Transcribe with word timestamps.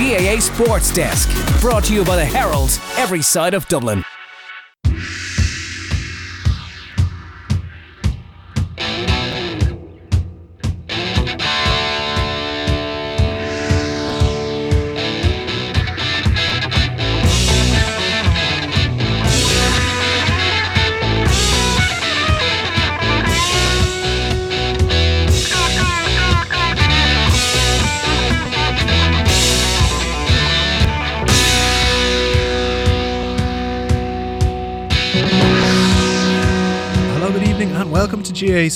GAA 0.00 0.40
Sports 0.40 0.94
Desk, 0.94 1.28
brought 1.60 1.84
to 1.84 1.92
you 1.92 2.02
by 2.06 2.16
the 2.16 2.24
Herald, 2.24 2.70
every 2.96 3.20
side 3.20 3.52
of 3.52 3.68
Dublin. 3.68 4.02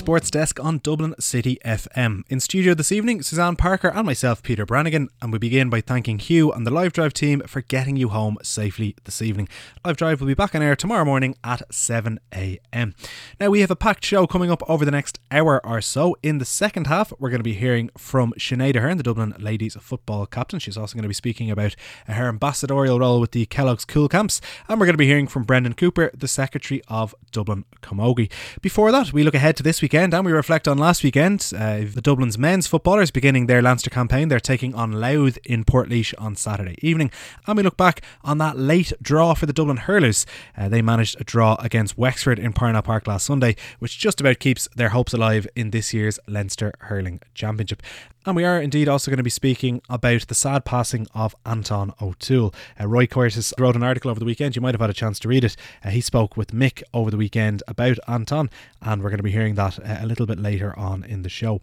Sports 0.05 0.31
Desk 0.31 0.63
on 0.63 0.81
Dublin 0.81 1.15
City 1.19 1.59
FM. 1.65 2.25
In 2.29 2.39
studio 2.39 2.75
this 2.75 2.93
evening, 2.93 3.23
Suzanne 3.23 3.57
Parker 3.57 3.89
and 3.89 4.05
myself, 4.05 4.43
Peter 4.43 4.67
Brannigan, 4.67 5.09
and 5.23 5.33
we 5.33 5.39
begin 5.39 5.71
by 5.71 5.81
thanking 5.81 6.19
Hugh 6.19 6.53
and 6.53 6.67
the 6.67 6.71
Live 6.71 6.93
Drive 6.93 7.15
team 7.15 7.41
for 7.47 7.63
getting 7.63 7.97
you 7.97 8.11
home 8.11 8.37
safely 8.43 8.95
this 9.05 9.23
evening. 9.23 9.49
Live 9.83 9.97
Drive 9.97 10.21
will 10.21 10.27
be 10.27 10.35
back 10.35 10.55
on 10.55 10.61
air 10.61 10.77
tomorrow 10.77 11.07
morning 11.07 11.35
at 11.43 11.63
7am. 11.71 12.93
Now, 13.41 13.49
we 13.49 13.63
have 13.63 13.71
a 13.71 13.77
packed 13.77 14.05
show 14.05 14.27
coming 14.27 14.51
up 14.51 14.63
over 14.69 14.85
the 14.85 14.91
next 14.91 15.21
hour 15.31 15.67
or 15.67 15.81
so. 15.81 16.15
In 16.23 16.37
the 16.37 16.45
second 16.45 16.87
half, 16.87 17.11
we're 17.19 17.31
going 17.31 17.39
to 17.39 17.43
be 17.43 17.55
hearing 17.55 17.89
from 17.97 18.35
Sinead 18.39 18.75
Aherne, 18.75 18.99
the 18.99 19.03
Dublin 19.03 19.35
ladies 19.39 19.75
football 19.81 20.27
captain. 20.27 20.59
She's 20.59 20.77
also 20.77 20.97
going 20.97 21.05
to 21.05 21.09
be 21.09 21.15
speaking 21.15 21.51
about 21.51 21.77
her 22.09 22.29
ambassadorial 22.29 22.99
role 22.99 23.23
with 23.23 23.31
the 23.31 23.47
Kellogg's 23.47 23.87
Cool 23.87 24.11
Camps, 24.11 24.43
and 24.69 24.79
we're 24.79 24.87
going 24.87 24.93
to 24.93 24.99
be 24.99 25.07
hearing 25.07 25.29
from 25.29 25.45
Brendan 25.45 25.73
Cooper, 25.73 26.11
the 26.13 26.29
Secretary 26.29 26.83
of 26.89 27.15
Dublin 27.33 27.65
Camogie. 27.81 28.31
Before 28.61 28.93
that, 28.93 29.11
we 29.11 29.23
look 29.23 29.35
ahead 29.35 29.57
to 29.57 29.63
this 29.63 29.81
weekend 29.95 30.13
and 30.13 30.27
we 30.27 30.33
reflect 30.33 30.67
on 30.67 30.77
last 30.77 31.05
weekend. 31.05 31.53
Uh, 31.57 31.83
the 31.89 32.01
Dublin's 32.03 32.37
men's 32.37 32.67
footballers 32.67 33.13
beginning 33.13 33.47
their 33.47 33.63
Leinster 33.63 33.91
campaign. 33.91 34.27
They're 34.27 34.41
taking 34.41 34.75
on 34.75 34.91
Louth 34.91 35.39
in 35.45 35.63
Portlaoise 35.63 36.13
on 36.19 36.35
Saturday 36.35 36.75
evening. 36.83 37.13
And 37.47 37.57
we 37.57 37.63
look 37.63 37.77
back 37.77 38.03
on 38.25 38.39
that 38.39 38.59
late 38.59 38.93
draw 39.01 39.35
for 39.35 39.47
the 39.47 39.53
Dublin 39.53 39.77
Hurlers. 39.77 40.27
Uh, 40.59 40.69
they 40.69 40.83
managed 40.83 41.21
a 41.21 41.25
draw 41.25 41.55
against 41.61 41.97
Wexford 41.97 42.41
in 42.41 42.53
Parnell 42.53 42.83
Park 42.83 43.07
last 43.07 43.25
Sunday, 43.25 43.55
which 43.79 43.97
just 43.97 44.21
about 44.21 44.41
keeps 44.41 44.67
their 44.75 44.89
hopes 44.89 45.13
alive 45.13 45.47
in 45.55 45.71
this 45.71 45.95
year's 45.95 46.19
Leinster 46.27 46.73
Hurling 46.81 47.21
Championship. 47.33 47.81
And 48.27 48.35
we 48.35 48.45
are 48.45 48.59
indeed 48.59 48.89
also 48.89 49.11
going 49.11 49.19
to 49.19 49.23
be 49.23 49.29
speaking 49.29 49.83
about 49.91 50.29
the 50.29 50.35
sad 50.35 50.65
passing 50.65 51.07
of 51.15 51.37
Anton 51.45 51.93
O'Toole. 52.01 52.55
Uh, 52.81 52.87
Roy 52.87 53.07
Curtis 53.07 53.53
wrote 53.59 53.77
an 53.77 53.83
article 53.83 54.11
over 54.11 54.19
the 54.19 54.25
weekend. 54.25 54.57
You 54.57 54.63
might 54.63 54.73
have 54.73 54.81
had 54.81 54.89
a 54.89 54.95
chance 54.95 55.19
to 55.21 55.29
read 55.29 55.45
it. 55.45 55.57
Uh, 55.85 55.91
he 55.91 56.01
spoke 56.01 56.35
with 56.35 56.51
Mick 56.51 56.83
over 56.95 57.11
the 57.11 57.19
weekend 57.19 57.63
about 57.69 57.99
Anton, 58.09 58.49
and 58.81 59.03
we're 59.03 59.11
going 59.11 59.19
to 59.19 59.23
be 59.23 59.31
hearing 59.31 59.57
that 59.57 59.79
Uh, 59.85 59.99
a 60.01 60.07
little 60.07 60.27
bit 60.27 60.39
later 60.39 60.77
on 60.79 61.05
in 61.05 61.23
the 61.23 61.29
show. 61.29 61.61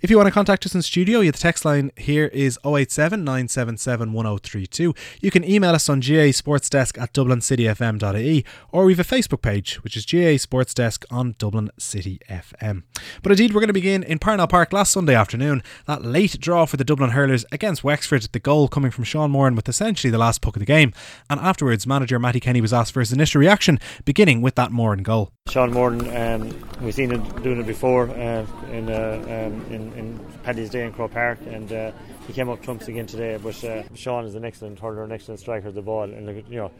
If 0.00 0.10
you 0.10 0.16
want 0.16 0.26
to 0.26 0.32
contact 0.32 0.66
us 0.66 0.74
in 0.74 0.82
studio, 0.82 1.22
the 1.22 1.32
text 1.32 1.64
line 1.64 1.90
here 1.96 2.26
is 2.26 2.58
087 2.64 3.24
977 3.24 4.12
1032. 4.12 4.94
You 5.20 5.30
can 5.30 5.44
email 5.44 5.74
us 5.74 5.88
on 5.88 6.00
GAA 6.00 6.32
Sports 6.32 6.68
Desk 6.68 6.98
at 6.98 7.12
dublincityfm.ie 7.12 8.44
or 8.70 8.84
we 8.84 8.92
have 8.94 9.00
a 9.00 9.14
Facebook 9.14 9.42
page, 9.42 9.76
which 9.82 9.96
is 9.96 10.04
GAA 10.04 10.36
Sports 10.36 10.74
Desk 10.74 11.04
on 11.10 11.34
Dublin 11.38 11.70
City 11.78 12.20
FM. 12.28 12.82
But 13.22 13.32
indeed, 13.32 13.54
we're 13.54 13.60
going 13.60 13.68
to 13.68 13.74
begin 13.74 14.02
in 14.02 14.18
Parnell 14.18 14.46
Park 14.46 14.72
last 14.72 14.92
Sunday 14.92 15.14
afternoon. 15.14 15.62
That 15.86 16.04
late 16.04 16.38
draw 16.40 16.66
for 16.66 16.76
the 16.76 16.84
Dublin 16.84 17.10
Hurlers 17.10 17.44
against 17.52 17.84
Wexford, 17.84 18.22
the 18.32 18.40
goal 18.40 18.68
coming 18.68 18.90
from 18.90 19.04
Sean 19.04 19.30
Moran 19.30 19.54
with 19.54 19.68
essentially 19.68 20.10
the 20.10 20.18
last 20.18 20.42
puck 20.42 20.56
of 20.56 20.60
the 20.60 20.66
game. 20.66 20.92
And 21.30 21.40
afterwards, 21.40 21.86
manager 21.86 22.18
Matty 22.18 22.40
Kenny 22.40 22.60
was 22.60 22.72
asked 22.72 22.92
for 22.92 23.00
his 23.00 23.12
initial 23.12 23.40
reaction, 23.40 23.80
beginning 24.04 24.42
with 24.42 24.54
that 24.56 24.70
Moran 24.70 25.02
goal. 25.02 25.30
Sean 25.54 25.72
Moran, 25.72 26.16
um, 26.16 26.68
we've 26.80 26.94
seen 26.94 27.12
him 27.12 27.22
doing 27.42 27.60
it 27.60 27.66
before 27.66 28.08
uh, 28.08 28.44
in 28.72 28.90
uh, 28.90 29.22
um, 29.22 29.72
in, 29.72 29.92
in 29.92 30.18
Paddy's 30.42 30.70
Day 30.70 30.84
in 30.84 30.92
Croke 30.92 31.12
Park, 31.12 31.38
and 31.46 31.70
uh, 31.70 31.92
he 32.26 32.32
came 32.32 32.48
up 32.48 32.60
trumps 32.62 32.88
again 32.88 33.06
today. 33.06 33.38
But 33.40 33.62
uh, 33.62 33.84
Sean 33.94 34.24
is 34.24 34.34
an 34.34 34.44
excellent 34.44 34.80
hurler, 34.80 35.04
an 35.04 35.12
excellent 35.12 35.38
striker 35.38 35.68
of 35.68 35.74
the 35.74 35.82
ball, 35.82 36.04
and 36.04 36.26
you 36.50 36.56
know. 36.56 36.72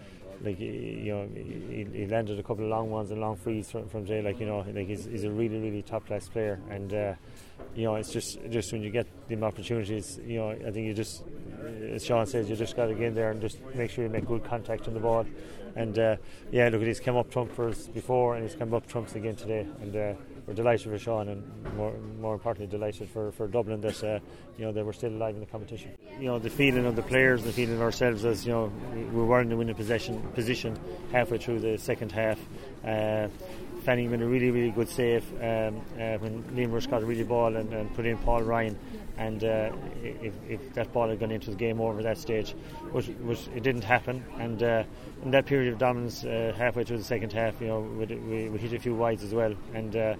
Like 0.42 0.58
you 0.58 1.14
know, 1.14 1.28
he, 1.32 1.86
he, 1.94 2.06
landed 2.06 2.38
a 2.38 2.42
couple 2.42 2.64
of 2.64 2.70
long 2.70 2.90
ones 2.90 3.10
and 3.12 3.20
long 3.20 3.36
frees 3.36 3.70
from, 3.70 3.88
from 3.88 4.04
Jay. 4.04 4.20
Like 4.20 4.40
you 4.40 4.46
know, 4.46 4.64
like 4.74 4.88
he's, 4.88 5.04
he's 5.04 5.22
a 5.22 5.30
really, 5.30 5.58
really 5.58 5.80
top 5.80 6.06
class 6.06 6.28
player, 6.28 6.60
and 6.68 6.92
uh, 6.92 7.14
you 7.76 7.84
know, 7.84 7.94
it's 7.94 8.10
just 8.10 8.38
just 8.50 8.72
when 8.72 8.82
you 8.82 8.90
get 8.90 9.06
the 9.28 9.40
opportunities, 9.42 10.18
you 10.26 10.40
know, 10.40 10.50
I 10.50 10.70
think 10.72 10.86
you 10.86 10.92
just, 10.92 11.22
as 11.92 12.04
Sean 12.04 12.26
says, 12.26 12.50
you 12.50 12.56
just 12.56 12.76
got 12.76 12.86
to 12.86 12.94
get 12.94 13.04
in 13.04 13.14
there 13.14 13.30
and 13.30 13.40
just 13.40 13.58
make 13.74 13.92
sure 13.92 14.04
you 14.04 14.10
make 14.10 14.26
good 14.26 14.44
contact 14.44 14.88
on 14.88 14.94
the 14.94 15.00
ball. 15.00 15.24
And 15.76 15.98
uh, 15.98 16.16
yeah, 16.52 16.68
look, 16.68 16.82
at 16.82 16.86
he's 16.86 17.00
come 17.00 17.16
up 17.16 17.30
trump 17.30 17.54
for 17.54 17.68
us 17.68 17.86
before, 17.88 18.36
and 18.36 18.48
he's 18.48 18.56
come 18.56 18.72
up 18.74 18.86
trumps 18.86 19.14
again 19.14 19.34
today, 19.34 19.66
and 19.80 19.96
uh, 19.96 20.14
we're 20.46 20.54
delighted 20.54 20.90
for 20.90 20.98
Sean 20.98 21.28
and 21.28 21.74
more, 21.76 21.94
more 22.20 22.34
importantly 22.34 22.66
delighted 22.66 23.08
for, 23.08 23.32
for 23.32 23.48
Dublin 23.48 23.80
that 23.80 24.04
uh, 24.04 24.18
you 24.58 24.64
know 24.64 24.72
they 24.72 24.82
were 24.82 24.92
still 24.92 25.10
alive 25.10 25.34
in 25.34 25.40
the 25.40 25.46
competition. 25.46 25.90
You 26.20 26.26
know 26.26 26.38
the 26.38 26.50
feeling 26.50 26.86
of 26.86 26.96
the 26.96 27.02
players, 27.02 27.42
the 27.42 27.52
feeling 27.52 27.76
of 27.76 27.82
ourselves 27.82 28.24
as 28.24 28.46
you 28.46 28.52
know 28.52 28.72
we 28.92 29.22
were 29.22 29.40
in 29.40 29.48
the 29.48 29.56
winning 29.56 29.74
possession 29.74 30.20
position 30.34 30.78
halfway 31.12 31.38
through 31.38 31.60
the 31.60 31.78
second 31.78 32.12
half. 32.12 32.38
Uh, 32.86 33.28
Fanning 33.84 34.10
made 34.10 34.22
a 34.22 34.26
really 34.26 34.50
really 34.50 34.70
good 34.70 34.88
save 34.88 35.30
um, 35.42 35.76
uh, 35.98 36.16
when 36.16 36.42
Liam 36.54 36.72
Rush 36.72 36.86
got 36.86 37.02
a 37.02 37.04
really 37.06 37.22
ball 37.22 37.54
and, 37.54 37.70
and 37.72 37.94
put 37.94 38.06
in 38.06 38.16
Paul 38.18 38.42
Ryan 38.42 38.78
and 39.16 39.44
uh, 39.44 39.70
if, 40.02 40.32
if, 40.48 40.74
that 40.74 40.92
ball 40.92 41.08
had 41.08 41.20
gone 41.20 41.30
into 41.30 41.50
the 41.50 41.56
game 41.56 41.80
over 41.80 42.02
that 42.02 42.18
stage, 42.18 42.52
which, 42.92 43.06
which 43.06 43.46
it 43.54 43.62
didn't 43.62 43.84
happen. 43.84 44.24
And 44.38 44.62
uh, 44.62 44.84
in 45.22 45.30
that 45.30 45.46
period 45.46 45.72
of 45.72 45.78
dominance, 45.78 46.24
uh, 46.24 46.52
halfway 46.56 46.84
through 46.84 46.98
the 46.98 47.04
second 47.04 47.32
half, 47.32 47.60
you 47.60 47.68
know, 47.68 47.80
we, 47.80 48.48
we, 48.48 48.58
hit 48.58 48.72
a 48.72 48.78
few 48.78 48.94
wides 48.94 49.22
as 49.22 49.32
well, 49.32 49.54
and 49.72 49.94
uh, 49.94 50.16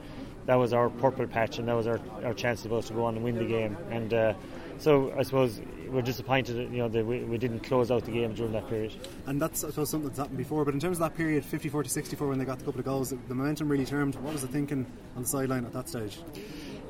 that 0.46 0.54
was 0.54 0.72
our 0.72 0.90
purple 0.90 1.26
patch, 1.26 1.58
and 1.58 1.68
that 1.68 1.74
was 1.74 1.86
our, 1.86 2.00
our 2.24 2.34
chance 2.34 2.62
to 2.62 2.68
go 2.68 3.04
on 3.04 3.16
and 3.16 3.24
win 3.24 3.36
the 3.36 3.44
game. 3.44 3.76
And 3.90 4.14
uh, 4.14 4.34
so 4.78 5.12
I 5.18 5.22
suppose 5.22 5.60
we're 5.88 6.02
disappointed, 6.02 6.56
you 6.72 6.78
know, 6.78 6.88
that 6.88 7.04
we, 7.04 7.20
we 7.20 7.38
didn't 7.38 7.60
close 7.60 7.90
out 7.90 8.04
the 8.04 8.10
game 8.10 8.34
during 8.34 8.52
that 8.52 8.68
period. 8.68 8.94
And 9.26 9.40
that's 9.40 9.64
I 9.64 9.70
suppose 9.70 9.90
something 9.90 10.08
that's 10.08 10.18
happened 10.18 10.38
before. 10.38 10.64
But 10.64 10.74
in 10.74 10.80
terms 10.80 10.98
of 10.98 11.02
that 11.02 11.16
period, 11.16 11.44
54 11.44 11.84
to 11.84 11.88
64, 11.88 12.28
when 12.28 12.38
they 12.38 12.44
got 12.44 12.58
the 12.58 12.64
couple 12.64 12.80
of 12.80 12.84
goals, 12.84 13.10
the 13.10 13.34
momentum 13.34 13.68
really 13.68 13.86
turned. 13.86 14.14
What 14.16 14.32
was 14.32 14.42
the 14.42 14.48
thinking 14.48 14.86
on 15.16 15.22
the 15.22 15.28
sideline 15.28 15.64
at 15.64 15.72
that 15.72 15.88
stage? 15.88 16.18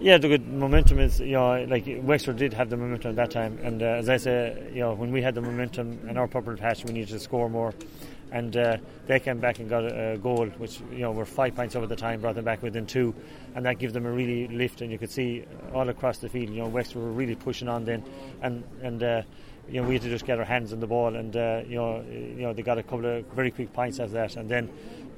Yeah, 0.04 0.19
the 0.19 0.28
good 0.28 0.47
momentum 0.47 0.98
is, 0.98 1.19
you 1.19 1.32
know, 1.32 1.65
like 1.65 1.87
Wexford 1.87 2.37
did 2.37 2.53
have 2.53 2.69
the 2.69 2.76
momentum 2.76 3.12
at 3.12 3.16
that 3.16 3.31
time, 3.31 3.59
and 3.62 3.82
uh, 3.82 3.87
as 3.87 4.10
I 4.10 4.19
say, 4.19 4.70
you 4.70 4.81
know, 4.81 4.92
when 4.92 5.10
we 5.12 5.22
had 5.22 5.34
the 5.34 5.41
momentum 5.41 5.98
and 6.06 6.19
our 6.19 6.28
purple 6.28 6.54
patch, 6.59 6.84
we 6.84 6.92
needed 6.92 7.09
to 7.09 7.19
score 7.19 7.48
more, 7.48 7.72
and 8.31 8.54
uh, 8.54 8.76
they 9.06 9.19
came 9.19 9.41
back 9.41 9.60
and 9.60 9.70
got 9.70 9.82
a, 9.82 10.12
a, 10.12 10.19
goal, 10.19 10.44
which 10.59 10.81
you 10.92 10.98
know 10.98 11.12
were 11.12 11.25
five 11.25 11.56
points 11.56 11.75
over 11.75 11.87
the 11.87 11.97
time, 11.97 12.20
brought 12.20 12.34
them 12.34 12.44
back 12.44 12.62
within 12.62 12.84
two, 12.84 13.15
and 13.54 13.65
that 13.65 13.78
gave 13.78 13.94
them 13.94 14.04
a 14.04 14.12
really 14.12 14.47
lift, 14.48 14.82
and 14.82 14.92
you 14.92 14.98
could 14.98 15.10
see 15.10 15.47
all 15.72 15.88
across 15.88 16.19
the 16.19 16.28
field, 16.28 16.50
you 16.50 16.60
know, 16.60 16.69
Wexford 16.69 17.00
were 17.00 17.10
really 17.10 17.34
pushing 17.34 17.69
on 17.69 17.86
then, 17.86 18.04
and 18.42 18.62
and. 18.82 19.03
Uh, 19.03 19.22
you 19.66 19.81
know, 19.81 19.88
we 19.88 19.94
had 19.94 20.03
to 20.03 20.10
just 20.10 20.26
get 20.26 20.38
our 20.38 20.44
hands 20.44 20.75
on 20.75 20.81
the 20.81 20.86
ball, 20.86 21.16
and 21.16 21.34
uh, 21.34 21.62
you 21.66 21.76
know, 21.76 22.04
you 22.10 22.42
know, 22.42 22.53
they 22.53 22.60
got 22.60 22.76
a 22.76 22.82
couple 22.82 23.06
of 23.06 23.25
very 23.28 23.50
quick 23.50 23.72
points 23.72 23.98
after 23.98 24.12
that, 24.12 24.36
and 24.36 24.50
then 24.50 24.69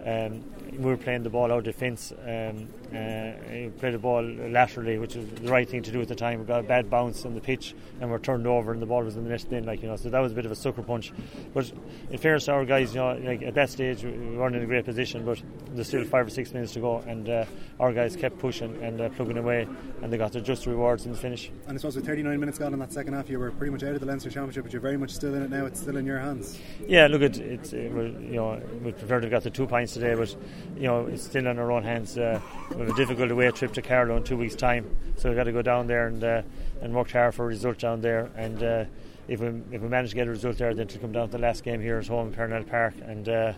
um, 0.04 0.44
we 0.72 0.84
were 0.84 0.96
playing 0.96 1.22
the 1.22 1.30
ball 1.30 1.50
out 1.50 1.58
of 1.58 1.64
defence, 1.64 2.12
um, 2.12 2.68
uh, 2.88 3.70
played 3.78 3.94
the 3.94 3.98
ball 3.98 4.22
laterally, 4.22 4.98
which 4.98 5.14
was 5.14 5.26
the 5.26 5.50
right 5.50 5.68
thing 5.68 5.82
to 5.82 5.90
do 5.90 6.00
at 6.00 6.08
the 6.08 6.14
time. 6.14 6.40
We 6.40 6.44
got 6.44 6.60
a 6.60 6.62
bad 6.62 6.90
bounce 6.90 7.24
on 7.24 7.34
the 7.34 7.40
pitch 7.40 7.74
and 8.00 8.10
we're 8.10 8.18
turned 8.18 8.46
over, 8.46 8.72
and 8.72 8.80
the 8.80 8.86
ball 8.86 9.02
was 9.02 9.16
in 9.16 9.24
the 9.24 9.30
net 9.30 9.46
then, 9.48 9.64
like 9.64 9.82
you 9.82 9.88
know. 9.88 9.96
So 9.96 10.10
that 10.10 10.20
was 10.20 10.32
a 10.32 10.34
bit 10.34 10.44
of 10.44 10.52
a 10.52 10.56
sucker 10.56 10.82
punch. 10.82 11.12
But 11.54 11.72
in 12.10 12.18
fairness 12.18 12.44
to 12.46 12.52
our 12.52 12.64
guys, 12.64 12.94
you 12.94 13.00
know, 13.00 13.14
like 13.14 13.42
at 13.42 13.54
that 13.54 13.70
stage 13.70 14.04
we 14.04 14.10
weren't 14.36 14.54
in 14.56 14.62
a 14.62 14.66
great 14.66 14.84
position, 14.84 15.24
but 15.24 15.40
there's 15.70 15.88
still 15.88 16.04
five 16.04 16.26
or 16.26 16.30
six 16.30 16.52
minutes 16.52 16.72
to 16.74 16.80
go, 16.80 16.98
and 17.06 17.28
uh, 17.28 17.44
our 17.80 17.92
guys 17.92 18.16
kept 18.16 18.38
pushing 18.38 18.82
and 18.82 19.00
uh, 19.00 19.08
plugging 19.10 19.38
away, 19.38 19.66
and 20.02 20.12
they 20.12 20.18
got 20.18 20.32
their 20.32 20.42
just 20.42 20.66
rewards 20.66 21.06
in 21.06 21.12
the 21.12 21.18
finish. 21.18 21.50
And 21.66 21.76
I 21.76 21.80
suppose 21.80 21.96
with 21.96 22.06
39 22.06 22.38
minutes 22.38 22.58
gone 22.58 22.72
in 22.72 22.78
that 22.80 22.92
second 22.92 23.14
half, 23.14 23.28
you 23.28 23.38
were 23.38 23.50
pretty 23.52 23.70
much 23.70 23.82
out 23.82 23.94
of 23.94 24.00
the 24.00 24.06
Leinster 24.06 24.30
Championship, 24.30 24.64
but 24.64 24.72
you're 24.72 24.82
very 24.82 24.96
much 24.96 25.10
still 25.10 25.34
in 25.34 25.42
it 25.42 25.50
now. 25.50 25.66
It's 25.66 25.80
still 25.80 25.96
in 25.96 26.06
your 26.06 26.18
hands. 26.18 26.58
Yeah, 26.86 27.06
look, 27.06 27.22
it, 27.22 27.38
it's 27.38 27.72
uh, 27.72 27.76
you 27.76 28.36
know 28.36 28.60
we 28.82 28.92
prefer 28.92 29.20
to 29.20 29.26
have 29.26 29.30
got 29.30 29.42
the 29.42 29.50
two 29.50 29.66
points 29.66 29.85
today, 29.92 30.14
but 30.14 30.34
you 30.76 30.82
know, 30.82 31.06
it's 31.06 31.24
still 31.24 31.46
in 31.46 31.58
our 31.58 31.70
own 31.70 31.82
hands. 31.82 32.16
Uh, 32.16 32.40
we 32.70 32.78
have 32.78 32.88
a 32.88 32.94
difficult 32.94 33.30
away 33.30 33.50
trip 33.50 33.72
to 33.74 33.82
Carlow 33.82 34.16
in 34.16 34.24
two 34.24 34.36
weeks' 34.36 34.54
time, 34.54 34.96
so 35.16 35.28
we've 35.28 35.36
got 35.36 35.44
to 35.44 35.52
go 35.52 35.62
down 35.62 35.86
there 35.86 36.06
and 36.06 36.22
uh, 36.22 36.42
and 36.82 36.94
work 36.94 37.10
hard 37.10 37.34
for 37.34 37.44
a 37.44 37.48
result 37.48 37.78
down 37.78 38.00
there. 38.00 38.30
And 38.36 38.62
uh, 38.62 38.84
if 39.28 39.40
we 39.40 39.48
if 39.72 39.82
we 39.82 39.88
manage 39.88 40.10
to 40.10 40.16
get 40.16 40.26
a 40.26 40.30
result 40.30 40.58
there, 40.58 40.74
then 40.74 40.88
to 40.88 40.98
come 40.98 41.12
down 41.12 41.28
to 41.28 41.32
the 41.32 41.38
last 41.38 41.64
game 41.64 41.80
here 41.80 41.98
at 41.98 42.06
home 42.06 42.28
in 42.28 42.34
Parnell 42.34 42.64
Park. 42.64 42.94
And 43.02 43.28
uh, 43.28 43.52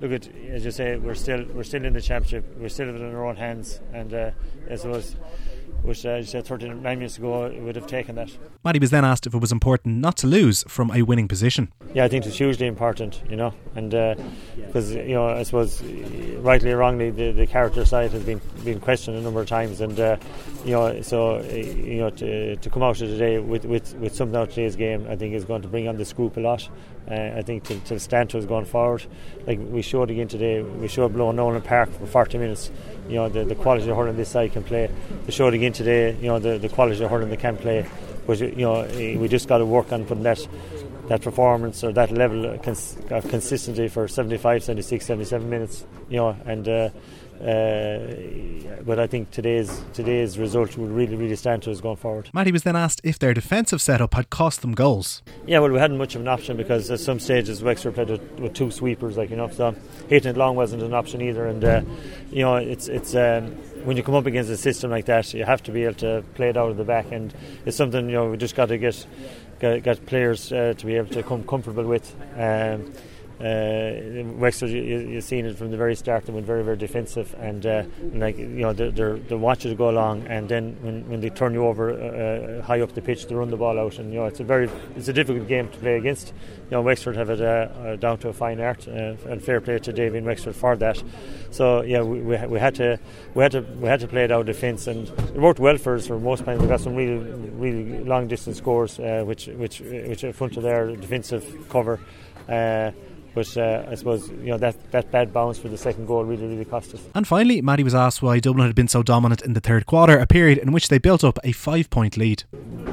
look 0.00 0.12
at 0.12 0.28
as 0.48 0.64
you 0.64 0.70
say, 0.70 0.96
we're 0.96 1.14
still 1.14 1.44
we're 1.54 1.64
still 1.64 1.84
in 1.84 1.92
the 1.92 2.00
championship. 2.00 2.44
We're 2.56 2.68
still 2.68 2.88
in 2.88 3.14
our 3.14 3.24
own 3.24 3.36
hands, 3.36 3.80
and 3.92 4.12
uh, 4.12 4.30
I 4.70 4.76
which, 5.82 6.06
uh, 6.06 6.16
you 6.16 6.24
said, 6.24 6.46
39 6.46 6.82
minutes 6.82 7.18
ago, 7.18 7.50
would 7.60 7.76
have 7.76 7.86
taken 7.86 8.14
that. 8.16 8.30
Matty 8.64 8.78
was 8.78 8.90
then 8.90 9.04
asked 9.04 9.26
if 9.26 9.34
it 9.34 9.38
was 9.38 9.52
important 9.52 9.98
not 9.98 10.16
to 10.18 10.26
lose 10.26 10.64
from 10.68 10.90
a 10.90 11.02
winning 11.02 11.28
position. 11.28 11.72
Yeah, 11.94 12.04
I 12.04 12.08
think 12.08 12.24
it's 12.26 12.38
hugely 12.38 12.66
important, 12.66 13.22
you 13.28 13.36
know, 13.36 13.52
and 13.74 13.90
because 14.56 14.94
uh, 14.94 15.00
you 15.00 15.14
know, 15.14 15.28
I 15.28 15.42
suppose 15.42 15.82
rightly 16.38 16.70
or 16.70 16.78
wrongly, 16.78 17.10
the, 17.10 17.32
the 17.32 17.46
character 17.46 17.84
side 17.84 18.12
has 18.12 18.22
been 18.22 18.40
been 18.64 18.80
questioned 18.80 19.16
a 19.16 19.20
number 19.20 19.40
of 19.40 19.48
times, 19.48 19.80
and 19.80 19.98
uh, 19.98 20.16
you 20.64 20.72
know, 20.72 21.02
so 21.02 21.36
uh, 21.36 21.42
you 21.42 21.98
know, 21.98 22.10
to, 22.10 22.56
to 22.56 22.70
come 22.70 22.82
out 22.82 23.00
of 23.00 23.08
today 23.08 23.38
with, 23.38 23.64
with, 23.64 23.94
with 23.96 24.14
something 24.14 24.36
out 24.36 24.48
of 24.48 24.48
today's 24.50 24.76
game, 24.76 25.06
I 25.08 25.16
think 25.16 25.34
is 25.34 25.44
going 25.44 25.62
to 25.62 25.68
bring 25.68 25.88
on 25.88 25.96
the 25.96 26.04
scoop 26.04 26.36
a 26.36 26.40
lot. 26.40 26.68
Uh, 27.10 27.14
I 27.36 27.42
think 27.42 27.64
to, 27.64 27.78
to 27.80 27.98
stand 27.98 28.30
to 28.30 28.38
us 28.38 28.44
going 28.44 28.64
forward, 28.64 29.04
like 29.46 29.58
we 29.60 29.82
showed 29.82 30.10
again 30.10 30.28
today, 30.28 30.62
we 30.62 30.86
showed 30.86 31.12
below 31.12 31.32
Nowlan 31.32 31.62
Park 31.62 31.90
for 31.92 32.06
40 32.06 32.38
minutes. 32.38 32.70
You 33.12 33.18
know, 33.18 33.28
the, 33.28 33.44
the 33.44 33.54
quality 33.54 33.90
of 33.90 33.96
hurling 33.96 34.16
this 34.16 34.30
side 34.30 34.52
can 34.52 34.64
play. 34.64 34.90
We 35.26 35.32
showed 35.32 35.52
again 35.52 35.74
today, 35.74 36.16
you 36.16 36.28
know, 36.28 36.38
the, 36.38 36.56
the 36.56 36.70
quality 36.70 37.04
of 37.04 37.10
hurling 37.10 37.28
they 37.28 37.36
can 37.36 37.58
play. 37.58 37.86
But 38.26 38.40
you 38.40 38.64
know, 38.64 38.88
we 38.96 39.28
just 39.28 39.48
got 39.48 39.58
to 39.58 39.66
work 39.66 39.92
on 39.92 40.06
putting 40.06 40.22
that 40.22 40.46
that 41.08 41.20
performance 41.20 41.84
or 41.84 41.92
that 41.92 42.10
level 42.10 42.46
of 42.46 42.62
consistency 42.62 43.88
for 43.88 44.08
75, 44.08 44.64
76, 44.64 45.04
77 45.04 45.50
minutes. 45.50 45.84
You 46.08 46.16
know, 46.16 46.36
and 46.46 46.66
uh, 46.66 46.88
uh, 47.42 48.82
but 48.84 48.98
I 48.98 49.06
think 49.06 49.30
today's 49.30 49.82
today's 49.92 50.38
result 50.38 50.76
will 50.76 50.88
really 50.88 51.16
really 51.16 51.36
stand 51.36 51.62
to 51.64 51.70
us 51.70 51.80
going 51.80 51.96
forward. 51.96 52.30
Matty 52.32 52.52
was 52.52 52.62
then 52.62 52.76
asked 52.76 53.00
if 53.04 53.18
their 53.18 53.34
defensive 53.34 53.80
setup 53.80 54.14
had 54.14 54.30
cost 54.30 54.62
them 54.62 54.72
goals. 54.72 55.22
Yeah, 55.46 55.58
well, 55.58 55.70
we 55.70 55.78
hadn't 55.78 55.98
much 55.98 56.14
of 56.14 56.20
an 56.20 56.28
option 56.28 56.56
because 56.56 56.90
at 56.90 57.00
some 57.00 57.18
stages 57.18 57.62
Wexford 57.62 57.94
played 57.94 58.10
with, 58.10 58.40
with 58.40 58.54
two 58.54 58.70
sweepers, 58.70 59.16
like 59.16 59.30
you 59.30 59.36
know, 59.36 59.48
so 59.48 59.74
hitting 60.08 60.30
it 60.30 60.36
long 60.36 60.56
wasn't 60.56 60.82
an 60.82 60.94
option 60.94 61.20
either. 61.20 61.46
And 61.46 61.64
uh, 61.64 61.82
you 62.30 62.42
know, 62.42 62.56
it's 62.56 62.88
it's. 62.88 63.14
Um, 63.14 63.56
when 63.84 63.96
you 63.96 64.02
come 64.02 64.14
up 64.14 64.26
against 64.26 64.50
a 64.50 64.56
system 64.56 64.90
like 64.90 65.06
that, 65.06 65.34
you 65.34 65.44
have 65.44 65.62
to 65.64 65.72
be 65.72 65.84
able 65.84 65.94
to 65.94 66.24
play 66.34 66.48
it 66.48 66.56
out 66.56 66.70
of 66.70 66.76
the 66.76 66.84
back, 66.84 67.10
and 67.10 67.34
it's 67.66 67.76
something 67.76 68.08
you 68.08 68.14
know 68.14 68.30
we 68.30 68.36
just 68.36 68.54
got 68.54 68.66
to 68.66 68.78
get 68.78 69.06
get, 69.60 69.82
get 69.82 70.06
players 70.06 70.52
uh, 70.52 70.74
to 70.76 70.86
be 70.86 70.94
able 70.96 71.10
to 71.10 71.22
come 71.22 71.42
comfortable 71.44 71.84
with. 71.84 72.14
Um, 72.36 72.92
uh, 73.42 74.22
Wexford, 74.38 74.70
you, 74.70 74.80
you've 74.80 75.24
seen 75.24 75.46
it 75.46 75.58
from 75.58 75.72
the 75.72 75.76
very 75.76 75.96
start. 75.96 76.26
They 76.26 76.32
went 76.32 76.46
very, 76.46 76.62
very 76.62 76.76
defensive, 76.76 77.34
and, 77.40 77.66
uh, 77.66 77.82
like 78.14 78.38
you 78.38 78.46
know, 78.46 78.72
they're, 78.72 78.92
they're, 78.92 79.18
they 79.18 79.34
watch 79.34 79.66
it 79.66 79.70
to 79.70 79.74
go 79.74 79.90
along, 79.90 80.28
and 80.28 80.48
then 80.48 80.76
when, 80.80 81.08
when 81.08 81.20
they 81.20 81.30
turn 81.30 81.52
you 81.52 81.66
over 81.66 81.90
uh, 81.90 82.60
uh, 82.60 82.62
high 82.62 82.80
up 82.80 82.92
the 82.92 83.02
pitch, 83.02 83.26
they 83.26 83.34
run 83.34 83.50
the 83.50 83.56
ball 83.56 83.80
out, 83.80 83.98
and 83.98 84.12
you 84.12 84.20
know, 84.20 84.26
it's 84.26 84.38
a 84.38 84.44
very, 84.44 84.70
it's 84.94 85.08
a 85.08 85.12
difficult 85.12 85.48
game 85.48 85.68
to 85.68 85.78
play 85.78 85.96
against. 85.96 86.28
You 86.28 86.76
know, 86.76 86.82
Wexford 86.82 87.16
have 87.16 87.30
it 87.30 87.40
uh, 87.40 87.44
uh, 87.44 87.96
down 87.96 88.18
to 88.18 88.28
a 88.28 88.32
fine 88.32 88.60
art, 88.60 88.86
and 88.86 89.42
fair 89.42 89.60
play 89.60 89.80
to 89.80 89.92
Davy 89.92 90.18
and 90.18 90.26
Wexford 90.26 90.54
for 90.54 90.76
that. 90.76 91.02
So 91.50 91.82
yeah, 91.82 92.02
we, 92.02 92.20
we, 92.20 92.36
we, 92.46 92.60
had 92.60 92.76
to, 92.76 93.00
we 93.34 93.42
had 93.42 93.52
to, 93.52 93.62
we 93.62 93.88
had 93.88 94.00
to 94.00 94.08
play 94.08 94.22
it 94.22 94.30
out 94.30 94.46
defence, 94.46 94.86
and 94.86 95.08
it 95.08 95.40
worked 95.40 95.58
well 95.58 95.78
for 95.78 95.96
us 95.96 96.06
for 96.06 96.20
most 96.20 96.44
times. 96.44 96.62
We 96.62 96.68
got 96.68 96.80
some 96.80 96.94
really, 96.94 97.18
really 97.18 98.04
long 98.04 98.28
distance 98.28 98.58
scores, 98.58 98.98
which, 98.98 99.48
which, 99.48 99.80
which 99.80 100.22
in 100.22 100.32
front 100.32 100.56
of 100.56 100.62
their 100.62 100.94
defensive 100.94 101.66
cover. 101.68 101.98
But 103.34 103.56
uh, 103.56 103.86
I 103.88 103.94
suppose 103.94 104.28
you 104.28 104.50
know 104.52 104.58
that 104.58 104.76
that 104.92 105.10
bad 105.10 105.32
bounce 105.32 105.58
for 105.58 105.68
the 105.68 105.78
second 105.78 106.06
goal 106.06 106.24
really 106.24 106.46
really 106.46 106.64
cost 106.64 106.94
us. 106.94 107.00
And 107.14 107.26
finally, 107.26 107.62
Matty 107.62 107.82
was 107.82 107.94
asked 107.94 108.22
why 108.22 108.40
Dublin 108.40 108.66
had 108.66 108.74
been 108.74 108.88
so 108.88 109.02
dominant 109.02 109.42
in 109.42 109.54
the 109.54 109.60
third 109.60 109.86
quarter, 109.86 110.18
a 110.18 110.26
period 110.26 110.58
in 110.58 110.72
which 110.72 110.88
they 110.88 110.98
built 110.98 111.24
up 111.24 111.38
a 111.42 111.52
five 111.52 111.88
point 111.88 112.16
lead. 112.16 112.44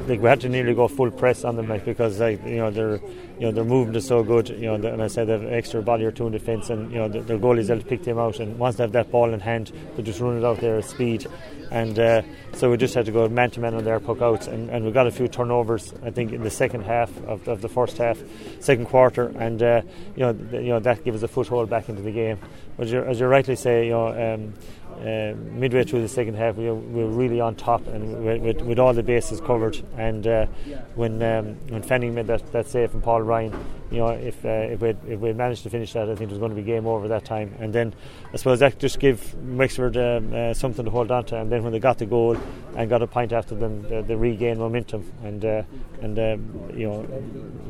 Like 0.08 0.20
we 0.20 0.28
had 0.28 0.40
to 0.40 0.48
nearly 0.48 0.74
go 0.74 0.88
full 0.88 1.10
press 1.10 1.44
on 1.44 1.56
them, 1.56 1.68
like 1.68 1.84
because 1.84 2.20
like 2.20 2.44
you 2.46 2.56
know 2.56 2.70
they're 2.70 2.96
you 3.38 3.46
know 3.46 3.52
their 3.52 3.64
movement 3.64 3.96
is 3.96 4.06
so 4.06 4.22
good. 4.22 4.48
You 4.48 4.76
know, 4.78 4.88
and 4.88 5.02
I 5.02 5.08
said 5.08 5.28
they 5.28 5.32
have 5.32 5.42
an 5.42 5.52
extra 5.52 5.82
body 5.82 6.04
or 6.04 6.10
two 6.10 6.26
in 6.26 6.32
defence, 6.32 6.70
and 6.70 6.90
you 6.90 6.98
know 6.98 7.08
their, 7.08 7.22
their 7.22 7.38
goalies 7.38 7.70
able 7.70 7.82
to 7.82 7.86
pick 7.86 8.04
them 8.04 8.18
out. 8.18 8.40
And 8.40 8.58
once 8.58 8.76
they 8.76 8.84
have 8.84 8.92
that 8.92 9.10
ball 9.10 9.32
in 9.34 9.40
hand, 9.40 9.72
they 9.96 10.02
just 10.02 10.20
run 10.20 10.38
it 10.38 10.44
out 10.44 10.58
there 10.60 10.78
at 10.78 10.84
speed 10.84 11.26
and 11.70 11.98
uh, 11.98 12.22
so 12.54 12.70
we 12.70 12.76
just 12.76 12.94
had 12.94 13.06
to 13.06 13.12
go 13.12 13.28
man 13.28 13.50
to 13.52 13.60
man 13.60 13.74
on 13.74 13.84
their 13.84 14.00
puck 14.00 14.20
outs, 14.20 14.46
and, 14.46 14.70
and 14.70 14.84
we 14.84 14.90
got 14.90 15.06
a 15.06 15.10
few 15.10 15.28
turnovers. 15.28 15.92
I 16.02 16.10
think 16.10 16.32
in 16.32 16.42
the 16.42 16.50
second 16.50 16.82
half 16.82 17.16
of, 17.24 17.46
of 17.48 17.60
the 17.60 17.68
first 17.68 17.98
half, 17.98 18.18
second 18.60 18.86
quarter, 18.86 19.28
and 19.38 19.62
uh, 19.62 19.82
you 20.16 20.20
know, 20.20 20.32
th- 20.32 20.62
you 20.62 20.70
know 20.70 20.80
that 20.80 21.04
gave 21.04 21.14
us 21.14 21.22
a 21.22 21.28
foothold 21.28 21.70
back 21.70 21.88
into 21.88 22.02
the 22.02 22.12
game. 22.12 22.38
But 22.76 22.88
as 22.88 23.20
you, 23.20 23.26
rightly 23.26 23.56
say, 23.56 23.86
you 23.86 23.92
know. 23.92 24.34
Um, 24.34 24.54
uh, 25.00 25.34
midway 25.52 25.84
through 25.84 26.02
the 26.02 26.08
second 26.08 26.34
half, 26.34 26.56
we 26.56 26.66
were, 26.66 26.74
we 26.74 27.04
were 27.04 27.10
really 27.10 27.40
on 27.40 27.54
top 27.54 27.86
and 27.86 28.24
with, 28.24 28.42
with, 28.42 28.62
with, 28.62 28.78
all 28.78 28.92
the 28.92 29.02
bases 29.02 29.40
covered. 29.40 29.80
And 29.96 30.26
uh, 30.26 30.46
when 30.94 31.22
um, 31.22 31.56
when 31.68 31.82
Fanning 31.82 32.14
made 32.14 32.26
that, 32.26 32.52
that 32.52 32.68
save 32.68 32.90
from 32.90 33.00
Paul 33.00 33.22
Ryan, 33.22 33.52
you 33.90 33.98
know, 33.98 34.08
if 34.08 34.44
uh, 34.44 34.48
if 34.48 34.80
we 34.80 34.90
if 35.08 35.20
we 35.20 35.32
managed 35.32 35.62
to 35.62 35.70
finish 35.70 35.94
that, 35.94 36.08
I 36.08 36.14
think 36.14 36.30
it 36.30 36.34
was 36.34 36.38
going 36.38 36.50
to 36.50 36.56
be 36.56 36.62
game 36.62 36.86
over 36.86 37.08
that 37.08 37.24
time. 37.24 37.54
And 37.58 37.72
then 37.72 37.94
I 38.32 38.36
suppose 38.36 38.60
that 38.60 38.78
just 38.78 39.00
gave 39.00 39.34
Wexford 39.34 39.96
um, 39.96 40.34
uh, 40.34 40.54
something 40.54 40.84
to 40.84 40.90
hold 40.90 41.10
on 41.10 41.24
to. 41.26 41.36
And 41.36 41.50
then 41.50 41.62
when 41.62 41.72
they 41.72 41.80
got 41.80 41.98
the 41.98 42.06
goal 42.06 42.36
and 42.76 42.88
got 42.88 43.02
a 43.02 43.06
point 43.06 43.32
after 43.32 43.54
them, 43.54 43.82
they, 43.88 44.02
they 44.02 44.14
regained 44.14 44.58
momentum. 44.58 45.10
And 45.24 45.44
uh, 45.44 45.62
and 46.02 46.18
um, 46.18 46.70
you 46.76 46.88
know, 46.88 47.00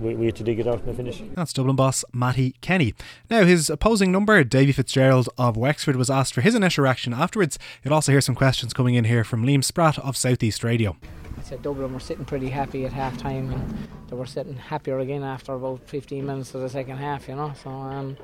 we, 0.01 0.15
we, 0.15 0.27
had 0.27 0.37
to 0.37 0.45
dig 0.45 0.59
it 0.59 0.67
out 0.67 0.81
in 0.81 0.87
the 0.87 0.95
finish. 0.95 1.23
That's 1.35 1.53
Dublin 1.53 1.77
boss 1.77 2.05
Matty 2.13 2.57
Kenny. 2.61 2.95
Now 3.31 3.45
his 3.45 3.71
opposing 3.71 4.11
number, 4.13 4.43
Davy 4.45 4.73
Fitzgerald 4.73 5.29
of 5.39 5.57
Wexford, 5.57 5.97
was 5.97 6.11
asked 6.11 6.35
for 6.35 6.41
his 6.41 6.55
initial 6.55 6.85
reaction 6.85 7.15
afterwards. 7.21 7.59
You'll 7.85 7.95
also 7.95 8.13
hear 8.13 8.21
some 8.21 8.35
questions 8.35 8.73
coming 8.73 8.95
in 8.95 9.05
here 9.05 9.25
from 9.25 9.45
Liam 9.45 9.63
Spratt 9.63 9.99
of 9.99 10.17
Southeast 10.17 10.65
Radio. 10.65 10.97
I 11.39 11.43
said 11.43 11.63
Dublin 11.63 11.93
were 11.93 12.01
sitting 12.01 12.25
pretty 12.25 12.49
happy 12.49 12.87
at 12.87 12.93
half 12.93 13.17
time 13.19 13.53
and 13.53 13.89
they 14.09 14.17
were 14.17 14.27
sitting 14.27 14.57
happier 14.57 14.99
again 14.99 15.23
after 15.23 15.53
about 15.53 15.81
15 15.87 16.25
minutes 16.25 16.55
of 16.55 16.63
the 16.63 16.69
second 16.69 16.97
half, 16.97 17.29
you 17.29 17.37
know. 17.37 17.53
So 17.63 17.71
um, 17.71 18.17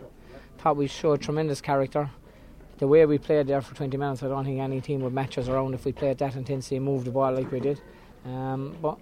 thought 0.58 0.76
we 0.76 0.86
showed 0.86 1.20
tremendous 1.20 1.60
character. 1.60 2.10
The 2.78 2.88
way 2.88 3.06
we 3.06 3.18
played 3.18 3.46
there 3.46 3.62
for 3.62 3.74
20 3.74 3.96
minutes, 3.96 4.22
I 4.22 4.28
don't 4.28 4.44
think 4.44 4.60
any 4.60 4.80
team 4.80 5.00
would 5.00 5.12
match 5.12 5.38
us 5.38 5.48
around 5.48 5.74
if 5.74 5.84
we 5.84 5.92
played 5.92 6.18
that 6.18 6.34
intensity 6.34 6.76
and 6.76 6.84
moved 6.84 7.06
the 7.06 7.10
ball 7.10 7.32
like 7.32 7.50
we 7.52 7.60
did. 7.60 7.80
Um, 8.24 8.76
but 8.82 8.98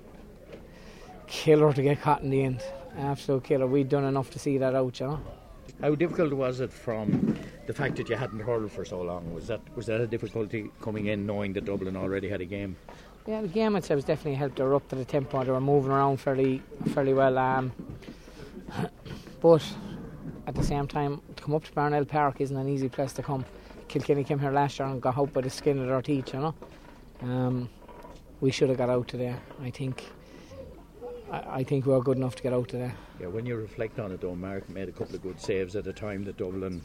killer 1.26 1.72
to 1.72 1.82
get 1.82 2.00
caught 2.00 2.22
in 2.22 2.30
the 2.30 2.42
end. 2.42 2.62
Absolute 2.98 3.44
killer. 3.44 3.66
We'd 3.66 3.88
done 3.88 4.04
enough 4.04 4.30
to 4.30 4.38
see 4.38 4.58
that 4.58 4.74
out, 4.74 5.00
you 5.00 5.06
know. 5.06 5.20
How 5.80 5.94
difficult 5.94 6.32
was 6.32 6.60
it 6.60 6.72
from 6.72 7.36
the 7.66 7.74
fact 7.74 7.96
that 7.96 8.08
you 8.08 8.16
hadn't 8.16 8.40
hurled 8.40 8.70
for 8.70 8.84
so 8.84 9.02
long? 9.02 9.34
Was 9.34 9.48
that 9.48 9.60
was 9.76 9.86
that 9.86 10.00
a 10.00 10.06
difficulty 10.06 10.70
coming 10.80 11.06
in 11.06 11.26
knowing 11.26 11.52
that 11.54 11.64
Dublin 11.64 11.96
already 11.96 12.28
had 12.28 12.40
a 12.40 12.44
game? 12.44 12.76
Yeah, 13.26 13.40
the 13.40 13.48
game 13.48 13.74
I'd 13.74 13.88
was 13.88 14.04
definitely 14.04 14.34
helped. 14.34 14.58
Were 14.58 14.74
up 14.74 14.88
to 14.88 14.96
the 14.96 15.04
tempo. 15.04 15.44
They 15.44 15.50
were 15.50 15.60
moving 15.60 15.90
around 15.90 16.18
fairly 16.18 16.62
fairly 16.88 17.14
well. 17.14 17.38
Um, 17.38 17.72
but 19.40 19.64
at 20.46 20.54
the 20.54 20.62
same 20.62 20.86
time, 20.86 21.20
to 21.36 21.42
come 21.42 21.54
up 21.54 21.64
to 21.64 21.72
Parnell 21.72 22.04
Park 22.04 22.40
isn't 22.40 22.56
an 22.56 22.68
easy 22.68 22.88
place 22.88 23.12
to 23.14 23.22
come. 23.22 23.44
Kilkenny 23.88 24.24
came 24.24 24.38
here 24.38 24.50
last 24.50 24.78
year 24.78 24.88
and 24.88 25.00
got 25.00 25.16
out 25.18 25.32
by 25.32 25.40
the 25.40 25.50
skin 25.50 25.78
of 25.78 25.86
their 25.86 26.02
teeth, 26.02 26.32
you 26.32 26.40
know. 26.40 26.54
Um, 27.22 27.68
we 28.40 28.50
should 28.50 28.68
have 28.68 28.78
got 28.78 28.90
out 28.90 29.08
today. 29.08 29.34
I 29.62 29.70
think. 29.70 30.04
I, 31.34 31.58
I 31.60 31.64
think 31.64 31.86
we 31.86 31.92
were 31.92 32.02
good 32.02 32.16
enough 32.16 32.36
to 32.36 32.42
get 32.42 32.52
out 32.52 32.68
today. 32.68 32.92
Yeah, 33.20 33.26
when 33.28 33.46
you 33.46 33.56
reflect 33.56 33.98
on 33.98 34.12
it, 34.12 34.20
though, 34.20 34.34
Mark 34.34 34.68
made 34.68 34.88
a 34.88 34.92
couple 34.92 35.14
of 35.14 35.22
good 35.22 35.40
saves 35.40 35.76
at 35.76 35.86
a 35.86 35.92
time 35.92 36.24
that 36.24 36.36
Dublin 36.36 36.82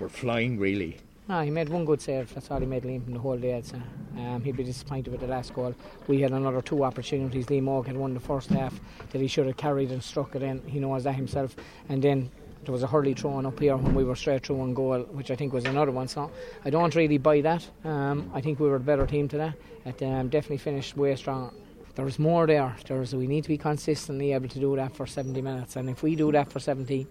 were 0.00 0.08
flying 0.08 0.58
really. 0.58 0.98
No, 1.28 1.40
he 1.40 1.50
made 1.50 1.70
one 1.70 1.86
good 1.86 2.02
save. 2.02 2.34
That's 2.34 2.50
all 2.50 2.60
he 2.60 2.66
made 2.66 2.82
Liam 2.82 3.02
from 3.02 3.14
the 3.14 3.18
whole 3.18 3.38
day. 3.38 3.56
I'd. 3.56 3.82
Um, 4.18 4.42
he'd 4.44 4.56
be 4.56 4.62
disappointed 4.62 5.10
with 5.10 5.22
the 5.22 5.26
last 5.26 5.54
goal. 5.54 5.74
We 6.06 6.20
had 6.20 6.32
another 6.32 6.60
two 6.60 6.84
opportunities. 6.84 7.46
Liam 7.46 7.64
Óg 7.64 7.86
had 7.86 7.96
won 7.96 8.12
the 8.14 8.20
first 8.20 8.50
half 8.50 8.78
that 9.10 9.20
he 9.20 9.26
should 9.26 9.46
have 9.46 9.56
carried 9.56 9.90
and 9.90 10.02
struck 10.02 10.36
it 10.36 10.42
in. 10.42 10.62
He 10.66 10.78
knows 10.80 11.04
that 11.04 11.14
himself. 11.14 11.56
And 11.88 12.02
then 12.02 12.30
there 12.64 12.72
was 12.72 12.82
a 12.82 12.86
hurley 12.86 13.14
throwing 13.14 13.46
up 13.46 13.58
here 13.58 13.76
when 13.76 13.94
we 13.94 14.04
were 14.04 14.14
straight 14.14 14.46
through 14.46 14.56
one 14.56 14.74
goal, 14.74 15.00
which 15.12 15.30
I 15.30 15.36
think 15.36 15.52
was 15.52 15.64
another 15.64 15.92
one. 15.92 16.08
So 16.08 16.30
I 16.64 16.70
don't 16.70 16.94
really 16.94 17.18
buy 17.18 17.40
that. 17.40 17.66
Um, 17.84 18.30
I 18.34 18.40
think 18.42 18.60
we 18.60 18.68
were 18.68 18.76
a 18.76 18.80
better 18.80 19.06
team 19.06 19.26
today. 19.26 19.52
It 19.86 20.02
um, 20.02 20.28
definitely 20.28 20.58
finished 20.58 20.96
way 20.96 21.16
strong. 21.16 21.54
There's 21.94 22.18
more 22.18 22.46
there. 22.46 22.74
There's 22.86 23.14
we 23.14 23.26
need 23.26 23.42
to 23.44 23.48
be 23.48 23.58
consistently 23.58 24.32
able 24.32 24.48
to 24.48 24.58
do 24.58 24.74
that 24.76 24.96
for 24.96 25.06
70 25.06 25.40
minutes, 25.42 25.76
and 25.76 25.88
if 25.88 26.02
we 26.02 26.16
do 26.16 26.32
that 26.32 26.50
for 26.50 26.58
70, 26.58 27.06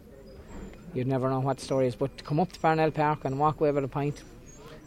you'd 0.93 1.07
never 1.07 1.29
know 1.29 1.39
what 1.39 1.57
the 1.57 1.65
story 1.65 1.87
is. 1.87 1.95
But 1.95 2.17
to 2.17 2.23
come 2.23 2.39
up 2.39 2.51
to 2.51 2.59
Parnell 2.59 2.91
Park 2.91 3.25
and 3.25 3.39
walk 3.39 3.61
away 3.61 3.71
with 3.71 3.85
a 3.85 3.87
pint, 3.87 4.21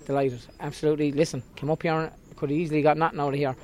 delighted. 0.05 0.41
Absolutely. 0.61 1.13
Listen, 1.13 1.43
came 1.57 1.71
up 1.71 1.83
here, 1.83 2.13
could 2.37 2.51
easily 2.53 2.83
got 2.83 2.97
nothing 2.97 3.21
out 3.21 3.33
of 3.33 3.35
here. 3.35 3.57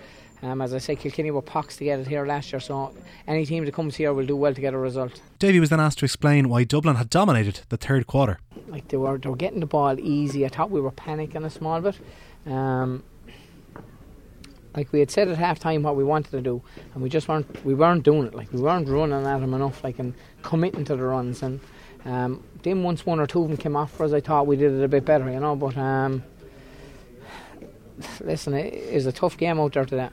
Um, 0.43 0.61
as 0.61 0.75
I 0.75 0.79
say, 0.79 0.97
Kilkenny 0.97 1.31
were 1.31 1.41
pox 1.41 1.77
to 1.77 1.85
get 1.85 2.01
it 2.01 2.09
here 2.09 2.27
last 2.27 2.53
year, 2.53 2.59
so 2.59 2.93
any 3.29 3.47
team 3.47 3.65
that 3.65 3.75
comes 3.75 3.95
here 3.95 4.13
will 4.13 4.27
do 4.27 4.35
well 4.35 4.53
to 4.53 4.61
get 4.61 4.75
a 4.75 4.79
result. 4.79 5.21
Davy 5.39 5.61
was 5.61 5.71
then 5.71 5.79
asked 5.79 6.01
to 6.01 6.05
explain 6.05 6.49
why 6.49 6.65
Dublin 6.65 6.97
had 6.97 7.09
dominated 7.09 7.61
the 7.69 7.77
third 7.77 8.09
quarter. 8.09 8.41
Like 8.67 8.89
they 8.89 8.97
were, 8.97 9.19
they 9.19 9.29
were 9.29 9.37
getting 9.37 9.61
the 9.61 9.67
ball 9.67 10.01
easy. 10.01 10.45
I 10.45 10.49
thought 10.49 10.71
we 10.71 10.81
were 10.81 10.91
panicking 10.91 11.45
a 11.45 11.51
small 11.51 11.81
bit. 11.81 11.97
Um, 12.45 13.05
like 14.75 14.93
we 14.93 15.01
had 15.01 15.11
said 15.11 15.29
at 15.29 15.39
halftime 15.39 15.83
what 15.83 15.97
we 15.97 16.05
wanted 16.05 16.31
to 16.31 16.41
do 16.41 16.63
and 16.95 17.03
we 17.03 17.09
just 17.09 17.29
weren't 17.29 17.65
we 17.65 17.75
weren't 17.75 18.03
doing 18.03 18.27
it. 18.27 18.35
Like 18.35 18.53
we 18.53 18.61
weren't 18.61 18.89
running 18.89 19.27
at 19.27 19.41
them 19.41 19.55
enough 19.55 19.83
like 19.85 19.99
and 19.99 20.15
committing 20.43 20.85
to 20.87 20.97
the 20.97 21.03
runs. 21.03 21.43
And 21.43 21.61
um, 22.05 22.43
then 22.63 22.83
once 22.83 23.07
one 23.07 23.21
or 23.21 23.27
two 23.27 23.43
of 23.43 23.49
them 23.49 23.57
came 23.57 23.77
off 23.77 23.93
for 23.93 24.05
us 24.05 24.13
I 24.13 24.21
thought 24.21 24.47
we 24.47 24.57
did 24.57 24.73
it 24.73 24.83
a 24.83 24.89
bit 24.89 25.05
better 25.05 25.31
you 25.31 25.41
know 25.41 25.55
but 25.57 25.77
um, 25.77 26.23
listen 28.21 28.55
it 28.55 28.73
is 28.75 29.07
a 29.07 29.13
tough 29.13 29.37
game 29.37 29.61
out 29.61 29.73
there 29.75 29.85
today. 29.85 30.09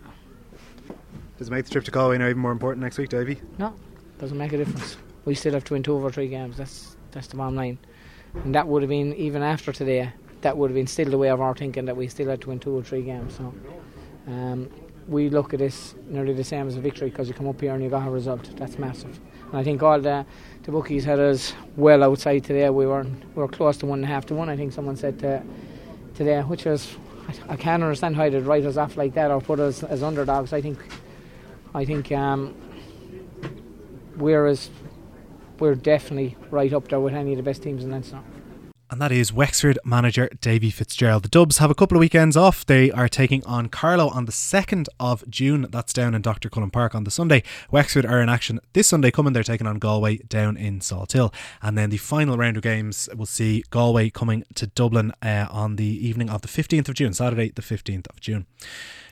Does 1.37 1.47
it 1.47 1.51
make 1.51 1.65
the 1.65 1.71
trip 1.71 1.85
to 1.85 1.91
Galway 1.91 2.17
now 2.17 2.27
even 2.27 2.39
more 2.39 2.51
important 2.51 2.83
next 2.83 2.97
week 2.97 3.09
Davy? 3.09 3.39
no 3.57 3.73
doesn't 4.19 4.37
make 4.37 4.51
a 4.51 4.57
difference. 4.57 4.97
We 5.23 5.33
still 5.33 5.53
have 5.53 5.63
to 5.65 5.73
win 5.73 5.83
two 5.83 5.95
over 5.95 6.11
three 6.11 6.27
games. 6.27 6.57
That's 6.57 6.97
that's 7.11 7.27
the 7.27 7.37
bottom 7.37 7.55
line. 7.55 7.77
And 8.43 8.53
that 8.53 8.67
would 8.67 8.81
have 8.81 8.89
been 8.89 9.13
even 9.15 9.41
after 9.41 9.71
today 9.71 10.11
that 10.41 10.57
would 10.57 10.69
have 10.69 10.75
been 10.75 10.87
still 10.87 11.09
the 11.09 11.17
way 11.17 11.29
of 11.29 11.41
our 11.41 11.53
thinking 11.53 11.85
that 11.85 11.97
we 11.97 12.07
still 12.07 12.27
had 12.27 12.41
to 12.41 12.49
win 12.49 12.59
two 12.59 12.77
or 12.77 12.83
three 12.83 13.01
games 13.01 13.35
so 13.35 13.53
Um, 14.29 14.69
we 15.07 15.29
look 15.29 15.53
at 15.53 15.59
this 15.59 15.95
nearly 16.07 16.33
the 16.33 16.43
same 16.43 16.67
as 16.67 16.75
a 16.75 16.79
victory 16.79 17.09
because 17.09 17.27
you 17.27 17.33
come 17.33 17.47
up 17.47 17.59
here 17.59 17.73
and 17.73 17.83
you 17.83 17.89
got 17.89 18.07
a 18.07 18.11
result. 18.11 18.55
That's 18.57 18.77
massive. 18.77 19.19
And 19.47 19.57
I 19.57 19.63
think 19.63 19.81
all 19.81 19.99
the, 19.99 20.23
the 20.63 20.71
bookies 20.71 21.03
had 21.03 21.19
us 21.19 21.53
well 21.75 22.03
outside 22.03 22.43
today. 22.43 22.69
We 22.69 22.85
were 22.85 23.03
we 23.03 23.41
were 23.41 23.47
close 23.47 23.77
to 23.77 23.87
one 23.87 23.99
and 23.99 24.05
a 24.05 24.07
half 24.07 24.27
to 24.27 24.35
one. 24.35 24.49
I 24.49 24.55
think 24.55 24.71
someone 24.71 24.95
said 24.95 25.17
to, 25.19 25.41
today, 26.13 26.41
which 26.41 26.65
was 26.65 26.95
I, 27.47 27.55
can't 27.55 27.81
understand 27.81 28.15
how 28.15 28.29
they'd 28.29 28.41
write 28.41 28.65
us 28.65 28.77
off 28.77 28.97
like 28.97 29.15
that 29.15 29.31
or 29.31 29.41
put 29.41 29.59
us 29.59 29.83
as 29.83 30.03
underdogs. 30.03 30.53
I 30.53 30.61
think 30.61 30.77
I 31.73 31.85
think 31.85 32.11
um, 32.11 32.55
we're 34.15 34.45
as 34.45 34.69
we're 35.57 35.75
definitely 35.75 36.37
right 36.51 36.71
up 36.71 36.87
there 36.87 36.99
with 36.99 37.15
any 37.15 37.31
of 37.31 37.37
the 37.37 37.43
best 37.43 37.63
teams 37.63 37.83
in 37.83 37.91
Leinster 37.91 38.19
and 38.89 39.01
that 39.01 39.11
is 39.11 39.31
Wexford 39.31 39.77
manager 39.85 40.29
Davy 40.41 40.69
Fitzgerald. 40.71 41.23
The 41.23 41.29
Dubs 41.29 41.59
have 41.59 41.69
a 41.69 41.75
couple 41.75 41.97
of 41.97 41.99
weekends 41.99 42.35
off. 42.35 42.65
They 42.65 42.91
are 42.91 43.07
taking 43.07 43.45
on 43.45 43.69
Carlow 43.69 44.09
on 44.09 44.25
the 44.25 44.31
2nd 44.31 44.87
of 44.99 45.23
June. 45.29 45.67
That's 45.69 45.93
down 45.93 46.15
in 46.15 46.21
Dr. 46.21 46.49
Cullen 46.49 46.71
Park 46.71 46.95
on 46.95 47.03
the 47.03 47.11
Sunday. 47.11 47.43
Wexford 47.69 48.05
are 48.05 48.21
in 48.21 48.29
action 48.29 48.59
this 48.73 48.87
Sunday 48.87 49.11
coming. 49.11 49.33
They're 49.33 49.43
taking 49.43 49.67
on 49.67 49.77
Galway 49.77 50.17
down 50.17 50.57
in 50.57 50.79
Salthill. 50.79 51.33
And 51.61 51.77
then 51.77 51.91
the 51.91 51.97
final 51.97 52.37
round 52.37 52.57
of 52.57 52.63
games 52.63 53.07
will 53.15 53.25
see 53.25 53.63
Galway 53.69 54.09
coming 54.09 54.43
to 54.55 54.67
Dublin 54.67 55.13
uh, 55.21 55.47
on 55.51 55.75
the 55.75 56.07
evening 56.07 56.29
of 56.29 56.41
the 56.41 56.47
15th 56.47 56.89
of 56.89 56.95
June, 56.95 57.13
Saturday, 57.13 57.51
the 57.51 57.61
15th 57.61 58.07
of 58.09 58.19
June. 58.19 58.47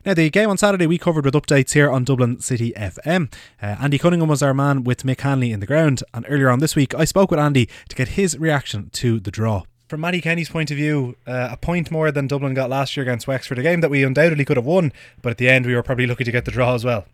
Now, 0.06 0.14
the 0.14 0.30
game 0.30 0.50
on 0.50 0.58
Saturday 0.58 0.88
we 0.88 0.98
covered 0.98 1.26
with 1.26 1.34
updates 1.34 1.74
here 1.74 1.90
on 1.90 2.04
Dublin 2.04 2.40
City 2.40 2.72
FM. 2.78 3.34
Uh, 3.62 3.76
Andy 3.82 3.98
Cunningham 3.98 4.30
was 4.30 4.44
our 4.44 4.54
man 4.54 4.84
with 4.84 5.04
Mick 5.04 5.22
Hanley 5.22 5.52
in 5.52 5.60
the 5.60 5.66
ground, 5.66 6.04
and 6.14 6.26
earlier 6.30 6.50
on 6.50 6.60
this 6.60 6.76
week 6.76 6.94
I 6.96 7.04
spoke 7.06 7.32
with 7.32 7.40
Andy 7.40 7.68
to 7.90 7.96
get 7.96 8.10
his 8.10 8.38
reaction 8.38 8.90
to 8.94 9.20
the 9.20 9.32
draw. 9.32 9.64
From 9.88 10.02
Matty 10.02 10.22
Kenny's 10.22 10.50
point 10.50 10.70
of 10.70 10.78
view, 10.78 11.16
uh, 11.26 11.50
a 11.52 11.58
point 11.58 11.92
more 11.92 12.12
than 12.12 12.28
Dublin 12.28 12.54
got 12.54 12.70
last 12.70 12.96
year 12.96 13.04
against 13.04 13.28
Wexford, 13.28 13.58
a 13.58 13.64
game 13.64 13.82
that 13.82 13.90
we 13.90 14.04
undoubtedly 14.04 14.46
could 14.46 14.58
have 14.58 14.66
won, 14.66 14.92
but 15.22 15.32
at 15.32 15.38
the 15.38 15.50
end 15.50 15.66
we 15.66 15.76
were 15.76 15.84
probably 15.84 16.08
lucky 16.08 16.24
to 16.24 16.32
get 16.32 16.46
the 16.46 16.52
draw 16.52 16.76
as 16.76 16.86
well. 16.86 17.06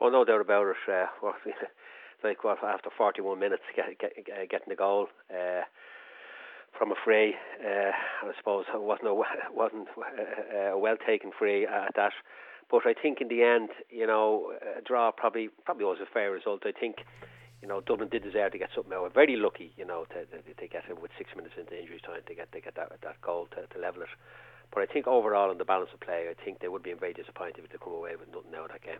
Oh, 0.00 0.08
no 0.08 0.24
doubt 0.24 0.40
about 0.40 0.66
it. 0.66 0.76
Uh, 0.88 1.06
like 2.24 2.44
what 2.44 2.62
after 2.62 2.90
41 2.96 3.38
minutes, 3.38 3.62
get, 3.76 3.98
get, 3.98 4.14
getting 4.48 4.68
the 4.68 4.76
goal. 4.76 5.08
Uh, 5.30 5.62
from 6.76 6.90
a 6.92 6.94
free. 7.04 7.34
Uh, 7.64 7.92
I 8.26 8.32
suppose 8.38 8.64
it 8.72 8.80
wasn't 8.80 9.08
a 9.08 9.14
wasn't 9.52 9.88
a 10.72 10.78
well 10.78 10.96
taken 10.96 11.30
free 11.36 11.66
at 11.66 11.94
that. 11.96 12.12
But 12.70 12.86
I 12.86 12.94
think 12.94 13.20
in 13.20 13.28
the 13.28 13.42
end, 13.42 13.70
you 13.90 14.06
know, 14.06 14.52
a 14.78 14.80
draw 14.80 15.10
probably 15.12 15.50
probably 15.64 15.84
was 15.84 15.98
a 16.00 16.06
fair 16.12 16.30
result. 16.32 16.62
I 16.64 16.72
think, 16.72 17.04
you 17.60 17.68
know, 17.68 17.80
Dublin 17.80 18.08
did 18.08 18.22
deserve 18.22 18.52
to 18.52 18.58
get 18.58 18.70
something 18.74 18.92
out. 18.92 19.12
Very 19.12 19.36
lucky, 19.36 19.72
you 19.76 19.84
know, 19.84 20.06
to, 20.08 20.24
to, 20.24 20.54
to 20.54 20.68
get 20.68 20.84
it 20.88 21.00
with 21.00 21.10
six 21.18 21.30
minutes 21.36 21.54
into 21.58 21.78
injury 21.78 22.00
time 22.00 22.20
to 22.26 22.34
get 22.34 22.50
to 22.52 22.60
get 22.60 22.74
that 22.76 22.92
that 23.02 23.20
goal 23.20 23.48
to, 23.54 23.66
to 23.66 23.78
level 23.78 24.02
it. 24.02 24.08
But 24.74 24.82
I 24.82 24.86
think 24.86 25.06
overall, 25.06 25.50
on 25.50 25.58
the 25.58 25.64
balance 25.64 25.90
of 25.92 26.00
play, 26.00 26.28
I 26.30 26.44
think 26.44 26.60
they 26.60 26.68
would 26.68 26.82
be 26.82 26.92
very 26.94 27.12
disappointed 27.12 27.62
if 27.64 27.70
they 27.70 27.78
come 27.78 27.92
away 27.92 28.16
with 28.16 28.28
nothing 28.32 28.54
out 28.56 28.66
of 28.66 28.72
that 28.72 28.82
game. 28.82 28.98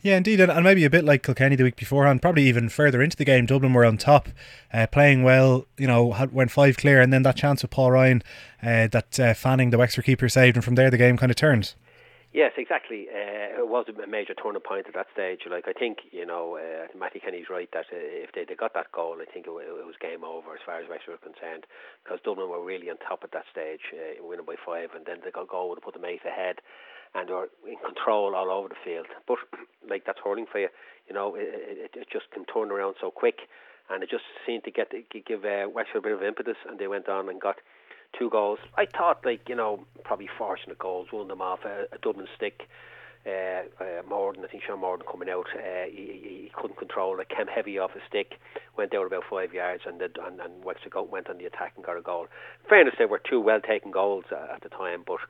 Yeah, 0.00 0.16
indeed, 0.16 0.40
and, 0.40 0.50
and 0.50 0.64
maybe 0.64 0.84
a 0.84 0.90
bit 0.90 1.04
like 1.04 1.22
Kilkenny 1.22 1.54
the 1.54 1.64
week 1.64 1.76
beforehand, 1.76 2.22
probably 2.22 2.44
even 2.44 2.68
further 2.70 3.02
into 3.02 3.16
the 3.16 3.24
game. 3.24 3.44
Dublin 3.44 3.74
were 3.74 3.84
on 3.84 3.98
top, 3.98 4.30
uh, 4.72 4.86
playing 4.86 5.22
well. 5.22 5.66
You 5.76 5.86
know, 5.86 6.12
had, 6.12 6.32
went 6.32 6.50
five 6.50 6.78
clear, 6.78 7.00
and 7.00 7.12
then 7.12 7.22
that 7.24 7.36
chance 7.36 7.62
with 7.62 7.70
Paul 7.70 7.92
Ryan, 7.92 8.22
uh, 8.62 8.88
that 8.88 9.20
uh, 9.20 9.34
Fanning, 9.34 9.70
the 9.70 9.78
Wexford 9.78 10.06
keeper, 10.06 10.28
saved, 10.28 10.56
and 10.56 10.64
from 10.64 10.76
there 10.76 10.90
the 10.90 10.96
game 10.96 11.16
kind 11.18 11.30
of 11.30 11.36
turned. 11.36 11.74
Yes, 12.32 12.52
exactly. 12.56 13.08
Uh, 13.12 13.60
it 13.60 13.68
was 13.68 13.84
a 13.92 14.06
major 14.08 14.32
turning 14.32 14.62
point 14.64 14.88
at 14.88 14.94
that 14.94 15.12
stage. 15.12 15.40
Like 15.44 15.68
I 15.68 15.74
think 15.76 15.98
you 16.12 16.24
know, 16.24 16.56
uh, 16.56 16.88
Matty 16.96 17.20
Kenny's 17.20 17.52
right 17.52 17.68
that 17.72 17.92
uh, 17.92 18.24
if 18.24 18.32
they, 18.32 18.44
they 18.48 18.54
got 18.54 18.72
that 18.72 18.90
goal, 18.90 19.20
I 19.20 19.28
think 19.30 19.44
it, 19.46 19.52
it 19.52 19.84
was 19.84 20.00
game 20.00 20.24
over 20.24 20.54
as 20.56 20.64
far 20.64 20.80
as 20.80 20.88
Wexford 20.88 21.20
were 21.20 21.28
concerned 21.28 21.68
because 22.02 22.24
Dublin 22.24 22.48
were 22.48 22.64
really 22.64 22.88
on 22.88 22.96
top 23.04 23.20
at 23.22 23.32
that 23.36 23.44
stage, 23.52 23.84
uh, 23.92 24.24
winning 24.24 24.46
by 24.46 24.56
five, 24.64 24.96
and 24.96 25.04
then 25.04 25.20
the 25.20 25.30
goal 25.30 25.68
would 25.68 25.76
have 25.76 25.84
put 25.84 25.92
them 25.92 26.08
eight 26.08 26.24
ahead, 26.24 26.64
and 27.14 27.28
they 27.28 27.36
were 27.36 27.52
in 27.68 27.76
control 27.84 28.34
all 28.34 28.48
over 28.48 28.68
the 28.72 28.80
field. 28.80 29.12
But 29.28 29.36
like 29.88 30.08
that's 30.08 30.24
hurling 30.24 30.48
for 30.48 30.58
you, 30.64 30.72
you 31.08 31.12
know, 31.12 31.36
it, 31.36 31.92
it, 31.92 31.92
it 31.92 32.08
just 32.08 32.32
can 32.32 32.48
turn 32.48 32.72
around 32.72 32.96
so 32.96 33.12
quick, 33.12 33.44
and 33.92 34.00
it 34.02 34.08
just 34.08 34.24
seemed 34.48 34.64
to 34.64 34.72
get 34.72 34.88
give 34.88 35.44
uh, 35.44 35.68
Wexford 35.68 36.00
a 36.00 36.08
bit 36.08 36.16
of 36.16 36.24
impetus, 36.24 36.56
and 36.64 36.80
they 36.80 36.88
went 36.88 37.12
on 37.12 37.28
and 37.28 37.44
got 37.44 37.60
two 38.18 38.30
goals. 38.30 38.58
I 38.76 38.86
thought, 38.86 39.24
like 39.24 39.48
you 39.48 39.54
know, 39.54 39.84
probably 40.04 40.28
fortunate 40.38 40.78
goals, 40.78 41.08
of 41.12 41.28
them 41.28 41.40
off 41.40 41.60
a, 41.64 41.86
a 41.92 41.98
Dublin 41.98 42.26
stick. 42.36 42.68
Uh, 43.24 43.62
uh, 43.80 44.02
Moran, 44.08 44.44
I 44.44 44.48
think 44.48 44.64
Sean 44.64 44.80
Moran 44.80 45.02
coming 45.08 45.30
out, 45.30 45.46
uh, 45.54 45.84
he, 45.86 46.20
he 46.24 46.52
couldn't 46.56 46.76
control 46.76 47.20
it, 47.20 47.28
came 47.28 47.46
heavy 47.46 47.78
off 47.78 47.92
his 47.92 48.02
stick, 48.08 48.32
went 48.76 48.92
out 48.96 49.06
about 49.06 49.22
five 49.30 49.54
yards, 49.54 49.84
and 49.86 50.00
the, 50.00 50.10
and, 50.26 50.40
and 50.40 50.64
Wexford 50.64 50.92
went 51.08 51.30
on 51.30 51.38
the 51.38 51.44
attack 51.44 51.74
and 51.76 51.84
got 51.84 51.96
a 51.96 52.02
goal. 52.02 52.22
In 52.64 52.68
fairness, 52.68 52.94
they 52.98 53.04
were 53.04 53.20
two 53.20 53.40
well 53.40 53.60
taken 53.60 53.92
goals 53.92 54.24
uh, 54.32 54.52
at 54.52 54.62
the 54.62 54.68
time, 54.68 55.04
but 55.06 55.20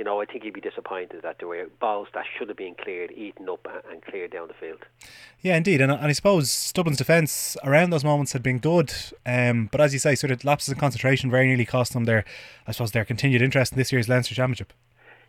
you 0.00 0.04
know, 0.04 0.18
I 0.18 0.24
think 0.24 0.44
he'd 0.44 0.54
be 0.54 0.62
disappointed 0.62 1.20
that 1.24 1.40
there 1.40 1.46
were 1.46 1.66
balls 1.78 2.08
that 2.14 2.24
should 2.24 2.48
have 2.48 2.56
been 2.56 2.74
cleared, 2.74 3.12
eaten 3.12 3.50
up, 3.50 3.68
and 3.90 4.00
cleared 4.00 4.30
down 4.32 4.48
the 4.48 4.54
field. 4.54 4.86
Yeah, 5.42 5.58
indeed, 5.58 5.82
and, 5.82 5.92
and 5.92 6.06
I 6.06 6.12
suppose 6.12 6.72
Dublin's 6.72 6.96
defence 6.96 7.54
around 7.62 7.90
those 7.90 8.02
moments 8.02 8.32
had 8.32 8.42
been 8.42 8.60
good, 8.60 8.94
um, 9.26 9.68
but 9.70 9.78
as 9.78 9.92
you 9.92 9.98
say, 9.98 10.14
sort 10.14 10.30
of 10.30 10.42
lapses 10.42 10.72
in 10.72 10.80
concentration 10.80 11.30
very 11.30 11.46
nearly 11.46 11.66
cost 11.66 11.92
them 11.92 12.04
their, 12.04 12.24
I 12.66 12.72
suppose, 12.72 12.92
their 12.92 13.04
continued 13.04 13.42
interest 13.42 13.72
in 13.72 13.78
this 13.78 13.92
year's 13.92 14.08
Leinster 14.08 14.34
Championship. 14.34 14.72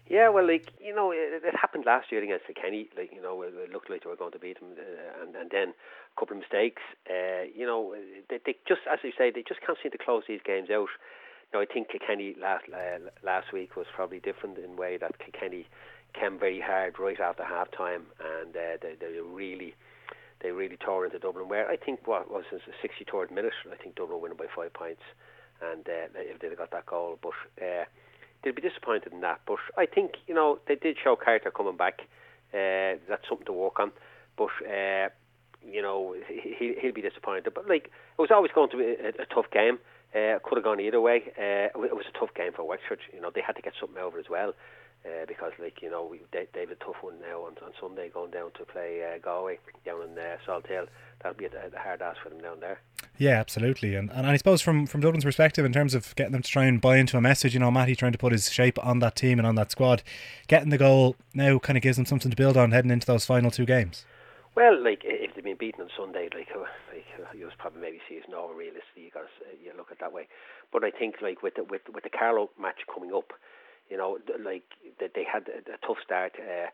Yeah, 0.07 0.29
well, 0.29 0.47
like 0.47 0.71
you 0.79 0.95
know, 0.95 1.11
it, 1.11 1.43
it 1.43 1.53
happened 1.53 1.83
last 1.85 2.09
year 2.09 2.23
against 2.23 2.45
Kenny. 2.55 2.87
Like 2.95 3.11
you 3.13 3.21
know, 3.21 3.41
it, 3.41 3.53
it 3.53 3.73
looked 3.73 3.89
like 3.89 4.05
they 4.05 4.09
were 4.09 4.15
going 4.15 4.31
to 4.31 4.39
beat 4.39 4.57
them, 4.61 4.69
uh, 4.77 5.23
and 5.23 5.35
and 5.35 5.51
then 5.51 5.73
a 6.15 6.19
couple 6.19 6.37
of 6.37 6.43
mistakes. 6.43 6.81
Uh, 7.09 7.43
you 7.53 7.65
know, 7.65 7.93
they, 8.29 8.39
they 8.45 8.55
just, 8.65 8.81
as 8.89 8.99
you 9.03 9.11
say, 9.17 9.31
they 9.31 9.43
just 9.45 9.59
can't 9.59 9.77
seem 9.83 9.91
to 9.91 9.97
close 9.97 10.23
these 10.29 10.39
games 10.45 10.69
out. 10.69 10.89
Now, 11.53 11.59
I 11.59 11.65
think 11.65 11.89
Kilkenny 11.89 12.35
last 12.39 12.63
uh, 12.73 12.99
last 13.23 13.51
week 13.51 13.75
was 13.75 13.85
probably 13.93 14.19
different 14.19 14.57
in 14.57 14.77
way 14.77 14.97
that 14.97 15.19
Kilkenny 15.19 15.67
came 16.17 16.39
very 16.39 16.61
hard 16.61 16.97
right 16.97 17.19
after 17.19 17.43
half 17.43 17.69
time, 17.71 18.03
and 18.19 18.55
uh, 18.55 18.77
they, 18.81 18.95
they 18.99 19.19
really 19.19 19.75
they 20.41 20.51
really 20.51 20.77
tore 20.77 21.05
into 21.05 21.19
Dublin. 21.19 21.49
Where 21.49 21.69
I 21.69 21.75
think 21.75 22.07
what 22.07 22.31
was 22.31 22.45
the 22.51 22.59
63rd 22.81 23.31
minute, 23.31 23.53
I 23.69 23.75
think 23.75 23.95
Dublin 23.95 24.21
winning 24.21 24.37
by 24.37 24.45
five 24.55 24.73
points, 24.73 25.01
and 25.61 25.85
uh, 25.87 26.07
if 26.15 26.39
they'd 26.39 26.57
got 26.57 26.71
that 26.71 26.85
goal, 26.85 27.19
but 27.21 27.33
uh, 27.61 27.83
they'd 28.43 28.55
be 28.55 28.61
disappointed 28.61 29.11
in 29.11 29.19
that. 29.19 29.41
But 29.45 29.59
I 29.77 29.85
think 29.85 30.11
you 30.27 30.33
know 30.33 30.59
they 30.69 30.75
did 30.75 30.97
show 31.03 31.17
character 31.17 31.51
coming 31.51 31.75
back. 31.75 32.01
Uh, 32.53 32.95
that's 33.09 33.27
something 33.27 33.45
to 33.47 33.53
work 33.53 33.79
on, 33.79 33.91
but. 34.37 34.49
Uh, 34.65 35.09
you 35.63 35.79
know, 35.79 36.15
he, 36.27 36.73
he'll 36.81 36.91
be 36.91 37.03
disappointed. 37.03 37.53
But 37.53 37.69
like, 37.69 37.85
it 37.85 38.19
was 38.19 38.31
always 38.31 38.51
going 38.51 38.71
to 38.71 38.77
be 38.77 38.83
a, 38.83 39.09
a 39.21 39.25
tough 39.31 39.45
game. 39.51 39.77
Uh, 40.13 40.39
could 40.43 40.57
have 40.57 40.63
gone 40.63 40.79
either 40.79 40.99
way. 40.99 41.31
Uh, 41.37 41.71
it 41.71 41.95
was 41.95 42.05
a 42.13 42.19
tough 42.19 42.33
game 42.33 42.51
for 42.53 42.63
Wexford. 42.67 42.99
You 43.13 43.21
know, 43.21 43.31
they 43.33 43.41
had 43.41 43.55
to 43.55 43.61
get 43.61 43.73
something 43.79 44.01
over 44.01 44.19
as 44.19 44.29
well. 44.29 44.53
Uh, 45.03 45.25
because, 45.27 45.51
like 45.59 45.81
you 45.81 45.89
know, 45.89 46.05
we, 46.05 46.21
they, 46.31 46.47
they 46.53 46.59
have 46.59 46.69
a 46.69 46.75
tough 46.75 46.97
one 47.01 47.15
now 47.19 47.39
on, 47.39 47.53
on 47.65 47.71
Sunday, 47.79 48.07
going 48.09 48.29
down 48.29 48.51
to 48.51 48.63
play 48.65 49.01
uh, 49.03 49.17
Galway 49.17 49.57
down 49.83 50.03
in 50.03 50.15
uh, 50.15 50.37
Salthill. 50.45 50.87
That'll 51.23 51.37
be 51.37 51.45
a, 51.45 51.49
a 51.49 51.79
hard 51.79 52.03
ask 52.03 52.21
for 52.21 52.29
them 52.29 52.39
down 52.39 52.59
there. 52.59 52.79
Yeah, 53.17 53.39
absolutely, 53.39 53.95
and 53.95 54.11
and 54.11 54.27
I 54.27 54.37
suppose 54.37 54.61
from 54.61 54.85
from 54.85 55.01
Dublin's 55.01 55.23
perspective, 55.23 55.65
in 55.65 55.73
terms 55.73 55.95
of 55.95 56.15
getting 56.15 56.33
them 56.33 56.43
to 56.43 56.51
try 56.51 56.65
and 56.65 56.79
buy 56.79 56.97
into 56.97 57.17
a 57.17 57.21
message, 57.21 57.55
you 57.55 57.59
know, 57.59 57.71
Matty 57.71 57.95
trying 57.95 58.11
to 58.11 58.19
put 58.19 58.31
his 58.31 58.51
shape 58.51 58.77
on 58.85 58.99
that 58.99 59.15
team 59.15 59.39
and 59.39 59.47
on 59.47 59.55
that 59.55 59.71
squad, 59.71 60.03
getting 60.47 60.69
the 60.69 60.77
goal 60.77 61.15
now 61.33 61.57
kind 61.57 61.77
of 61.77 61.81
gives 61.81 61.97
them 61.97 62.05
something 62.05 62.29
to 62.29 62.37
build 62.37 62.55
on 62.55 62.69
heading 62.69 62.91
into 62.91 63.07
those 63.07 63.25
final 63.25 63.49
two 63.49 63.65
games. 63.65 64.05
Well, 64.53 64.75
like 64.83 65.01
if 65.05 65.33
they've 65.33 65.43
been 65.43 65.55
beaten 65.55 65.81
on 65.81 65.89
Sunday, 65.95 66.27
like 66.35 66.51
uh, 66.51 66.67
like 66.91 67.07
uh, 67.15 67.31
you 67.31 67.47
probably 67.57 67.81
maybe 67.81 67.99
see 68.09 68.17
as 68.17 68.27
no 68.27 68.51
realistically. 68.51 69.07
You 69.07 69.11
got 69.11 69.23
uh, 69.23 69.55
you 69.55 69.71
look 69.77 69.87
at 69.91 69.97
it 69.97 69.99
that 70.01 70.11
way, 70.11 70.27
but 70.73 70.83
I 70.83 70.91
think 70.91 71.15
like 71.21 71.41
with 71.41 71.55
the, 71.55 71.63
with 71.63 71.87
with 71.93 72.03
the 72.03 72.09
Carlow 72.11 72.49
match 72.59 72.83
coming 72.93 73.13
up, 73.15 73.31
you 73.89 73.95
know, 73.95 74.19
like 74.43 74.67
they, 74.99 75.07
they 75.15 75.23
had 75.23 75.47
a, 75.47 75.79
tough 75.87 76.03
start. 76.03 76.33
Uh, 76.35 76.67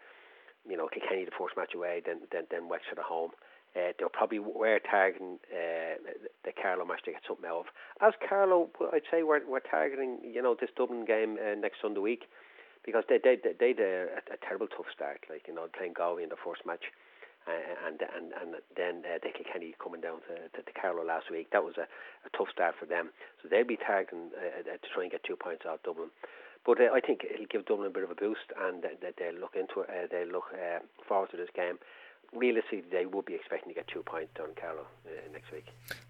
you 0.67 0.75
know, 0.75 0.89
Kilkenny 0.89 1.23
the 1.23 1.37
first 1.37 1.55
match 1.55 1.75
away, 1.75 2.01
then 2.03 2.21
then 2.31 2.49
then 2.49 2.67
Wexford 2.67 2.97
at 2.97 3.05
home. 3.05 3.31
Uh, 3.75 3.93
they'll 3.99 4.09
probably 4.09 4.39
were 4.39 4.79
targeting 4.79 5.37
uh, 5.53 6.01
the 6.43 6.51
Carlow 6.59 6.83
match 6.83 7.03
to 7.05 7.11
get 7.11 7.21
something 7.27 7.45
out 7.45 7.69
of. 7.69 7.71
As 8.01 8.13
Carlow, 8.27 8.69
I'd 8.91 9.05
say 9.11 9.21
we're 9.21 9.45
we're 9.45 9.61
targeting 9.61 10.17
you 10.25 10.41
know 10.41 10.57
this 10.59 10.73
Dublin 10.75 11.05
game 11.05 11.37
uh, 11.37 11.53
next 11.53 11.77
Sunday 11.85 12.01
week 12.01 12.25
because 12.83 13.03
they 13.07 13.19
they 13.21 13.37
they, 13.37 13.53
they 13.53 13.69
had 13.77 13.79
a, 13.79 14.33
a 14.33 14.37
terrible 14.41 14.65
tough 14.65 14.89
start. 14.89 15.21
Like 15.29 15.45
you 15.47 15.53
know 15.53 15.67
playing 15.77 15.93
Galway 15.93 16.23
in 16.23 16.29
the 16.29 16.41
first 16.43 16.65
match 16.65 16.89
uh, 17.47 17.87
and 17.87 18.01
and 18.01 18.33
and 18.35 18.49
then 18.75 19.03
uh, 19.07 19.17
Dick 19.23 19.39
Kenny 19.51 19.75
coming 19.81 20.01
down 20.01 20.19
to, 20.27 20.35
to, 20.51 20.59
to 20.61 20.73
Carlow 20.79 21.05
last 21.05 21.31
week. 21.31 21.49
That 21.51 21.63
was 21.63 21.77
a, 21.77 21.87
a 22.27 22.29
tough 22.37 22.49
start 22.51 22.75
for 22.79 22.85
them. 22.85 23.09
So 23.41 23.47
they'll 23.49 23.63
be 23.63 23.77
targeting 23.77 24.31
uh, 24.35 24.61
uh 24.61 24.77
to 24.77 24.87
try 24.93 25.03
and 25.03 25.11
get 25.11 25.23
two 25.23 25.35
points 25.35 25.65
out 25.65 25.83
Dublin. 25.83 26.09
But 26.65 26.81
uh, 26.81 26.91
I 26.93 26.99
think 26.99 27.23
it'll 27.23 27.47
give 27.47 27.65
Dublin 27.65 27.87
a 27.87 27.93
bit 27.93 28.03
of 28.03 28.11
a 28.11 28.15
boost, 28.15 28.51
and 28.59 28.83
they'll 28.83 29.39
look 29.39 29.55
into 29.55 29.81
it. 29.81 29.89
Uh, 29.89 30.07
they'll 30.11 30.27
look 30.27 30.51
uh, 30.53 30.79
forward 31.07 31.31
to 31.31 31.37
this 31.37 31.49
game 31.55 31.79
realistically, 32.33 32.83
they 32.91 33.05
would 33.05 33.25
be 33.25 33.35
expecting 33.35 33.69
to 33.69 33.75
get 33.75 33.87
two 33.87 34.03
points 34.03 34.33
on 34.41 34.49
Carlow 34.59 34.85
uh, 35.05 35.31
next 35.31 35.51
week. 35.51 35.65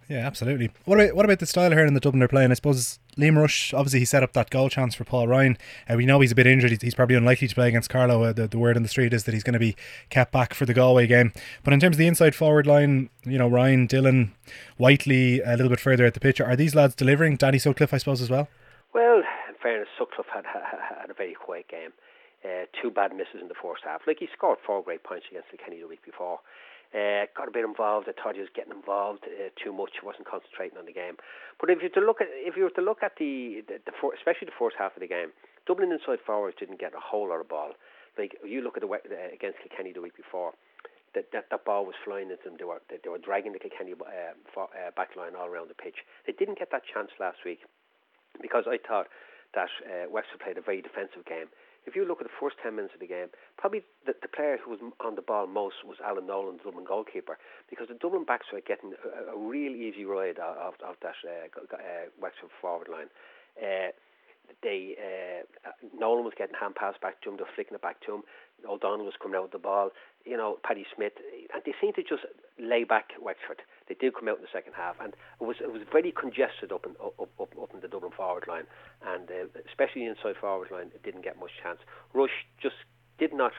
Yeah, 0.10 0.26
absolutely. 0.26 0.72
What 0.86 1.00
about 1.00 1.16
what 1.16 1.26
about 1.26 1.40
the 1.40 1.46
style 1.46 1.72
here 1.72 1.86
in 1.86 1.94
the 1.94 2.00
Dublin 2.00 2.20
they're 2.20 2.28
playing? 2.28 2.52
I 2.52 2.56
suppose 2.56 3.00
Liam 3.18 3.38
Rush, 3.38 3.74
obviously, 3.74 4.00
he 4.00 4.06
set 4.06 4.24
up 4.24 4.34
that 4.34 4.50
goal 4.50 4.70
chance 4.70 4.94
for 4.96 5.04
Paul 5.04 5.28
Ryan. 5.28 5.58
Uh, 5.90 5.96
we 5.96 6.06
know 6.06 6.20
he's 6.20 6.32
a 6.32 6.36
bit 6.36 6.48
injured. 6.48 6.82
He's 6.82 6.96
probably 6.96 7.16
unlikely 7.16 7.48
to 7.48 7.56
play 7.56 7.68
against 7.68 7.90
Carlow. 7.90 8.24
Uh, 8.24 8.34
the, 8.34 8.48
the 8.48 8.58
word 8.60 8.78
on 8.78 8.84
the 8.84 8.90
street 8.90 9.14
is 9.14 9.24
that 9.24 9.34
he's 9.34 9.44
going 9.44 9.54
to 9.54 9.60
be 9.60 9.76
kept 10.10 10.32
back 10.32 10.54
for 10.54 10.66
the 10.66 10.74
Galway 10.74 11.08
game. 11.08 11.34
But 11.64 11.74
in 11.74 11.80
terms 11.80 11.96
of 11.96 12.00
the 12.00 12.08
inside 12.08 12.36
forward 12.36 12.68
line, 12.68 13.10
you 13.26 13.38
know, 13.38 13.48
Ryan, 13.48 13.88
Dillon, 13.88 14.34
Whiteley, 14.78 15.42
a 15.42 15.52
little 15.52 15.70
bit 15.70 15.80
further 15.80 16.06
at 16.06 16.14
the 16.14 16.20
pitch, 16.20 16.40
are 16.40 16.56
these 16.56 16.76
lads 16.76 16.96
delivering? 16.96 17.38
Danny 17.38 17.60
Sutcliffe, 17.60 17.94
I 17.94 17.98
suppose, 17.98 18.22
as 18.22 18.30
well? 18.30 18.48
Well, 18.94 19.18
in 19.50 19.56
fairness, 19.62 19.90
Sutcliffe 19.98 20.28
had, 20.34 20.46
had, 20.46 20.80
had 21.02 21.10
a 21.10 21.14
very 21.14 21.34
quiet 21.34 21.68
game 21.68 21.92
Uh, 22.46 22.66
two 22.80 22.92
bad 22.92 23.12
misses 23.12 23.42
in 23.42 23.48
the 23.48 23.58
first 23.62 23.82
half. 23.84 24.02
Like 24.06 24.20
he 24.20 24.28
scored 24.32 24.60
four 24.66 24.84
great 24.84 25.04
points 25.04 25.26
against 25.30 25.50
Kilkenny 25.50 25.82
the 25.82 25.88
week 25.88 26.06
before. 26.06 26.40
Uh, 26.96 27.28
got 27.36 27.48
a 27.48 27.52
bit 27.52 27.66
involved. 27.68 28.08
I 28.08 28.16
thought 28.16 28.36
he 28.36 28.42
was 28.42 28.54
getting 28.56 28.72
involved 28.72 29.28
uh, 29.28 29.52
too 29.60 29.74
much. 29.76 30.00
Wasn't 30.04 30.24
concentrating 30.24 30.80
on 30.80 30.88
the 30.88 30.96
game. 30.96 31.20
But 31.60 31.70
if 31.70 31.84
you 31.84 31.92
were 31.92 32.00
to 32.00 32.06
look 32.06 32.22
at 32.22 32.32
if 32.32 32.56
you 32.56 32.64
were 32.64 32.78
to 32.80 32.86
look 32.86 33.04
at 33.04 33.20
the, 33.20 33.64
the, 33.68 33.84
the 33.84 33.94
especially 34.16 34.48
the 34.48 34.56
first 34.56 34.80
half 34.80 34.96
of 34.96 35.04
the 35.04 35.12
game, 35.12 35.36
Dublin 35.68 35.92
inside 35.92 36.24
forwards 36.24 36.56
didn't 36.56 36.80
get 36.80 36.96
a 36.96 37.04
whole 37.04 37.28
lot 37.28 37.44
of 37.44 37.50
ball. 37.52 37.76
Like 38.18 38.40
you 38.40 38.62
look 38.64 38.80
at 38.80 38.84
the 38.84 38.90
uh, 38.90 39.36
against 39.36 39.60
Kilkenny 39.60 39.92
the 39.92 40.02
week 40.02 40.16
before, 40.16 40.56
that 41.14 41.28
that, 41.36 41.52
that 41.52 41.66
ball 41.68 41.84
was 41.84 41.96
flying 42.08 42.32
at 42.32 42.44
them. 42.48 42.56
They 42.56 42.64
were 42.64 42.80
they, 42.88 43.04
they 43.04 43.12
were 43.12 43.20
dragging 43.20 43.52
the 43.52 43.60
Kilkenny 43.60 43.92
uh, 43.92 44.34
for, 44.48 44.72
uh, 44.72 44.96
back 44.96 45.20
line 45.20 45.36
all 45.36 45.52
around 45.52 45.68
the 45.68 45.76
pitch. 45.76 46.08
They 46.26 46.34
didn't 46.34 46.58
get 46.58 46.72
that 46.72 46.88
chance 46.88 47.12
last 47.20 47.44
week 47.44 47.60
because 48.42 48.64
I 48.64 48.80
thought 48.80 49.08
that 49.56 49.70
uh, 49.84 50.08
Wexford 50.10 50.40
played 50.40 50.58
a 50.58 50.64
very 50.64 50.82
defensive 50.82 51.26
game. 51.28 51.52
If 51.88 51.96
you 51.96 52.04
look 52.04 52.20
at 52.20 52.28
the 52.28 52.38
first 52.40 52.58
10 52.62 52.76
minutes 52.76 52.94
of 52.94 53.00
the 53.00 53.08
game, 53.08 53.28
probably 53.58 53.82
the, 54.06 54.14
the 54.22 54.28
player 54.28 54.60
who 54.60 54.72
was 54.72 54.80
on 55.00 55.16
the 55.16 55.22
ball 55.24 55.48
most 55.48 55.88
was 55.88 55.98
Alan 56.04 56.28
Nolan, 56.28 56.58
the 56.58 56.64
Dublin 56.66 56.84
goalkeeper, 56.86 57.40
because 57.70 57.88
the 57.88 57.96
Dublin 57.96 58.26
backs 58.26 58.48
were 58.52 58.60
getting 58.60 58.92
a, 59.00 59.32
a 59.32 59.38
real 59.38 59.72
easy 59.72 60.04
ride 60.04 60.38
of, 60.38 60.76
of 60.84 60.96
that 61.02 61.16
uh, 61.24 61.48
uh, 61.48 61.80
Wexford 62.20 62.52
forward 62.60 62.90
line. 62.92 63.08
Uh, 63.56 63.96
they 64.64 64.96
uh, 65.00 65.72
Nolan 65.98 66.24
was 66.24 66.34
getting 66.38 66.56
hand 66.60 66.76
pass 66.76 66.96
back 67.02 67.22
to 67.22 67.30
him, 67.30 67.38
they're 67.38 67.48
flicking 67.56 67.76
it 67.76 67.82
back 67.82 68.00
to 68.06 68.16
him. 68.16 68.24
O'Donnell 68.68 69.06
was 69.06 69.16
coming 69.22 69.38
out 69.38 69.44
with 69.44 69.52
the 69.52 69.60
ball. 69.60 69.90
You 70.26 70.36
know, 70.36 70.58
Paddy 70.64 70.86
Smith, 70.94 71.14
and 71.54 71.62
they 71.66 71.74
seemed 71.80 71.96
to 71.96 72.04
just 72.04 72.24
lay 72.60 72.84
back 72.84 73.12
Wexford. 73.22 73.62
They 73.88 73.96
did 73.96 74.14
come 74.14 74.28
out 74.28 74.38
in 74.38 74.42
the 74.42 74.52
second 74.52 74.74
half, 74.74 74.96
and 75.02 75.14
it 75.40 75.44
was 75.44 75.58
it 75.62 75.72
was 75.72 75.84
very 75.92 76.12
congested 76.12 76.72
up 76.72 76.86
in 76.86 76.92
up 77.04 77.16
up, 77.20 77.54
up 77.62 77.74
in 77.74 77.80
the 77.80 77.88
Dublin 77.88 78.12
forward 78.12 78.46
line, 78.48 78.66
and 79.06 79.30
uh, 79.30 79.48
especially 79.68 80.04
the 80.04 80.12
inside 80.12 80.36
forward 80.40 80.70
line, 80.72 80.92
it 80.94 81.04
didn't 81.04 81.24
get 81.24 81.40
much 81.40 81.52
chance. 81.64 81.80
Rush 82.14 82.46
just 82.62 82.76
did 83.18 83.34
not. 83.34 83.54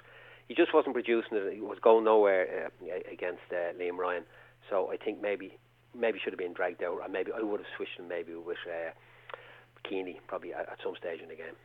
He 0.49 0.55
just 0.55 0.75
wasn't 0.75 0.95
producing 0.95 1.37
it. 1.37 1.53
He 1.55 1.61
was 1.61 1.79
going 1.81 2.05
nowhere 2.05 2.69
uh, 2.69 3.13
against 3.13 3.49
uh, 3.51 3.73
Liam 3.81 3.97
Ryan. 3.97 4.25
So 4.69 4.91
I 4.93 4.97
think 4.97 5.23
maybe 5.23 5.57
maybe 5.97 6.19
should 6.19 6.33
have 6.33 6.39
been 6.39 6.53
dragged 6.53 6.83
out, 6.83 7.01
and 7.03 7.13
maybe 7.13 7.33
I 7.33 7.41
would 7.41 7.61
have 7.61 7.73
switched 7.77 7.99
him 7.99 8.09
maybe 8.09 8.35
with. 8.35 8.59
Uh, 8.67 8.91
Keaney 9.85 10.17
probably 10.27 10.53
at, 10.53 10.69
at 10.69 10.79
some 10.83 10.95
stage 10.97 11.21
in 11.21 11.29
the 11.29 11.37
game. 11.37 11.57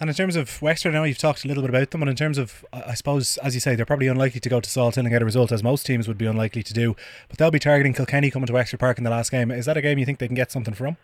And 0.00 0.10
in 0.10 0.16
terms 0.16 0.36
of 0.36 0.60
Wexford, 0.60 0.94
I 0.94 0.98
know 0.98 1.04
you've 1.04 1.18
talked 1.18 1.44
a 1.44 1.48
little 1.48 1.62
bit 1.62 1.70
about 1.70 1.90
them, 1.90 2.00
but 2.00 2.08
in 2.08 2.16
terms 2.16 2.38
of, 2.38 2.64
I 2.72 2.94
suppose, 2.94 3.36
as 3.38 3.54
you 3.54 3.60
say, 3.60 3.74
they're 3.74 3.86
probably 3.86 4.08
unlikely 4.08 4.40
to 4.40 4.48
go 4.48 4.60
to 4.60 4.68
Salthill 4.68 4.98
and 4.98 5.10
get 5.10 5.22
a 5.22 5.24
result, 5.24 5.52
as 5.52 5.62
most 5.62 5.86
teams 5.86 6.08
would 6.08 6.18
be 6.18 6.26
unlikely 6.26 6.62
to 6.64 6.72
do. 6.72 6.96
But 7.28 7.38
they'll 7.38 7.50
be 7.50 7.58
targeting 7.58 7.94
Kilkenny 7.94 8.30
coming 8.30 8.46
to 8.46 8.52
Wexford 8.52 8.80
Park 8.80 8.98
in 8.98 9.04
the 9.04 9.10
last 9.10 9.30
game. 9.30 9.50
Is 9.50 9.66
that 9.66 9.76
a 9.76 9.82
game 9.82 9.98
you 9.98 10.04
think 10.04 10.18
they 10.18 10.26
can 10.26 10.34
get 10.34 10.50
something 10.50 10.74
from? 10.74 10.96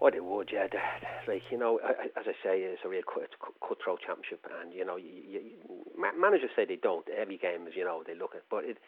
Oh, 0.00 0.10
they 0.10 0.20
would, 0.20 0.50
yeah. 0.52 0.66
Like 1.28 1.42
you 1.50 1.58
know, 1.58 1.78
as 1.78 2.26
I 2.26 2.34
say, 2.42 2.60
it's 2.60 2.82
a 2.84 2.88
real 2.88 3.02
cut, 3.06 3.30
cutthroat 3.66 4.00
championship, 4.04 4.44
and 4.60 4.74
you 4.74 4.84
know, 4.84 4.96
you, 4.96 5.22
you, 5.28 5.40
managers 5.96 6.50
say 6.56 6.64
they 6.64 6.76
don't. 6.76 7.06
Every 7.08 7.38
game 7.38 7.68
is, 7.68 7.74
you 7.76 7.84
know, 7.84 8.02
they 8.04 8.16
look 8.16 8.34
at, 8.34 8.42
but 8.50 8.64
it, 8.64 8.78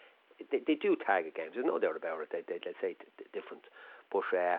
they, 0.50 0.59
they 0.66 0.75
do 0.75 0.97
target 0.97 1.37
games. 1.37 1.52
There's 1.54 1.64
no 1.64 1.78
doubt 1.78 1.97
about 1.97 2.21
it. 2.23 2.31
They, 2.33 2.43
they, 2.47 2.59
they 2.59 2.75
say 2.81 2.97
different, 3.33 3.62
but. 4.12 4.25
Uh, 4.37 4.59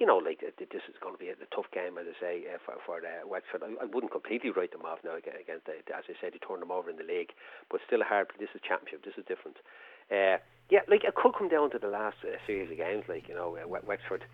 you 0.00 0.06
know, 0.06 0.16
like 0.16 0.40
this 0.40 0.84
is 0.88 0.96
going 1.04 1.14
to 1.14 1.20
be 1.20 1.28
a, 1.28 1.36
tough 1.54 1.68
game, 1.76 2.00
as 2.00 2.08
I 2.08 2.16
say, 2.18 2.34
uh, 2.48 2.56
for, 2.64 2.74
for 2.86 2.96
uh, 3.04 3.28
Wexford. 3.28 3.62
I, 3.62 3.84
I 3.84 3.86
wouldn't 3.86 4.10
completely 4.10 4.48
write 4.48 4.72
them 4.72 4.88
off 4.88 4.98
now 5.04 5.14
against, 5.14 5.68
the, 5.68 5.76
as 5.92 6.08
I 6.08 6.16
said, 6.16 6.32
they 6.32 6.40
turned 6.40 6.62
them 6.62 6.72
over 6.72 6.88
in 6.88 6.96
the 6.96 7.04
league, 7.04 7.36
but 7.68 7.84
still 7.86 8.00
hard. 8.02 8.32
This 8.40 8.48
is 8.54 8.64
championship. 8.64 9.04
This 9.04 9.20
is 9.20 9.28
different. 9.28 9.60
Uh, 10.08 10.40
yeah, 10.72 10.80
like 10.88 11.04
it 11.04 11.14
could 11.14 11.36
come 11.36 11.52
down 11.52 11.70
to 11.76 11.78
the 11.78 11.92
last 11.92 12.16
uh, 12.24 12.40
series 12.46 12.72
of 12.72 12.78
games, 12.80 13.04
like 13.12 13.28
you 13.28 13.34
know, 13.34 13.56
uh, 13.60 13.68
Wexford. 13.68 14.24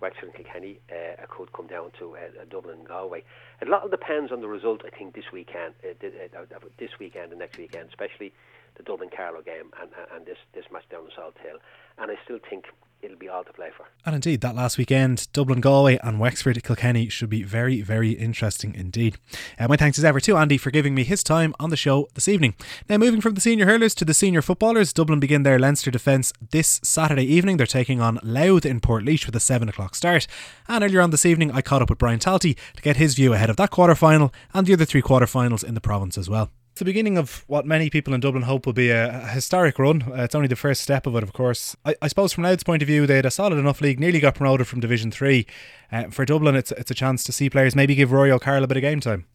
Wexford 0.00 0.34
and 0.34 0.34
Kilkenny 0.34 0.80
uh, 0.90 1.22
could 1.30 1.52
come 1.52 1.68
down 1.68 1.92
to 2.00 2.16
Dublin 2.50 2.82
and 2.82 2.88
Galway. 2.88 3.22
A 3.62 3.66
lot 3.70 3.88
depends 3.88 4.32
on 4.32 4.40
the 4.40 4.48
result. 4.48 4.82
I 4.84 4.90
think 4.90 5.14
this 5.14 5.30
weekend, 5.32 5.74
this 6.02 6.90
weekend 6.98 7.30
and 7.30 7.38
next 7.38 7.56
weekend, 7.56 7.88
especially 7.88 8.32
the 8.74 8.82
Dublin 8.82 9.10
Carlow 9.14 9.42
game 9.42 9.70
and, 9.80 9.90
and 10.12 10.26
this 10.26 10.38
this 10.54 10.64
match 10.72 10.88
down 10.90 11.04
in 11.04 11.10
Salthill. 11.14 11.62
And 11.98 12.10
I 12.10 12.16
still 12.24 12.40
think 12.50 12.66
it'll 13.02 13.18
be 13.18 13.28
all 13.28 13.44
to 13.44 13.52
play 13.52 13.70
for. 13.76 13.86
And 14.06 14.14
indeed, 14.14 14.40
that 14.40 14.54
last 14.54 14.78
weekend, 14.78 15.28
Dublin, 15.32 15.60
Galway, 15.60 15.98
and 16.02 16.18
Wexford, 16.18 16.62
Kilkenny 16.62 17.08
should 17.08 17.28
be 17.28 17.42
very, 17.42 17.82
very 17.82 18.12
interesting 18.12 18.74
indeed. 18.74 19.16
And 19.58 19.68
my 19.68 19.76
thanks 19.76 19.98
as 19.98 20.04
ever 20.04 20.20
to 20.20 20.36
Andy 20.36 20.56
for 20.56 20.70
giving 20.70 20.94
me 20.94 21.04
his 21.04 21.22
time 21.22 21.54
on 21.58 21.70
the 21.70 21.76
show 21.76 22.08
this 22.14 22.28
evening. 22.28 22.54
Now, 22.88 22.98
moving 22.98 23.20
from 23.20 23.34
the 23.34 23.40
senior 23.40 23.66
hurlers 23.66 23.94
to 23.96 24.04
the 24.04 24.14
senior 24.14 24.42
footballers, 24.42 24.92
Dublin 24.92 25.20
begin 25.20 25.42
their 25.42 25.58
Leinster 25.58 25.90
defence 25.90 26.32
this 26.50 26.80
Saturday 26.82 27.24
evening. 27.24 27.56
They're 27.56 27.66
taking 27.66 28.00
on 28.00 28.18
Louth 28.22 28.64
in 28.64 28.80
Portlaoise 28.80 29.26
with 29.26 29.36
a 29.36 29.40
7 29.40 29.68
o'clock 29.68 29.94
start. 29.94 30.26
And 30.68 30.84
earlier 30.84 31.00
on 31.00 31.10
this 31.10 31.26
evening, 31.26 31.52
I 31.52 31.62
caught 31.62 31.82
up 31.82 31.90
with 31.90 31.98
Brian 31.98 32.18
Talty 32.18 32.56
to 32.76 32.82
get 32.82 32.96
his 32.96 33.14
view 33.14 33.32
ahead 33.32 33.50
of 33.50 33.56
that 33.56 33.70
quarter 33.70 33.94
final 33.94 34.32
and 34.54 34.66
the 34.66 34.72
other 34.72 34.84
three 34.84 35.02
quarter 35.02 35.26
finals 35.26 35.64
in 35.64 35.74
the 35.74 35.80
province 35.80 36.16
as 36.16 36.30
well. 36.30 36.50
It's 36.72 36.78
the 36.78 36.86
beginning 36.86 37.18
of 37.18 37.44
what 37.48 37.66
many 37.66 37.90
people 37.90 38.14
in 38.14 38.20
Dublin 38.20 38.44
hope 38.44 38.64
will 38.64 38.72
be 38.72 38.88
a, 38.88 39.26
historic 39.28 39.78
run. 39.78 40.04
Uh, 40.10 40.22
it's 40.22 40.34
only 40.34 40.48
the 40.48 40.56
first 40.56 40.80
step 40.80 41.06
of 41.06 41.14
it, 41.16 41.22
of 41.22 41.34
course. 41.34 41.76
I, 41.84 41.94
I, 42.00 42.08
suppose 42.08 42.32
from 42.32 42.44
Louth's 42.44 42.62
point 42.62 42.80
of 42.80 42.86
view, 42.86 43.06
they 43.06 43.16
had 43.16 43.26
a 43.26 43.30
solid 43.30 43.58
enough 43.58 43.82
league, 43.82 44.00
nearly 44.00 44.20
got 44.20 44.36
promoted 44.36 44.66
from 44.66 44.80
Division 44.80 45.10
3. 45.10 45.46
Uh, 45.92 46.04
for 46.04 46.24
Dublin, 46.24 46.56
it's, 46.56 46.72
it's 46.72 46.90
a 46.90 46.94
chance 46.94 47.24
to 47.24 47.32
see 47.32 47.50
players 47.50 47.76
maybe 47.76 47.94
give 47.94 48.10
Rory 48.10 48.30
O'Carroll 48.30 48.64
a 48.64 48.66
bit 48.66 48.78
of 48.78 48.80
game 48.80 49.00
time. 49.00 49.26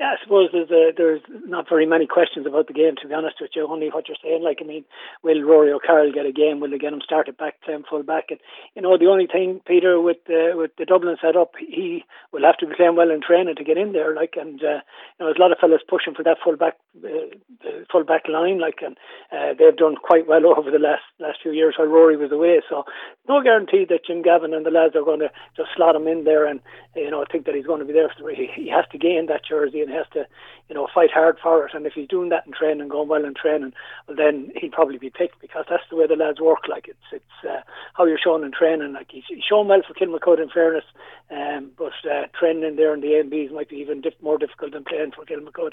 Yeah, 0.00 0.16
I 0.16 0.24
suppose 0.24 0.48
there's 0.50 0.70
a, 0.70 0.96
there's 0.96 1.20
not 1.44 1.68
very 1.68 1.84
many 1.84 2.06
questions 2.06 2.46
about 2.46 2.68
the 2.68 2.72
game 2.72 2.94
to 3.02 3.06
be 3.06 3.12
honest 3.12 3.36
with 3.38 3.50
you. 3.54 3.68
Only 3.68 3.90
what 3.90 4.08
you're 4.08 4.16
saying. 4.24 4.42
Like 4.42 4.60
I 4.62 4.64
mean, 4.64 4.86
will 5.22 5.42
Rory 5.42 5.70
O'Carroll 5.72 6.10
get 6.10 6.24
a 6.24 6.32
game? 6.32 6.58
Will 6.58 6.70
they 6.70 6.78
get 6.78 6.94
him 6.94 7.02
started 7.04 7.36
back 7.36 7.60
playing 7.60 7.84
full 7.84 8.02
back? 8.02 8.30
And 8.30 8.40
you 8.74 8.80
know, 8.80 8.96
the 8.96 9.12
only 9.12 9.26
thing 9.26 9.60
Peter 9.66 10.00
with 10.00 10.16
the 10.26 10.52
with 10.56 10.70
the 10.78 10.86
Dublin 10.86 11.18
setup, 11.20 11.52
he 11.58 12.02
will 12.32 12.44
have 12.44 12.56
to 12.64 12.66
be 12.66 12.76
playing 12.76 12.96
well 12.96 13.10
in 13.10 13.20
training 13.20 13.56
to 13.56 13.64
get 13.64 13.76
in 13.76 13.92
there. 13.92 14.14
Like 14.14 14.36
and 14.40 14.64
uh, 14.64 14.80
you 14.80 15.20
know, 15.20 15.26
there's 15.28 15.36
a 15.36 15.42
lot 15.42 15.52
of 15.52 15.58
fellas 15.60 15.82
pushing 15.86 16.14
for 16.14 16.22
that 16.22 16.38
full 16.42 16.56
back 16.56 16.80
uh, 17.04 17.68
full 17.92 18.04
back 18.04 18.22
line. 18.26 18.58
Like 18.58 18.80
and 18.80 18.96
uh, 19.30 19.52
they've 19.52 19.76
done 19.76 19.96
quite 20.00 20.26
well 20.26 20.48
over 20.56 20.70
the 20.70 20.80
last 20.80 21.04
last 21.18 21.40
few 21.42 21.52
years 21.52 21.74
while 21.76 21.88
Rory 21.88 22.16
was 22.16 22.32
away. 22.32 22.62
So 22.70 22.84
no 23.28 23.42
guarantee 23.42 23.84
that 23.90 24.06
Jim 24.06 24.22
Gavin 24.22 24.54
and 24.54 24.64
the 24.64 24.70
lads 24.70 24.96
are 24.96 25.04
going 25.04 25.20
to 25.20 25.30
just 25.58 25.76
slot 25.76 25.94
him 25.94 26.08
in 26.08 26.24
there 26.24 26.46
and 26.46 26.60
you 26.96 27.10
know 27.10 27.20
I 27.20 27.30
think 27.30 27.44
that 27.44 27.54
he's 27.54 27.66
going 27.66 27.80
to 27.80 27.86
be 27.86 27.92
there. 27.92 28.08
He, 28.34 28.48
he 28.48 28.70
has 28.70 28.86
to 28.92 28.98
gain 28.98 29.26
that 29.28 29.44
jersey 29.44 29.89
has 29.92 30.06
to, 30.12 30.26
you 30.68 30.74
know, 30.74 30.88
fight 30.94 31.10
hard 31.12 31.38
for 31.42 31.66
it. 31.66 31.74
And 31.74 31.86
if 31.86 31.94
he's 31.94 32.08
doing 32.08 32.28
that 32.30 32.46
in 32.46 32.52
training, 32.52 32.88
going 32.88 33.08
well 33.08 33.24
in 33.24 33.34
training, 33.34 33.72
well, 34.06 34.16
then 34.16 34.50
he'll 34.56 34.70
probably 34.70 34.98
be 34.98 35.10
picked 35.10 35.40
because 35.40 35.64
that's 35.68 35.82
the 35.90 35.96
way 35.96 36.06
the 36.06 36.16
lads 36.16 36.40
work. 36.40 36.68
Like 36.68 36.88
it's 36.88 36.98
it's 37.12 37.48
uh, 37.48 37.60
how 37.94 38.04
you're 38.04 38.18
shown 38.18 38.44
in 38.44 38.52
training. 38.52 38.92
Like 38.92 39.08
he's, 39.10 39.24
he's 39.28 39.44
shown 39.44 39.68
well 39.68 39.82
for 39.86 39.94
Kilmacud 39.94 40.42
in 40.42 40.50
fairness, 40.50 40.84
um, 41.30 41.70
but 41.76 41.92
uh, 42.10 42.26
training 42.38 42.64
in 42.64 42.76
there 42.76 42.94
in 42.94 43.00
the 43.00 43.14
AMBs 43.14 43.52
might 43.52 43.68
be 43.68 43.76
even 43.76 44.00
diff- 44.00 44.20
more 44.22 44.38
difficult 44.38 44.72
than 44.72 44.84
playing 44.84 45.12
for 45.12 45.24
Kilmacud. 45.24 45.72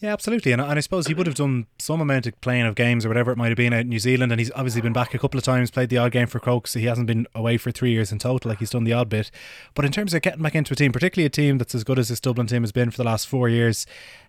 Yeah, 0.00 0.12
absolutely. 0.12 0.52
And, 0.52 0.60
and 0.60 0.72
I 0.72 0.80
suppose 0.80 1.06
he 1.06 1.14
would 1.14 1.26
have 1.26 1.36
done 1.36 1.66
some 1.78 2.00
amount 2.00 2.26
of 2.26 2.40
playing 2.40 2.66
of 2.66 2.74
games 2.74 3.04
or 3.04 3.08
whatever 3.08 3.32
it 3.32 3.38
might 3.38 3.48
have 3.48 3.56
been 3.56 3.72
out 3.72 3.80
in 3.80 3.88
New 3.88 3.98
Zealand, 3.98 4.32
and 4.32 4.40
he's 4.40 4.50
obviously 4.54 4.80
been 4.80 4.92
back 4.92 5.14
a 5.14 5.18
couple 5.18 5.38
of 5.38 5.44
times, 5.44 5.70
played 5.70 5.88
the 5.88 5.98
odd 5.98 6.12
game 6.12 6.26
for 6.26 6.40
Croke, 6.40 6.66
so 6.66 6.78
he 6.78 6.86
hasn't 6.86 7.06
been 7.06 7.26
away 7.34 7.56
for 7.56 7.70
three 7.70 7.92
years 7.92 8.12
in 8.12 8.18
total. 8.18 8.48
Like 8.48 8.58
he's 8.58 8.70
done 8.70 8.84
the 8.84 8.92
odd 8.92 9.08
bit. 9.08 9.30
But 9.74 9.84
in 9.84 9.92
terms 9.92 10.14
of 10.14 10.22
getting 10.22 10.42
back 10.42 10.54
into 10.54 10.72
a 10.72 10.76
team, 10.76 10.92
particularly 10.92 11.26
a 11.26 11.30
team 11.30 11.58
that's 11.58 11.74
as 11.74 11.84
good 11.84 11.98
as 11.98 12.08
this 12.08 12.20
Dublin 12.20 12.46
team 12.46 12.62
has 12.62 12.72
been 12.72 12.90
for 12.90 12.96
the 12.96 13.04
last 13.04 13.28
four 13.28 13.48
years, 13.50 13.86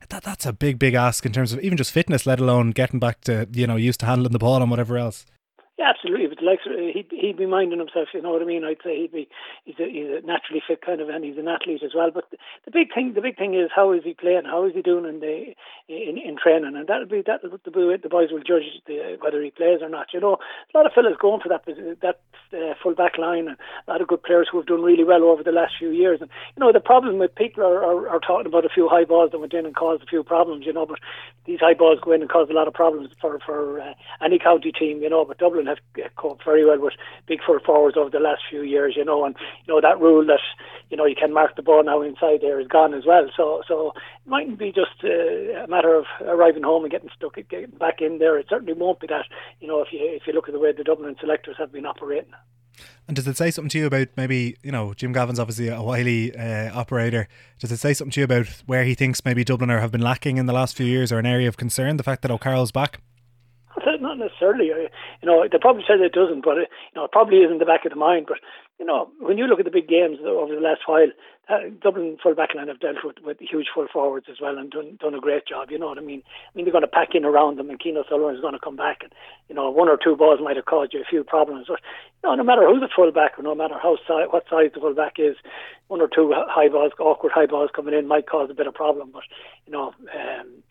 that 0.09 0.23
that's 0.23 0.45
a 0.45 0.53
big, 0.53 0.77
big 0.77 0.93
ask 0.93 1.25
in 1.25 1.31
terms 1.31 1.53
of 1.53 1.59
even 1.61 1.77
just 1.77 1.91
fitness, 1.91 2.25
let 2.25 2.39
alone 2.39 2.71
getting 2.71 2.99
back 2.99 3.21
to 3.21 3.47
you 3.53 3.67
know 3.67 3.75
used 3.75 3.99
to 4.01 4.05
handling 4.05 4.33
the 4.33 4.39
ball 4.39 4.61
and 4.61 4.69
whatever 4.69 4.97
else. 4.97 5.25
Absolutely. 5.81 6.27
But 6.27 6.43
like 6.43 6.59
he'd 6.63 7.07
he'd 7.09 7.37
be 7.37 7.45
minding 7.47 7.79
himself, 7.79 8.09
you 8.13 8.21
know 8.21 8.31
what 8.31 8.41
I 8.41 8.45
mean. 8.45 8.63
I'd 8.63 8.77
say 8.83 9.01
he'd 9.01 9.11
be 9.11 9.27
he's 9.65 9.79
a, 9.79 9.89
he's 9.89 10.07
a 10.07 10.25
naturally 10.25 10.61
fit 10.65 10.81
kind 10.85 11.01
of, 11.01 11.09
and 11.09 11.25
he's 11.25 11.37
an 11.37 11.47
athlete 11.47 11.81
as 11.83 11.95
well. 11.95 12.11
But 12.13 12.29
the 12.65 12.71
big 12.71 12.93
thing, 12.93 13.13
the 13.13 13.21
big 13.21 13.37
thing 13.37 13.55
is 13.55 13.69
how 13.75 13.91
is 13.91 14.03
he 14.03 14.13
playing? 14.13 14.45
How 14.45 14.65
is 14.65 14.73
he 14.75 14.81
doing 14.81 15.05
in 15.05 15.19
the 15.19 15.55
in, 15.89 16.17
in 16.17 16.37
training? 16.37 16.75
And 16.75 16.87
that'll 16.87 17.07
be 17.07 17.23
that 17.25 17.41
the 17.41 17.49
the 17.63 18.09
boys 18.09 18.29
will 18.31 18.43
judge 18.45 18.69
the, 18.85 19.17
whether 19.21 19.41
he 19.41 19.49
plays 19.49 19.81
or 19.81 19.89
not. 19.89 20.13
You 20.13 20.19
know, 20.19 20.37
a 20.73 20.77
lot 20.77 20.85
of 20.85 20.93
fellas 20.93 21.17
going 21.19 21.41
for 21.41 21.49
that 21.49 21.65
that 22.01 22.19
uh, 22.53 22.73
full 22.81 22.93
back 22.93 23.17
line, 23.17 23.47
and 23.47 23.57
a 23.87 23.91
lot 23.91 24.01
of 24.01 24.07
good 24.07 24.23
players 24.23 24.49
who 24.51 24.57
have 24.57 24.67
done 24.67 24.83
really 24.83 25.03
well 25.03 25.23
over 25.23 25.41
the 25.43 25.51
last 25.51 25.73
few 25.79 25.89
years. 25.89 26.21
And 26.21 26.29
you 26.55 26.59
know, 26.61 26.71
the 26.71 26.79
problem 26.79 27.17
with 27.17 27.33
people 27.33 27.63
are, 27.63 27.83
are, 27.83 28.09
are 28.09 28.19
talking 28.19 28.45
about 28.47 28.65
a 28.65 28.69
few 28.69 28.87
high 28.87 29.05
balls 29.05 29.31
that 29.31 29.39
went 29.39 29.53
in 29.53 29.65
and 29.65 29.75
caused 29.75 30.03
a 30.03 30.07
few 30.07 30.23
problems. 30.23 30.65
You 30.65 30.73
know, 30.73 30.85
but 30.85 30.99
these 31.45 31.59
high 31.59 31.73
balls 31.73 31.99
go 32.03 32.11
in 32.11 32.21
and 32.21 32.29
cause 32.29 32.49
a 32.49 32.53
lot 32.53 32.67
of 32.67 32.73
problems 32.73 33.09
for 33.19 33.39
for 33.45 33.81
uh, 33.81 33.93
any 34.23 34.37
county 34.37 34.71
team. 34.71 35.01
You 35.01 35.09
know, 35.09 35.25
but 35.25 35.39
Dublin 35.39 35.70
have 35.71 36.15
coped 36.15 36.43
very 36.43 36.65
well 36.65 36.79
with 36.79 36.93
big 37.27 37.39
full 37.45 37.59
forwards 37.65 37.97
over 37.97 38.09
the 38.09 38.19
last 38.19 38.41
few 38.49 38.61
years, 38.61 38.95
you 38.95 39.05
know, 39.05 39.25
and 39.25 39.35
you 39.65 39.73
know 39.73 39.81
that 39.81 39.99
rule 39.99 40.25
that 40.27 40.39
you 40.89 40.97
know 40.97 41.05
you 41.05 41.15
can 41.15 41.33
mark 41.33 41.55
the 41.55 41.61
ball 41.61 41.83
now 41.83 42.01
inside 42.01 42.39
there 42.41 42.59
is 42.59 42.67
gone 42.67 42.93
as 42.93 43.05
well. 43.05 43.29
So 43.35 43.61
so 43.67 43.93
it 44.25 44.29
mightn't 44.29 44.59
be 44.59 44.71
just 44.71 45.03
uh, 45.03 45.63
a 45.63 45.67
matter 45.67 45.95
of 45.95 46.05
arriving 46.21 46.63
home 46.63 46.83
and 46.83 46.91
getting 46.91 47.09
stuck, 47.15 47.35
getting 47.49 47.71
back 47.71 48.01
in 48.01 48.19
there. 48.19 48.37
It 48.37 48.47
certainly 48.49 48.73
won't 48.73 48.99
be 48.99 49.07
that. 49.07 49.25
You 49.59 49.67
know, 49.67 49.81
if 49.81 49.89
you 49.91 49.99
if 50.01 50.23
you 50.27 50.33
look 50.33 50.47
at 50.47 50.53
the 50.53 50.59
way 50.59 50.71
the 50.71 50.83
Dublin 50.83 51.15
selectors 51.19 51.55
have 51.57 51.71
been 51.71 51.85
operating. 51.85 52.33
And 53.07 53.15
does 53.15 53.27
it 53.27 53.37
say 53.37 53.51
something 53.51 53.69
to 53.69 53.79
you 53.79 53.85
about 53.87 54.07
maybe 54.15 54.57
you 54.63 54.71
know 54.71 54.93
Jim 54.93 55.13
Gavin's 55.13 55.39
obviously 55.39 55.67
a 55.67 55.81
wily 55.81 56.35
uh, 56.35 56.77
operator? 56.77 57.27
Does 57.59 57.71
it 57.71 57.77
say 57.77 57.93
something 57.93 58.11
to 58.11 58.21
you 58.21 58.25
about 58.25 58.47
where 58.65 58.83
he 58.83 58.95
thinks 58.95 59.25
maybe 59.25 59.43
Dubliner 59.43 59.81
have 59.81 59.91
been 59.91 60.01
lacking 60.01 60.37
in 60.37 60.45
the 60.45 60.53
last 60.53 60.75
few 60.75 60.85
years, 60.85 61.11
or 61.11 61.19
an 61.19 61.25
area 61.25 61.47
of 61.47 61.57
concern? 61.57 61.97
The 61.97 62.03
fact 62.03 62.21
that 62.21 62.31
O'Carroll's 62.31 62.71
back. 62.71 63.01
Necessarily. 64.21 64.67
You 64.67 64.89
know, 65.25 65.45
they 65.51 65.57
probably 65.57 65.83
said 65.87 65.99
it 65.99 66.13
doesn't, 66.13 66.43
but 66.43 66.57
it, 66.57 66.69
you 66.93 67.01
know, 67.01 67.05
it 67.05 67.11
probably 67.11 67.37
is 67.37 67.51
in 67.51 67.57
the 67.57 67.65
back 67.65 67.85
of 67.85 67.91
the 67.91 67.97
mind. 67.97 68.25
But 68.27 68.37
you 68.77 68.85
know, 68.85 69.09
when 69.19 69.37
you 69.37 69.45
look 69.45 69.59
at 69.59 69.65
the 69.65 69.71
big 69.71 69.87
games 69.87 70.17
over 70.25 70.53
the 70.53 70.61
last 70.61 70.81
while, 70.85 71.09
uh, 71.49 71.69
Dublin 71.81 72.17
full 72.21 72.33
backline 72.33 72.67
have 72.67 72.79
dealt 72.79 73.03
with, 73.03 73.17
with 73.23 73.37
huge 73.39 73.67
full 73.73 73.87
forwards 73.91 74.27
as 74.29 74.37
well 74.41 74.57
and 74.57 74.71
done 74.71 74.97
done 74.99 75.13
a 75.13 75.19
great 75.19 75.45
job. 75.45 75.69
You 75.69 75.79
know 75.79 75.87
what 75.87 75.97
I 75.97 76.01
mean? 76.01 76.23
I 76.25 76.51
mean 76.55 76.65
they're 76.65 76.71
going 76.71 76.83
to 76.83 76.87
pack 76.87 77.09
in 77.13 77.25
around 77.25 77.57
them, 77.57 77.69
and 77.69 77.81
Cian 77.81 77.97
O'Sullivan 77.97 78.35
is 78.35 78.41
going 78.41 78.53
to 78.53 78.59
come 78.59 78.75
back, 78.75 78.99
and 79.01 79.11
you 79.49 79.55
know 79.55 79.69
one 79.69 79.89
or 79.89 79.97
two 80.01 80.15
balls 80.15 80.39
might 80.41 80.55
have 80.55 80.65
caused 80.65 80.93
you 80.93 81.01
a 81.01 81.09
few 81.09 81.23
problems. 81.23 81.65
But 81.67 81.79
you 82.23 82.29
know, 82.29 82.35
no 82.35 82.43
matter 82.43 82.67
who's 82.67 82.81
the 82.81 82.89
full 82.95 83.11
back 83.11 83.37
or 83.37 83.43
no 83.43 83.55
matter 83.55 83.75
how 83.81 83.97
si- 84.07 84.29
what 84.29 84.45
size 84.49 84.71
the 84.73 84.79
full 84.79 84.93
back 84.93 85.15
is, 85.17 85.35
one 85.87 86.01
or 86.01 86.07
two 86.07 86.33
high 86.35 86.69
balls, 86.69 86.93
awkward 86.99 87.33
high 87.33 87.47
balls 87.47 87.71
coming 87.75 87.93
in 87.93 88.07
might 88.07 88.27
cause 88.27 88.49
a 88.49 88.55
bit 88.55 88.67
of 88.67 88.73
problem. 88.73 89.11
But 89.11 89.23
you 89.65 89.73
know. 89.73 89.93
Um, 90.13 90.63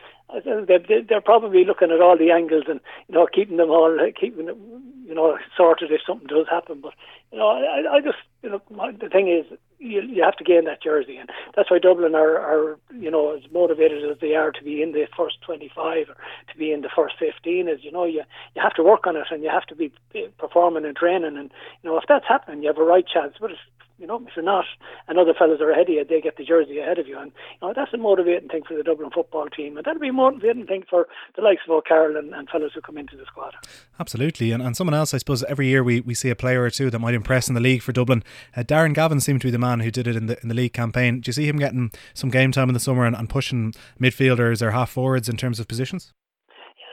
they're 0.44 1.20
probably 1.20 1.64
looking 1.64 1.90
at 1.90 2.00
all 2.00 2.16
the 2.16 2.30
angles 2.30 2.64
and 2.68 2.80
you 3.08 3.14
know 3.16 3.26
keeping 3.40 3.57
them 3.57 3.70
all 3.70 3.98
uh, 3.98 4.11
keeping 4.18 4.46
you 4.46 5.14
know 5.14 5.38
sorted 5.57 5.90
if 5.90 6.03
something 6.07 6.26
does 6.26 6.46
happen. 6.50 6.81
But 6.83 6.92
you 7.33 7.38
know, 7.38 7.48
I, 7.48 7.96
I 7.96 8.00
just 8.00 8.18
you 8.42 8.50
know 8.50 8.61
my, 8.70 8.92
the 8.92 9.09
thing 9.09 9.29
is 9.29 9.59
you 9.79 10.03
you 10.03 10.22
have 10.22 10.37
to 10.37 10.44
gain 10.44 10.64
that 10.64 10.83
jersey, 10.83 11.16
and 11.16 11.31
that's 11.57 11.70
why 11.70 11.79
Dublin 11.79 12.14
are 12.14 12.37
are 12.37 12.79
you 12.98 13.11
know 13.11 13.35
as 13.35 13.50
motivated 13.50 14.09
as 14.11 14.18
they 14.20 14.35
are 14.35 14.53
to 14.53 14.62
be 14.62 14.83
in 14.83 14.92
the 14.92 15.07
first 15.16 15.40
twenty 15.40 15.70
five 15.74 16.11
or 16.11 16.16
to 16.53 16.59
be 16.59 16.70
in 16.70 16.83
the 16.83 16.90
first 16.94 17.14
fifteen. 17.18 17.66
Is 17.66 17.83
you 17.83 17.92
know 17.92 18.05
you 18.05 18.22
you 18.55 18.62
have 18.62 18.74
to 18.74 18.83
work 18.83 19.07
on 19.07 19.16
it 19.16 19.26
and 19.31 19.42
you 19.42 19.48
have 19.48 19.66
to 19.66 19.74
be 19.74 19.90
performing 20.38 20.85
and 20.85 20.96
training, 20.96 21.38
and 21.38 21.50
you 21.83 21.90
know 21.90 21.96
if 21.96 22.05
that's 22.09 22.26
happening, 22.29 22.62
you 22.62 22.68
have 22.68 22.79
a 22.79 22.85
right 22.85 23.07
chance. 23.07 23.35
But 23.40 23.53
if 23.53 23.59
you 24.00 24.06
know, 24.06 24.16
if 24.26 24.34
you're 24.34 24.44
not, 24.44 24.64
and 25.06 25.18
other 25.18 25.34
fellas 25.38 25.60
are 25.60 25.70
ahead 25.70 25.88
of 25.88 25.94
you, 25.94 26.04
they 26.08 26.20
get 26.20 26.36
the 26.38 26.44
jersey 26.44 26.78
ahead 26.78 26.98
of 26.98 27.06
you, 27.06 27.18
and 27.18 27.32
you 27.60 27.68
know 27.68 27.74
that's 27.76 27.92
a 27.92 27.98
motivating 27.98 28.48
thing 28.48 28.62
for 28.66 28.74
the 28.74 28.82
Dublin 28.82 29.10
football 29.14 29.46
team, 29.46 29.76
and 29.76 29.84
that'll 29.84 30.00
be 30.00 30.08
a 30.08 30.12
motivating 30.12 30.66
thing 30.66 30.84
for 30.88 31.06
the 31.36 31.42
likes 31.42 31.60
of 31.68 31.72
O'Carroll 31.72 32.16
and, 32.16 32.34
and 32.34 32.48
fellas 32.48 32.72
who 32.74 32.80
come 32.80 32.96
into 32.96 33.16
the 33.16 33.26
squad. 33.26 33.54
Absolutely, 33.98 34.52
and, 34.52 34.62
and 34.62 34.76
someone 34.76 34.94
else, 34.94 35.12
I 35.12 35.18
suppose, 35.18 35.44
every 35.44 35.66
year 35.66 35.84
we, 35.84 36.00
we 36.00 36.14
see 36.14 36.30
a 36.30 36.36
player 36.36 36.62
or 36.62 36.70
two 36.70 36.90
that 36.90 36.98
might 36.98 37.14
impress 37.14 37.48
in 37.48 37.54
the 37.54 37.60
league 37.60 37.82
for 37.82 37.92
Dublin. 37.92 38.24
Uh, 38.56 38.62
Darren 38.62 38.94
Gavin 38.94 39.20
seemed 39.20 39.42
to 39.42 39.46
be 39.46 39.52
the 39.52 39.58
man 39.58 39.80
who 39.80 39.90
did 39.90 40.06
it 40.06 40.16
in 40.16 40.26
the 40.26 40.40
in 40.42 40.48
the 40.48 40.54
league 40.54 40.72
campaign. 40.72 41.20
Do 41.20 41.28
you 41.28 41.32
see 41.32 41.46
him 41.46 41.58
getting 41.58 41.90
some 42.14 42.30
game 42.30 42.52
time 42.52 42.70
in 42.70 42.74
the 42.74 42.80
summer 42.80 43.04
and, 43.04 43.14
and 43.14 43.28
pushing 43.28 43.74
midfielders 44.00 44.62
or 44.62 44.70
half 44.70 44.90
forwards 44.90 45.28
in 45.28 45.36
terms 45.36 45.60
of 45.60 45.68
positions? 45.68 46.12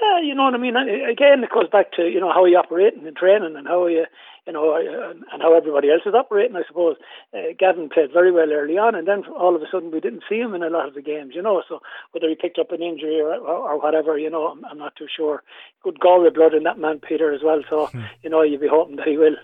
Yeah, 0.01 0.27
you 0.27 0.35
know 0.35 0.43
what 0.43 0.53
I 0.53 0.57
mean. 0.57 0.75
Again, 0.75 1.43
it 1.43 1.49
goes 1.53 1.69
back 1.71 1.91
to 1.93 2.03
you 2.03 2.19
know 2.19 2.31
how 2.33 2.45
you 2.45 2.57
operate 2.57 2.93
in 2.93 3.13
training 3.15 3.55
and 3.55 3.67
how 3.67 3.87
you 3.87 4.05
you 4.47 4.53
know, 4.53 4.73
and 4.75 5.41
how 5.41 5.55
everybody 5.55 5.91
else 5.91 6.03
is 6.05 6.13
operating, 6.13 6.55
I 6.55 6.63
suppose. 6.65 6.95
Uh, 7.33 7.53
Gavin 7.59 7.89
played 7.89 8.13
very 8.13 8.31
well 8.31 8.51
early 8.51 8.77
on, 8.77 8.95
and 8.95 9.07
then 9.07 9.25
all 9.37 9.55
of 9.55 9.61
a 9.61 9.65
sudden 9.69 9.91
we 9.91 9.99
didn't 9.99 10.23
see 10.27 10.39
him 10.39 10.55
in 10.55 10.63
a 10.63 10.69
lot 10.69 10.87
of 10.87 10.93
the 10.93 11.01
games, 11.01 11.33
you 11.35 11.41
know. 11.41 11.61
So 11.67 11.81
whether 12.11 12.29
he 12.29 12.35
picked 12.35 12.57
up 12.57 12.71
an 12.71 12.81
injury 12.81 13.19
or, 13.19 13.35
or 13.35 13.77
whatever, 13.77 14.17
you 14.17 14.29
know, 14.29 14.47
I'm, 14.47 14.63
I'm 14.65 14.77
not 14.77 14.95
too 14.95 15.07
sure. 15.13 15.43
Good 15.83 15.99
Galway 15.99 16.29
blood 16.29 16.53
in 16.53 16.63
that 16.63 16.79
man, 16.79 16.99
Peter, 16.99 17.33
as 17.33 17.41
well. 17.43 17.61
So, 17.69 17.87
hmm. 17.87 18.03
you 18.23 18.29
know, 18.29 18.41
you'd 18.41 18.61
be 18.61 18.69
hoping 18.69 18.95
that 18.95 19.07
he 19.07 19.17
will 19.17 19.35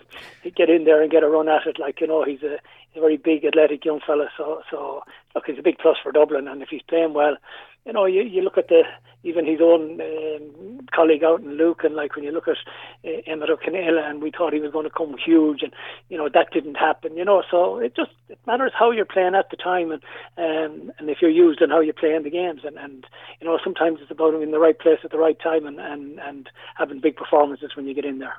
get 0.55 0.69
in 0.69 0.85
there 0.85 1.01
and 1.01 1.11
get 1.11 1.23
a 1.23 1.29
run 1.29 1.49
at 1.49 1.67
it. 1.67 1.79
Like, 1.79 1.99
you 1.99 2.07
know, 2.07 2.23
he's 2.23 2.41
a, 2.41 2.57
he's 2.89 2.97
a 2.97 3.01
very 3.01 3.17
big, 3.17 3.43
athletic 3.43 3.83
young 3.83 3.99
fella. 4.05 4.29
So, 4.37 4.61
so 4.71 5.03
look, 5.35 5.45
he's 5.45 5.59
a 5.59 5.63
big 5.63 5.79
plus 5.79 5.97
for 6.01 6.13
Dublin, 6.13 6.47
and 6.47 6.61
if 6.61 6.69
he's 6.69 6.81
playing 6.81 7.13
well, 7.13 7.35
you 7.85 7.93
know, 7.93 8.05
you, 8.05 8.23
you 8.23 8.41
look 8.41 8.57
at 8.57 8.69
the 8.69 8.83
even 9.23 9.45
his 9.45 9.59
own 9.61 10.01
um, 10.01 10.79
colleague 10.93 11.23
out 11.23 11.41
in 11.41 11.51
Lucan, 11.57 11.87
and 11.87 11.95
like 11.95 12.15
when 12.15 12.25
you 12.25 12.31
look 12.31 12.47
at 12.47 12.57
uh, 13.05 13.21
Emmett 13.25 13.49
Ó 13.49 13.55
Conghaile, 13.55 14.03
and 14.03 14.21
we 14.21 14.31
thought 14.31 14.53
he 14.53 14.59
was 14.59 14.71
going 14.71 14.85
to 14.85 14.89
come 14.89 15.15
huge, 15.17 15.63
and 15.63 15.73
you 16.09 16.17
know 16.17 16.29
that 16.33 16.51
didn't 16.51 16.75
happen. 16.75 17.15
You 17.15 17.25
know, 17.25 17.41
so 17.49 17.77
it 17.77 17.95
just 17.95 18.11
it 18.29 18.37
matters 18.45 18.73
how 18.77 18.91
you're 18.91 19.05
playing 19.05 19.35
at 19.35 19.49
the 19.49 19.57
time, 19.57 19.91
and 19.91 20.01
um, 20.37 20.91
and 20.99 21.09
if 21.09 21.19
you're 21.21 21.31
used 21.31 21.61
and 21.61 21.71
how 21.71 21.79
you 21.79 21.93
play 21.93 22.13
in 22.13 22.23
the 22.23 22.29
games, 22.29 22.61
and 22.65 22.77
and 22.77 23.05
you 23.39 23.47
know 23.47 23.57
sometimes 23.63 23.99
it's 24.01 24.11
about 24.11 24.31
being 24.31 24.43
in 24.43 24.51
the 24.51 24.59
right 24.59 24.77
place 24.77 24.99
at 25.03 25.11
the 25.11 25.17
right 25.17 25.39
time, 25.39 25.65
and 25.65 25.79
and 25.79 26.19
and 26.19 26.49
having 26.75 26.99
big 26.99 27.15
performances 27.15 27.71
when 27.75 27.87
you 27.87 27.93
get 27.93 28.05
in 28.05 28.19
there. 28.19 28.35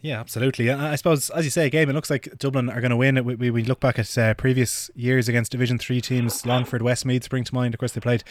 Yeah, 0.00 0.20
absolutely. 0.20 0.70
I 0.70 0.96
suppose, 0.96 1.30
as 1.30 1.44
you 1.44 1.50
say, 1.50 1.70
game. 1.70 1.88
It 1.88 1.94
looks 1.94 2.10
like 2.10 2.28
Dublin 2.38 2.68
are 2.68 2.80
going 2.80 2.90
to 2.90 2.96
win. 2.96 3.24
We, 3.24 3.34
we, 3.36 3.50
we 3.50 3.64
look 3.64 3.80
back 3.80 3.98
at 3.98 4.18
uh, 4.18 4.34
previous 4.34 4.90
years 4.94 5.28
against 5.28 5.52
Division 5.52 5.78
Three 5.78 6.00
teams. 6.00 6.44
Longford, 6.44 6.82
Westmeath 6.82 7.24
spring 7.24 7.44
to 7.44 7.54
mind. 7.54 7.72
Of 7.72 7.80
course, 7.80 7.92
they 7.92 8.00
played 8.00 8.24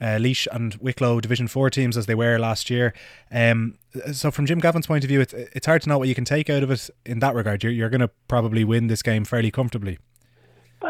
uh, 0.00 0.18
Laois 0.18 0.46
and 0.52 0.74
Wicklow 0.76 1.20
Division 1.20 1.48
4 1.48 1.70
teams 1.70 1.96
as 1.96 2.06
they 2.06 2.14
were 2.14 2.38
last 2.38 2.70
year. 2.70 2.92
Um, 3.30 3.78
so, 4.12 4.30
from 4.30 4.46
Jim 4.46 4.58
Gavin's 4.58 4.86
point 4.86 5.04
of 5.04 5.08
view, 5.08 5.20
it's, 5.20 5.32
it's 5.32 5.66
hard 5.66 5.82
to 5.82 5.88
know 5.88 5.98
what 5.98 6.08
you 6.08 6.14
can 6.14 6.24
take 6.24 6.50
out 6.50 6.62
of 6.62 6.70
it 6.70 6.90
in 7.06 7.20
that 7.20 7.34
regard. 7.34 7.62
You're, 7.62 7.72
you're 7.72 7.90
going 7.90 8.00
to 8.00 8.10
probably 8.28 8.64
win 8.64 8.88
this 8.88 9.02
game 9.02 9.24
fairly 9.24 9.50
comfortably. 9.50 9.98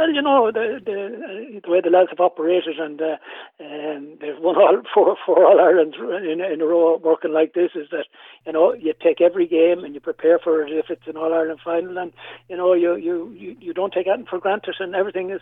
Well, 0.05 0.13
you 0.15 0.21
know 0.21 0.53
the 0.53 0.81
the, 0.85 1.61
the 1.65 1.71
way 1.71 1.81
the 1.81 1.89
lads 1.89 2.11
have 2.11 2.21
operated, 2.21 2.79
and 2.79 3.01
uh, 3.01 3.17
um, 3.59 4.19
they've 4.21 4.39
won 4.39 4.57
all 4.57 4.83
four 4.95 5.17
four 5.25 5.47
All 5.47 5.59
Ireland 5.59 5.95
in, 5.97 6.43
in 6.45 6.61
a 6.61 6.67
row 6.67 6.99
working 7.03 7.33
like 7.33 7.55
this. 7.55 7.71
Is 7.75 7.89
that 7.91 8.05
you 8.45 8.53
know 8.53 8.75
you 8.75 8.93
take 9.03 9.23
every 9.23 9.47
game 9.47 9.83
and 9.83 9.95
you 9.95 10.01
prepare 10.01 10.39
for 10.39 10.61
it 10.61 10.73
if 10.73 10.91
it's 10.91 11.07
an 11.07 11.17
All 11.17 11.33
Ireland 11.33 11.61
final, 11.65 11.97
and 11.97 12.13
you 12.51 12.57
know 12.59 12.75
you 12.75 12.97
you 12.97 13.33
you, 13.35 13.57
you 13.59 13.73
don't 13.73 13.95
take 13.95 14.07
anything 14.07 14.27
for 14.29 14.39
granted, 14.39 14.75
and 14.79 14.95
everything 14.95 15.31
is 15.31 15.41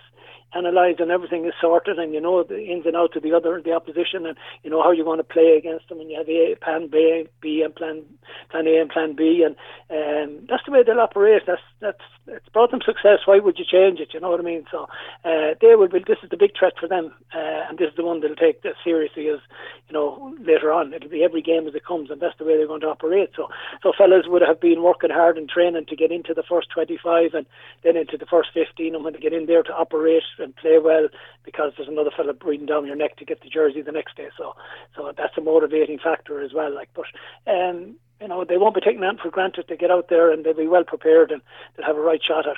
analysed 0.54 1.00
and 1.00 1.10
everything 1.10 1.44
is 1.44 1.54
sorted, 1.60 1.98
and 1.98 2.14
you 2.14 2.20
know 2.20 2.44
the 2.44 2.62
ins 2.62 2.86
and 2.86 2.94
outs 2.94 3.16
of 3.16 3.24
the 3.24 3.32
other 3.34 3.60
the 3.60 3.72
opposition, 3.72 4.26
and 4.26 4.36
you 4.62 4.70
know 4.70 4.80
how 4.80 4.92
you're 4.92 5.04
going 5.04 5.18
to 5.18 5.24
play 5.24 5.56
against 5.58 5.88
them, 5.88 5.98
and 5.98 6.08
you 6.08 6.18
have 6.18 6.28
a 6.28 6.54
plan 6.62 6.86
B, 6.86 7.26
B 7.40 7.62
and 7.64 7.74
plan 7.74 8.04
plan 8.50 8.68
A 8.68 8.80
and 8.80 8.90
plan 8.90 9.16
B, 9.16 9.44
and 9.44 9.56
um, 9.90 10.46
that's 10.48 10.62
the 10.66 10.70
way 10.70 10.84
they'll 10.86 11.00
operate. 11.00 11.42
That's 11.48 11.60
that's 11.80 12.06
it's 12.26 12.48
brought 12.50 12.70
them 12.70 12.80
success. 12.84 13.20
Why 13.24 13.38
would 13.38 13.58
you 13.58 13.64
change 13.64 13.98
it? 13.98 14.14
You 14.14 14.20
know 14.20 14.30
what 14.30 14.40
I 14.40 14.44
mean? 14.44 14.64
So 14.70 14.88
uh, 15.24 15.54
they 15.60 15.74
will 15.74 15.88
be. 15.88 15.98
This 16.06 16.18
is 16.22 16.30
the 16.30 16.36
big 16.36 16.52
threat 16.56 16.74
for 16.78 16.88
them, 16.88 17.12
uh, 17.34 17.66
and 17.68 17.78
this 17.78 17.90
is 17.90 17.96
the 17.96 18.04
one 18.04 18.20
they'll 18.20 18.36
take 18.36 18.64
as 18.64 18.74
seriously 18.84 19.28
as 19.28 19.40
you 19.88 19.92
know 19.92 20.34
later 20.40 20.72
on. 20.72 20.94
It'll 20.94 21.10
be 21.10 21.24
every 21.24 21.42
game 21.42 21.66
as 21.66 21.74
it 21.74 21.84
comes, 21.84 22.10
and 22.10 22.20
that's 22.20 22.38
the 22.38 22.44
way 22.44 22.56
they're 22.56 22.66
going 22.66 22.80
to 22.82 22.88
operate. 22.88 23.30
So, 23.36 23.48
so 23.82 23.92
fellas 23.96 24.26
would 24.28 24.42
have 24.42 24.60
been 24.60 24.82
working 24.82 25.10
hard 25.10 25.36
and 25.36 25.48
training 25.48 25.86
to 25.86 25.96
get 25.96 26.12
into 26.12 26.34
the 26.34 26.44
first 26.44 26.70
25 26.70 27.34
and 27.34 27.46
then 27.82 27.96
into 27.96 28.16
the 28.16 28.26
first 28.26 28.50
15, 28.54 28.94
and 28.94 29.04
when 29.04 29.14
they 29.14 29.18
get 29.18 29.32
in 29.32 29.46
there 29.46 29.62
to 29.64 29.74
operate 29.74 30.22
and 30.38 30.54
play 30.56 30.78
well, 30.78 31.08
because 31.44 31.72
there's 31.76 31.88
another 31.88 32.12
fella 32.16 32.32
breathing 32.32 32.66
down 32.66 32.86
your 32.86 32.96
neck 32.96 33.16
to 33.16 33.24
get 33.24 33.42
the 33.42 33.48
jersey 33.48 33.82
the 33.82 33.92
next 33.92 34.16
day. 34.16 34.28
So, 34.38 34.54
so 34.96 35.12
that's 35.16 35.36
a 35.36 35.40
motivating 35.40 35.98
factor 35.98 36.40
as 36.40 36.52
well. 36.52 36.72
Like, 36.74 36.90
but 36.94 37.06
um, 37.50 37.96
you 38.22 38.28
know, 38.28 38.44
they 38.44 38.56
won't 38.56 38.74
be 38.74 38.80
taking 38.80 39.00
that 39.00 39.18
for 39.20 39.30
granted. 39.30 39.66
They 39.68 39.76
get 39.76 39.90
out 39.90 40.08
there 40.08 40.30
and 40.30 40.44
they'll 40.44 40.54
be 40.54 40.68
well 40.68 40.84
prepared 40.84 41.32
and 41.32 41.42
they'll 41.76 41.86
have 41.86 41.96
a 41.96 42.00
right 42.00 42.22
shot 42.22 42.46
at 42.46 42.52
it. 42.52 42.56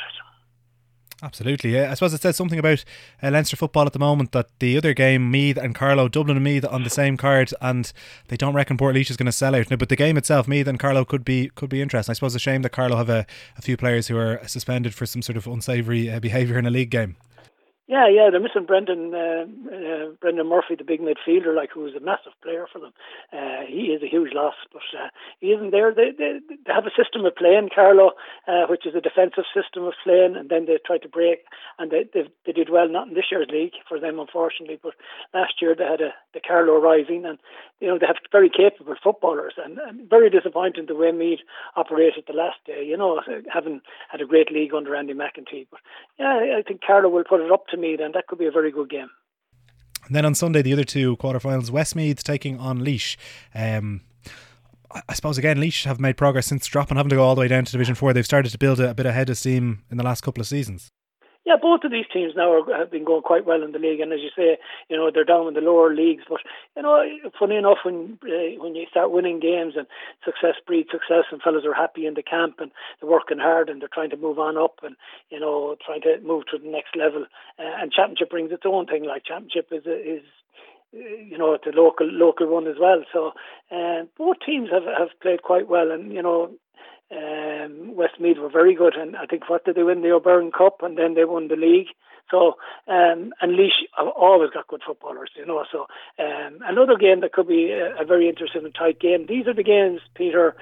Absolutely. 1.22 1.80
I 1.80 1.94
suppose 1.94 2.12
it 2.12 2.20
says 2.20 2.36
something 2.36 2.58
about 2.58 2.84
uh, 3.22 3.30
Leinster 3.30 3.56
football 3.56 3.86
at 3.86 3.94
the 3.94 3.98
moment 3.98 4.32
that 4.32 4.48
the 4.58 4.76
other 4.76 4.92
game, 4.92 5.30
Meath 5.30 5.56
and 5.56 5.74
Carlow, 5.74 6.06
Dublin 6.06 6.36
and 6.36 6.44
Meath 6.44 6.66
on 6.66 6.84
the 6.84 6.90
same 6.90 7.16
card, 7.16 7.50
and 7.62 7.90
they 8.28 8.36
don't 8.36 8.52
reckon 8.52 8.76
Portlaoise 8.76 9.10
is 9.10 9.16
going 9.16 9.26
to 9.26 9.32
sell 9.32 9.54
out. 9.54 9.68
but 9.78 9.88
the 9.88 9.96
game 9.96 10.18
itself, 10.18 10.46
Meath 10.46 10.66
and 10.66 10.78
Carlow 10.78 11.06
could 11.06 11.24
be 11.24 11.50
could 11.54 11.70
be 11.70 11.80
interesting. 11.80 12.12
I 12.12 12.14
suppose 12.14 12.34
it's 12.34 12.42
a 12.42 12.50
shame 12.50 12.60
that 12.62 12.72
Carlow 12.72 12.96
have 12.96 13.08
a, 13.08 13.24
a 13.56 13.62
few 13.62 13.78
players 13.78 14.08
who 14.08 14.18
are 14.18 14.46
suspended 14.46 14.94
for 14.94 15.06
some 15.06 15.22
sort 15.22 15.38
of 15.38 15.46
unsavoury 15.46 16.10
uh, 16.10 16.20
behaviour 16.20 16.58
in 16.58 16.66
a 16.66 16.70
league 16.70 16.90
game. 16.90 17.16
Yeah, 17.86 18.08
yeah, 18.08 18.30
they're 18.30 18.40
missing 18.40 18.64
Brendan 18.64 19.12
uh, 19.12 19.44
uh, 19.44 20.08
Brendan 20.18 20.48
Murphy, 20.48 20.74
the 20.74 20.84
big 20.84 21.02
midfielder, 21.02 21.54
like 21.54 21.68
who 21.70 21.80
was 21.80 21.92
a 21.94 22.00
massive 22.00 22.32
player 22.42 22.66
for 22.72 22.78
them. 22.78 22.94
Uh, 23.30 23.68
he 23.68 23.92
is 23.92 24.02
a 24.02 24.08
huge 24.08 24.32
loss, 24.32 24.54
but 24.72 24.80
uh, 24.98 25.08
he 25.38 25.48
isn't 25.48 25.70
there. 25.70 25.92
They, 25.92 26.10
they 26.16 26.40
they 26.48 26.72
have 26.72 26.86
a 26.86 26.96
system 26.96 27.26
of 27.26 27.36
playing, 27.36 27.68
Carlow, 27.74 28.12
uh, 28.48 28.64
which 28.70 28.86
is 28.86 28.94
a 28.94 29.02
defensive 29.02 29.44
system 29.52 29.84
of 29.84 29.92
playing, 30.02 30.34
and 30.34 30.48
then 30.48 30.64
they 30.64 30.78
tried 30.80 31.02
to 31.02 31.10
break, 31.10 31.44
and 31.78 31.90
they 31.90 32.06
they, 32.14 32.24
they 32.46 32.52
did 32.52 32.70
well 32.70 32.88
not 32.88 33.08
in 33.08 33.14
this 33.14 33.28
year's 33.30 33.48
league 33.52 33.74
for 33.86 34.00
them, 34.00 34.18
unfortunately, 34.18 34.78
but 34.82 34.94
last 35.34 35.60
year 35.60 35.74
they 35.76 35.84
had 35.84 36.00
a 36.00 36.14
the 36.32 36.40
Carlow 36.40 36.80
Rising, 36.80 37.26
and 37.26 37.38
you 37.80 37.88
know 37.88 37.98
they 37.98 38.06
have 38.06 38.16
very 38.32 38.48
capable 38.48 38.94
footballers, 39.02 39.54
and, 39.62 39.76
and 39.76 40.08
very 40.08 40.30
disappointing 40.30 40.86
the 40.86 40.96
way 40.96 41.12
Meath 41.12 41.40
operated 41.76 42.24
the 42.26 42.32
last 42.32 42.64
day. 42.64 42.82
You 42.82 42.96
know, 42.96 43.20
having 43.52 43.82
had 44.08 44.22
a 44.22 44.26
great 44.26 44.50
league 44.50 44.72
under 44.72 44.96
Andy 44.96 45.12
McEntee, 45.12 45.66
but 45.70 45.80
yeah, 46.18 46.56
I 46.56 46.62
think 46.66 46.80
Carlow 46.80 47.10
will 47.10 47.24
put 47.24 47.42
it 47.42 47.52
up 47.52 47.66
to 47.68 47.73
Meath, 47.76 48.00
and 48.00 48.14
that 48.14 48.26
could 48.26 48.38
be 48.38 48.46
a 48.46 48.50
very 48.50 48.70
good 48.70 48.90
game. 48.90 49.10
And 50.06 50.14
then 50.14 50.24
on 50.24 50.34
Sunday, 50.34 50.62
the 50.62 50.72
other 50.72 50.84
two 50.84 51.16
quarterfinals, 51.16 51.70
Westmeath 51.70 52.22
taking 52.22 52.58
on 52.58 52.80
Laois. 52.80 53.16
Um, 53.54 54.02
I 55.08 55.14
suppose 55.14 55.38
again, 55.38 55.56
Laois 55.56 55.84
have 55.84 55.98
made 55.98 56.16
progress 56.16 56.46
since 56.46 56.66
dropping, 56.66 56.96
having 56.96 57.10
to 57.10 57.16
go 57.16 57.22
all 57.24 57.34
the 57.34 57.40
way 57.40 57.48
down 57.48 57.64
to 57.64 57.72
Division 57.72 57.94
Four. 57.94 58.12
They've 58.12 58.24
started 58.24 58.50
to 58.50 58.58
build 58.58 58.80
a, 58.80 58.90
a 58.90 58.94
bit 58.94 59.06
of 59.06 59.14
head 59.14 59.30
of 59.30 59.38
steam 59.38 59.82
in 59.90 59.96
the 59.96 60.04
last 60.04 60.20
couple 60.20 60.40
of 60.40 60.46
seasons. 60.46 60.90
Yeah, 61.44 61.56
both 61.60 61.84
of 61.84 61.90
these 61.90 62.06
teams 62.10 62.32
now 62.34 62.52
are, 62.52 62.78
have 62.78 62.90
been 62.90 63.04
going 63.04 63.20
quite 63.22 63.44
well 63.44 63.62
in 63.62 63.72
the 63.72 63.78
league, 63.78 64.00
and 64.00 64.12
as 64.12 64.20
you 64.20 64.30
say, 64.34 64.56
you 64.88 64.96
know 64.96 65.10
they're 65.12 65.24
down 65.24 65.46
in 65.46 65.54
the 65.54 65.60
lower 65.60 65.94
leagues. 65.94 66.24
But 66.28 66.40
you 66.74 66.82
know, 66.82 67.04
funny 67.38 67.56
enough, 67.56 67.78
when 67.84 68.18
uh, 68.24 68.62
when 68.62 68.74
you 68.74 68.86
start 68.90 69.12
winning 69.12 69.40
games 69.40 69.74
and 69.76 69.86
success 70.24 70.56
breeds 70.66 70.88
success, 70.90 71.24
and 71.30 71.42
fellas 71.42 71.64
are 71.66 71.74
happy 71.74 72.06
in 72.06 72.14
the 72.14 72.22
camp 72.22 72.56
and 72.60 72.70
they're 73.00 73.10
working 73.10 73.38
hard 73.38 73.68
and 73.68 73.80
they're 73.82 73.92
trying 73.92 74.10
to 74.10 74.16
move 74.16 74.38
on 74.38 74.56
up 74.56 74.80
and 74.82 74.96
you 75.30 75.38
know 75.38 75.76
trying 75.84 76.00
to 76.02 76.18
move 76.24 76.44
to 76.50 76.58
the 76.58 76.68
next 76.68 76.96
level. 76.96 77.26
Uh, 77.58 77.76
and 77.80 77.92
championship 77.92 78.30
brings 78.30 78.50
its 78.50 78.64
own 78.64 78.86
thing. 78.86 79.04
Like 79.04 79.24
championship 79.24 79.68
is 79.70 79.84
is 79.84 80.24
you 80.94 81.36
know, 81.36 81.58
the 81.64 81.72
local 81.72 82.06
local 82.06 82.46
one 82.46 82.66
as 82.66 82.76
well. 82.80 83.04
So 83.12 83.32
uh, 83.70 84.04
both 84.16 84.36
teams 84.46 84.70
have 84.72 84.84
have 84.84 85.08
played 85.20 85.42
quite 85.42 85.68
well, 85.68 85.90
and 85.90 86.12
you 86.12 86.22
know, 86.22 86.52
um, 87.12 87.94
Westmeath 87.94 88.38
were 88.38 88.50
very 88.50 88.74
good, 88.74 88.94
and 88.94 89.16
I 89.16 89.26
think 89.26 89.48
what 89.48 89.64
did 89.64 89.76
they 89.76 89.82
win 89.82 90.02
the 90.02 90.10
O'Byrne 90.10 90.52
Cup, 90.52 90.82
and 90.82 90.98
then 90.98 91.14
they 91.14 91.24
won 91.24 91.48
the 91.48 91.56
league. 91.56 91.88
So 92.30 92.54
um, 92.88 93.32
and 93.40 93.52
Laois 93.56 93.86
have 93.98 94.08
always 94.08 94.50
got 94.50 94.68
good 94.68 94.82
footballers, 94.86 95.30
you 95.36 95.46
know. 95.46 95.64
So 95.70 95.86
um, 96.18 96.58
another 96.64 96.96
game 96.96 97.20
that 97.20 97.32
could 97.32 97.48
be 97.48 97.70
a, 97.70 98.02
a 98.02 98.04
very 98.04 98.28
interesting 98.28 98.64
and 98.64 98.74
tight 98.74 98.98
game. 99.00 99.26
These 99.28 99.46
are 99.46 99.54
the 99.54 99.62
games, 99.62 100.00
Peter, 100.14 100.56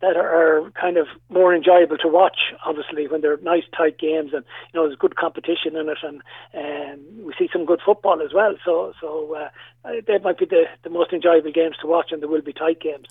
that 0.00 0.16
are 0.16 0.70
kind 0.78 0.96
of 0.96 1.06
more 1.30 1.54
enjoyable 1.54 1.96
to 1.98 2.08
watch. 2.08 2.52
Obviously, 2.66 3.06
when 3.08 3.20
they're 3.20 3.38
nice 3.38 3.62
tight 3.76 3.98
games 3.98 4.32
and 4.34 4.44
you 4.72 4.80
know 4.80 4.86
there's 4.86 4.98
good 4.98 5.16
competition 5.16 5.76
in 5.76 5.88
it, 5.88 5.98
and 6.02 6.22
um, 6.54 7.24
we 7.24 7.32
see 7.38 7.48
some 7.52 7.64
good 7.64 7.80
football 7.84 8.20
as 8.20 8.34
well. 8.34 8.54
So 8.64 8.92
so 9.00 9.34
uh, 9.34 9.48
they 9.84 10.18
might 10.18 10.38
be 10.38 10.46
the, 10.46 10.64
the 10.82 10.90
most 10.90 11.12
enjoyable 11.12 11.52
games 11.52 11.76
to 11.80 11.86
watch, 11.86 12.10
and 12.10 12.22
there 12.22 12.28
will 12.28 12.40
be 12.40 12.52
tight 12.52 12.80
games. 12.80 13.06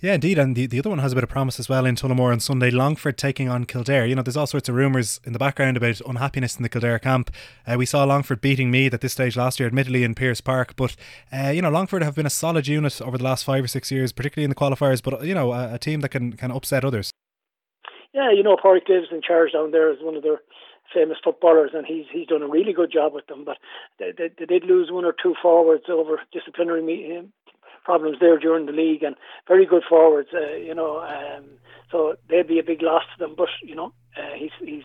Yeah, 0.00 0.14
indeed, 0.14 0.38
and 0.38 0.54
the, 0.54 0.66
the 0.66 0.78
other 0.78 0.90
one 0.90 1.00
has 1.00 1.12
a 1.12 1.14
bit 1.14 1.24
of 1.24 1.30
promise 1.30 1.58
as 1.58 1.68
well 1.68 1.84
in 1.84 1.96
Tullamore 1.96 2.32
on 2.32 2.40
Sunday. 2.40 2.70
Longford 2.70 3.18
taking 3.18 3.48
on 3.48 3.64
Kildare. 3.64 4.06
You 4.06 4.14
know, 4.14 4.22
there's 4.22 4.36
all 4.36 4.46
sorts 4.46 4.68
of 4.68 4.74
rumours 4.74 5.20
in 5.24 5.32
the 5.32 5.38
background 5.38 5.76
about 5.76 6.00
unhappiness 6.02 6.56
in 6.56 6.62
the 6.62 6.68
Kildare 6.68 6.98
camp. 6.98 7.30
Uh, 7.66 7.74
we 7.76 7.86
saw 7.86 8.04
Longford 8.04 8.40
beating 8.40 8.70
me 8.70 8.86
at 8.86 9.00
this 9.00 9.12
stage 9.12 9.36
last 9.36 9.58
year, 9.58 9.66
admittedly 9.66 10.04
in 10.04 10.14
Pearse 10.14 10.40
Park, 10.40 10.74
but 10.76 10.94
uh, 11.32 11.48
you 11.48 11.62
know 11.62 11.70
Longford 11.70 12.02
have 12.02 12.14
been 12.14 12.26
a 12.26 12.30
solid 12.30 12.68
unit 12.68 13.00
over 13.02 13.18
the 13.18 13.24
last 13.24 13.44
five 13.44 13.64
or 13.64 13.68
six 13.68 13.90
years, 13.90 14.12
particularly 14.12 14.44
in 14.44 14.50
the 14.50 14.56
qualifiers. 14.56 15.02
But 15.02 15.24
you 15.24 15.34
know, 15.34 15.52
a, 15.52 15.74
a 15.74 15.78
team 15.78 16.00
that 16.00 16.10
can 16.10 16.34
can 16.34 16.50
upset 16.50 16.84
others. 16.84 17.10
Yeah, 18.14 18.30
you 18.30 18.42
know, 18.42 18.56
Padraic 18.56 18.86
Davis 18.86 19.08
in 19.10 19.22
charge 19.22 19.52
down 19.52 19.70
there 19.70 19.90
is 19.90 19.98
one 20.02 20.14
of 20.16 20.22
their 20.22 20.42
famous 20.92 21.18
footballers, 21.22 21.70
and 21.74 21.86
he's 21.86 22.06
he's 22.12 22.28
done 22.28 22.42
a 22.42 22.48
really 22.48 22.72
good 22.72 22.92
job 22.92 23.12
with 23.12 23.26
them. 23.26 23.44
But 23.44 23.58
they, 23.98 24.12
they, 24.16 24.30
they 24.38 24.46
did 24.46 24.64
lose 24.64 24.90
one 24.90 25.04
or 25.04 25.14
two 25.20 25.34
forwards 25.40 25.84
over 25.88 26.20
disciplinary 26.32 26.82
meeting, 26.82 27.32
problems 27.84 28.18
there 28.20 28.38
during 28.38 28.66
the 28.66 28.72
league, 28.72 29.02
and 29.02 29.16
very 29.48 29.66
good 29.66 29.82
forwards. 29.88 30.30
Uh, 30.34 30.56
you 30.56 30.74
know, 30.74 31.00
um, 31.00 31.44
so 31.90 32.14
they'd 32.28 32.48
be 32.48 32.58
a 32.58 32.64
big 32.64 32.82
loss 32.82 33.02
to 33.12 33.24
them. 33.24 33.34
But 33.36 33.48
you 33.62 33.74
know, 33.74 33.92
uh, 34.16 34.34
he's 34.36 34.52
he's 34.60 34.84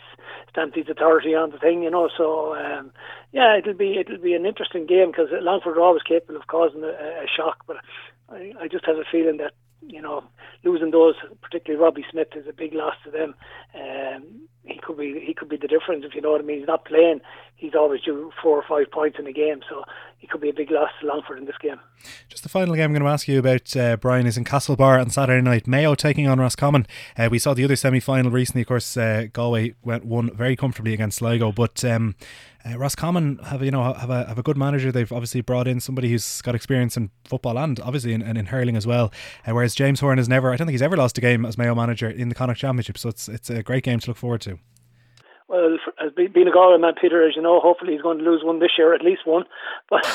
stamped 0.50 0.76
his 0.76 0.90
authority 0.90 1.36
on 1.36 1.52
the 1.52 1.60
thing. 1.60 1.84
You 1.84 1.92
know, 1.92 2.10
so 2.16 2.56
um, 2.56 2.92
yeah, 3.32 3.58
it'll 3.58 3.74
be 3.74 3.98
it'll 4.00 4.22
be 4.22 4.34
an 4.34 4.46
interesting 4.46 4.86
game 4.86 5.12
because 5.12 5.28
Longford 5.32 5.78
are 5.78 5.82
always 5.82 6.04
capable 6.04 6.40
of 6.40 6.48
causing 6.48 6.84
a, 6.84 6.88
a 6.88 7.26
shock. 7.36 7.64
But 7.68 7.78
I, 8.30 8.54
I 8.62 8.68
just 8.68 8.86
have 8.86 8.98
a 8.98 9.06
feeling 9.10 9.38
that 9.38 9.54
you 9.82 10.02
know, 10.02 10.24
losing 10.64 10.92
those, 10.92 11.16
particularly 11.42 11.82
Robbie 11.82 12.06
Smith, 12.12 12.30
is 12.36 12.48
a 12.48 12.54
big 12.54 12.74
loss 12.74 12.96
to 13.06 13.12
them. 13.12 13.36
Um, 13.74 14.48
he 14.68 14.80
could 14.80 14.98
be 14.98 15.20
he 15.26 15.34
could 15.34 15.50
be 15.50 15.58
the 15.58 15.68
difference 15.68 16.06
if 16.06 16.14
you 16.16 16.22
know 16.22 16.32
what 16.32 16.42
I 16.42 16.44
mean. 16.44 16.60
He's 16.60 16.68
not 16.68 16.86
playing; 16.86 17.22
he's 17.56 17.76
always 17.76 18.02
due 18.02 18.32
four 18.42 18.58
or 18.58 18.64
five 18.68 18.92
points 18.92 19.18
in 19.20 19.28
a 19.28 19.34
game, 19.34 19.62
so 19.70 19.84
he 20.18 20.28
could 20.28 20.42
be 20.42 20.50
a 20.50 20.54
big 20.54 20.72
loss 20.72 20.90
to 21.02 21.08
Longford 21.08 21.38
in 21.38 21.46
this 21.46 21.58
game. 21.62 21.80
Just 22.30 22.44
the 22.44 22.50
final 22.50 22.76
game 22.76 22.86
I'm 22.86 22.92
going 22.92 23.04
to 23.04 23.10
ask 23.10 23.28
you 23.28 23.40
about, 23.40 23.76
uh, 23.76 23.98
Brian, 23.98 24.26
is 24.26 24.38
in 24.38 24.44
Castlebar 24.44 25.00
on 25.00 25.10
Saturday 25.10 25.42
night. 25.42 25.68
Mayo 25.68 25.96
taking 25.96 26.28
on 26.28 26.40
Roscommon. 26.40 26.88
Uh, 27.18 27.30
we 27.30 27.40
saw 27.40 27.54
the 27.54 27.64
other 27.64 27.76
semi 27.76 28.00
final 28.00 28.32
recently. 28.32 28.62
Of 28.62 28.68
course, 28.68 28.98
uh, 28.98 29.28
Galway 29.32 29.76
went 29.84 30.06
one 30.06 30.36
very 30.36 30.56
comfortably 30.56 30.94
against 30.94 31.18
Sligo, 31.18 31.52
but. 31.52 31.84
Um, 31.84 32.16
uh, 32.68 32.78
Roscommon 32.78 33.38
have 33.46 33.64
you 33.64 33.72
know 33.72 33.94
have 33.94 34.10
a 34.10 34.26
have 34.26 34.38
a 34.38 34.44
good 34.44 34.58
manager. 34.58 34.92
They've 34.92 35.12
obviously 35.12 35.42
brought 35.42 35.68
in 35.68 35.80
somebody 35.80 36.10
who's 36.10 36.42
got 36.42 36.56
experience 36.56 36.98
in 36.98 37.12
football 37.24 37.58
and 37.58 37.80
obviously 37.80 38.14
in, 38.14 38.22
in, 38.22 38.36
in 38.36 38.48
hurling 38.48 38.76
as 38.76 38.86
well. 38.86 39.12
Uh, 39.46 39.54
whereas 39.54 39.76
James 39.76 40.00
Horan 40.00 40.18
has 40.18 40.28
never, 40.28 40.52
I 40.52 40.58
don't 40.58 40.68
think 40.68 40.74
he's 40.74 40.82
ever 40.82 40.98
lost 40.98 41.18
a 41.18 41.22
game 41.22 41.46
as 41.46 41.58
Mayo 41.58 41.76
manager 41.76 42.10
in 42.10 42.30
the 42.30 42.36
Connacht 42.36 42.60
Championship. 42.60 42.98
So 42.98 43.10
it's 43.10 43.30
it's 43.30 43.50
a 43.50 43.64
great 43.64 43.84
game 43.84 44.00
to 44.00 44.10
look 44.10 44.18
forward 44.18 44.42
to. 44.42 44.57
Well, 45.48 45.78
as 46.04 46.12
being 46.12 46.48
a 46.48 46.52
Galway 46.52 46.78
man, 46.78 46.96
Peter, 47.00 47.26
as 47.26 47.36
you 47.36 47.42
know, 47.42 47.62
hopefully 47.62 47.94
he's 47.94 48.02
going 48.02 48.18
to 48.18 48.24
lose 48.24 48.44
one 48.44 48.60
this 48.60 48.72
year, 48.78 48.94
at 48.94 49.02
least 49.02 49.26
one, 49.26 49.46
but 49.90 50.06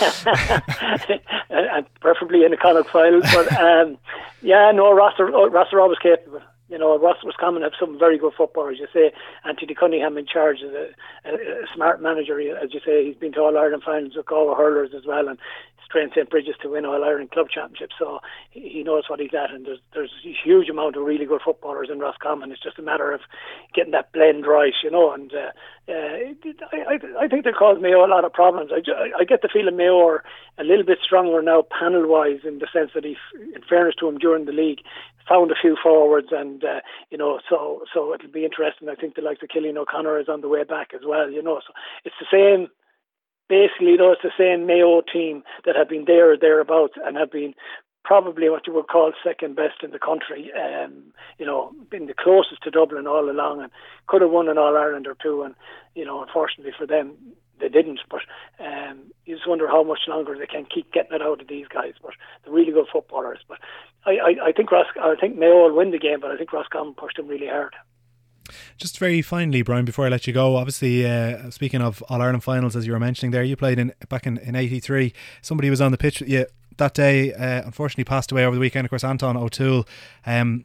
and 1.49 1.87
preferably 2.01 2.45
in 2.45 2.51
the 2.51 2.59
Connacht 2.59 2.91
final. 2.91 3.23
But 3.23 3.51
um, 3.59 3.97
yeah, 4.43 4.71
no, 4.73 4.93
Rosser, 4.93 5.25
Rosser 5.25 5.81
always 5.81 5.99
capable. 5.99 6.43
You 6.69 6.79
know, 6.79 6.99
Ross 6.99 7.19
Roscommon 7.25 7.63
have 7.63 7.73
some 7.79 7.99
very 7.99 8.19
good 8.19 8.33
footballers. 8.35 8.79
You 8.79 8.87
say 8.93 9.13
Anthony 9.45 9.75
Cunningham 9.75 10.17
in 10.17 10.27
charge 10.27 10.61
is 10.61 10.73
a, 10.73 10.89
a, 11.29 11.35
a 11.35 11.67
smart 11.75 12.01
manager. 12.01 12.39
As 12.57 12.73
you 12.73 12.81
say, 12.85 13.05
he's 13.05 13.17
been 13.17 13.33
to 13.33 13.41
All 13.41 13.59
Ireland 13.59 13.83
finals 13.85 14.17
with 14.17 14.27
Galway 14.27 14.55
hurlers 14.55 14.91
as 14.97 15.05
well, 15.07 15.29
and 15.29 15.39
trained 15.91 16.13
St 16.15 16.29
Brigid's 16.31 16.59
to 16.63 16.71
win 16.71 16.87
All 16.87 17.05
Ireland 17.05 17.31
Club 17.31 17.49
Championship. 17.51 17.91
So 17.99 18.21
he 18.51 18.83
knows 18.83 19.05
what 19.09 19.21
he's 19.21 19.35
at, 19.35 19.51
and 19.51 19.67
there's 19.67 19.81
there's 19.95 20.13
a 20.25 20.35
huge 20.45 20.69
amount 20.69 20.97
of 20.97 21.05
really 21.05 21.27
good 21.27 21.41
footballers 21.45 21.89
in 21.91 21.99
Roscommon. 21.99 22.53
It's 22.53 22.63
just 22.63 22.79
a 22.79 22.83
matter 22.83 23.13
of 23.13 23.21
getting 23.75 23.93
that 23.93 24.13
blend 24.13 24.47
right, 24.47 24.75
you 24.83 24.91
know. 24.91 25.13
And 25.13 25.33
uh, 25.33 25.51
uh, 25.89 26.73
I, 26.73 26.99
I 27.21 27.29
think 27.29 27.45
they 27.45 27.53
cause 27.53 27.79
Mayo 27.81 28.05
a 28.05 28.09
lot 28.09 28.25
of 28.25 28.33
problems. 28.33 28.71
I, 28.73 29.21
I 29.21 29.25
get 29.25 29.43
the 29.43 29.51
feeling 29.53 29.77
Mayo 29.77 29.99
are 29.99 30.25
a 30.59 30.65
little 30.65 30.85
bit 30.85 30.99
stronger 31.05 31.43
now 31.43 31.65
panel 31.79 32.07
wise 32.07 32.41
in 32.45 32.59
the 32.59 32.69
sense 32.73 32.91
that 32.95 33.05
he, 33.05 33.17
in 33.55 33.63
fairness 33.69 33.95
to 34.01 34.09
him 34.09 34.19
during 34.19 34.45
the 34.45 34.53
league, 34.53 34.81
found 35.29 35.51
a 35.51 35.55
few 35.61 35.77
forwards, 35.83 36.29
and 36.31 36.65
uh, 36.65 36.81
you 37.11 37.19
know, 37.19 37.41
so 37.49 37.83
so 37.93 38.15
it'll 38.15 38.31
be 38.31 38.45
interesting. 38.45 38.89
I 38.89 38.95
think 38.95 39.15
the 39.15 39.23
likes 39.23 39.43
of 39.43 39.49
Cillian 39.49 39.77
O'Connor 39.77 40.19
is 40.21 40.29
on 40.29 40.41
the 40.41 40.49
way 40.49 40.65
back 40.65 40.91
as 40.95 41.03
well. 41.07 41.31
You 41.31 41.43
know, 41.43 41.61
so 41.67 41.73
it's 42.05 42.17
the 42.21 42.27
same 42.31 42.69
basically 43.49 43.97
it's 43.99 44.23
the 44.23 44.31
same 44.39 44.67
Mayo 44.67 45.03
team 45.03 45.43
that 45.65 45.77
have 45.77 45.89
been 45.89 46.05
there 46.07 46.33
or 46.33 46.37
thereabouts 46.37 46.95
and 47.05 47.17
have 47.17 47.31
been 47.31 47.55
probably 48.05 48.49
what 48.49 48.67
you 48.67 48.75
would 48.75 48.89
call 48.89 49.13
second 49.25 49.57
best 49.57 49.83
in 49.83 49.91
the 49.91 49.99
country. 49.99 50.51
Um, 50.53 51.13
you 51.39 51.47
know, 51.47 51.73
been 51.91 52.07
the 52.07 52.15
closest 52.15 52.63
to 52.63 52.71
Dublin 52.71 53.07
all 53.07 53.31
along 53.31 53.63
and 53.63 53.71
could 54.07 54.23
have 54.23 54.31
won 54.31 54.49
an 54.49 54.59
All 54.59 54.77
Ireland 54.77 55.07
or 55.07 55.17
two. 55.23 55.43
And 55.43 55.55
you 55.95 56.05
know, 56.05 56.23
unfortunately 56.23 56.73
for 56.77 56.87
them, 56.87 57.15
they 57.61 57.69
didn't. 57.69 58.01
But 58.11 58.23
um, 58.59 59.13
you 59.25 59.37
just 59.37 59.49
wonder 59.49 59.69
how 59.69 59.83
much 59.83 60.01
longer 60.09 60.37
they 60.37 60.47
can 60.47 60.67
keep 60.67 60.93
getting 60.93 61.13
it 61.13 61.23
out 61.23 61.41
of 61.41 61.49
these 61.49 61.67
guys. 61.69 61.95
But 62.03 62.13
they're 62.45 62.53
really 62.53 62.73
good 62.73 62.87
footballers. 62.93 63.39
But 63.49 63.59
I, 64.05 64.11
I, 64.11 64.49
I 64.49 64.53
think 64.53 64.73
Ros- 64.73 64.87
I 65.01 65.15
think 65.21 65.37
Mayo 65.39 65.63
will 65.63 65.77
win 65.77 65.93
the 65.93 65.99
game, 65.99 66.21
but 66.21 66.31
I 66.31 66.37
think 66.37 66.53
Roscommon 66.53 66.95
pushed 66.95 67.17
them 67.17 67.29
really 67.29 67.49
hard. 67.49 67.75
Just 68.77 68.99
very 68.99 69.23
finally, 69.23 69.63
Brian, 69.63 69.85
before 69.85 70.07
I 70.07 70.09
let 70.09 70.27
you 70.27 70.33
go, 70.33 70.57
obviously, 70.57 71.07
uh, 71.07 71.51
speaking 71.51 71.81
of 71.81 72.03
All 72.09 72.21
Ireland 72.21 72.45
finals, 72.45 72.77
as 72.77 72.87
you 72.87 72.93
were 72.93 73.01
mentioning 73.01 73.31
there, 73.31 73.43
you 73.43 73.57
played 73.57 73.79
in 73.79 73.93
back 74.09 74.27
in, 74.27 74.39
in 74.39 74.55
83. 74.55 75.13
Somebody 75.41 75.71
was 75.71 75.81
on 75.81 75.93
the 75.93 75.99
pitch 75.99 76.23
yeah, 76.23 76.45
that 76.77 76.95
day, 76.95 77.33
uh, 77.33 77.63
unfortunately 77.65 78.05
passed 78.05 78.33
away 78.33 78.45
over 78.45 78.55
the 78.55 78.61
weekend. 78.61 78.85
Of 78.85 78.91
course, 78.91 79.05
Anton 79.05 79.37
O'Toole. 79.37 79.87
Um, 80.27 80.65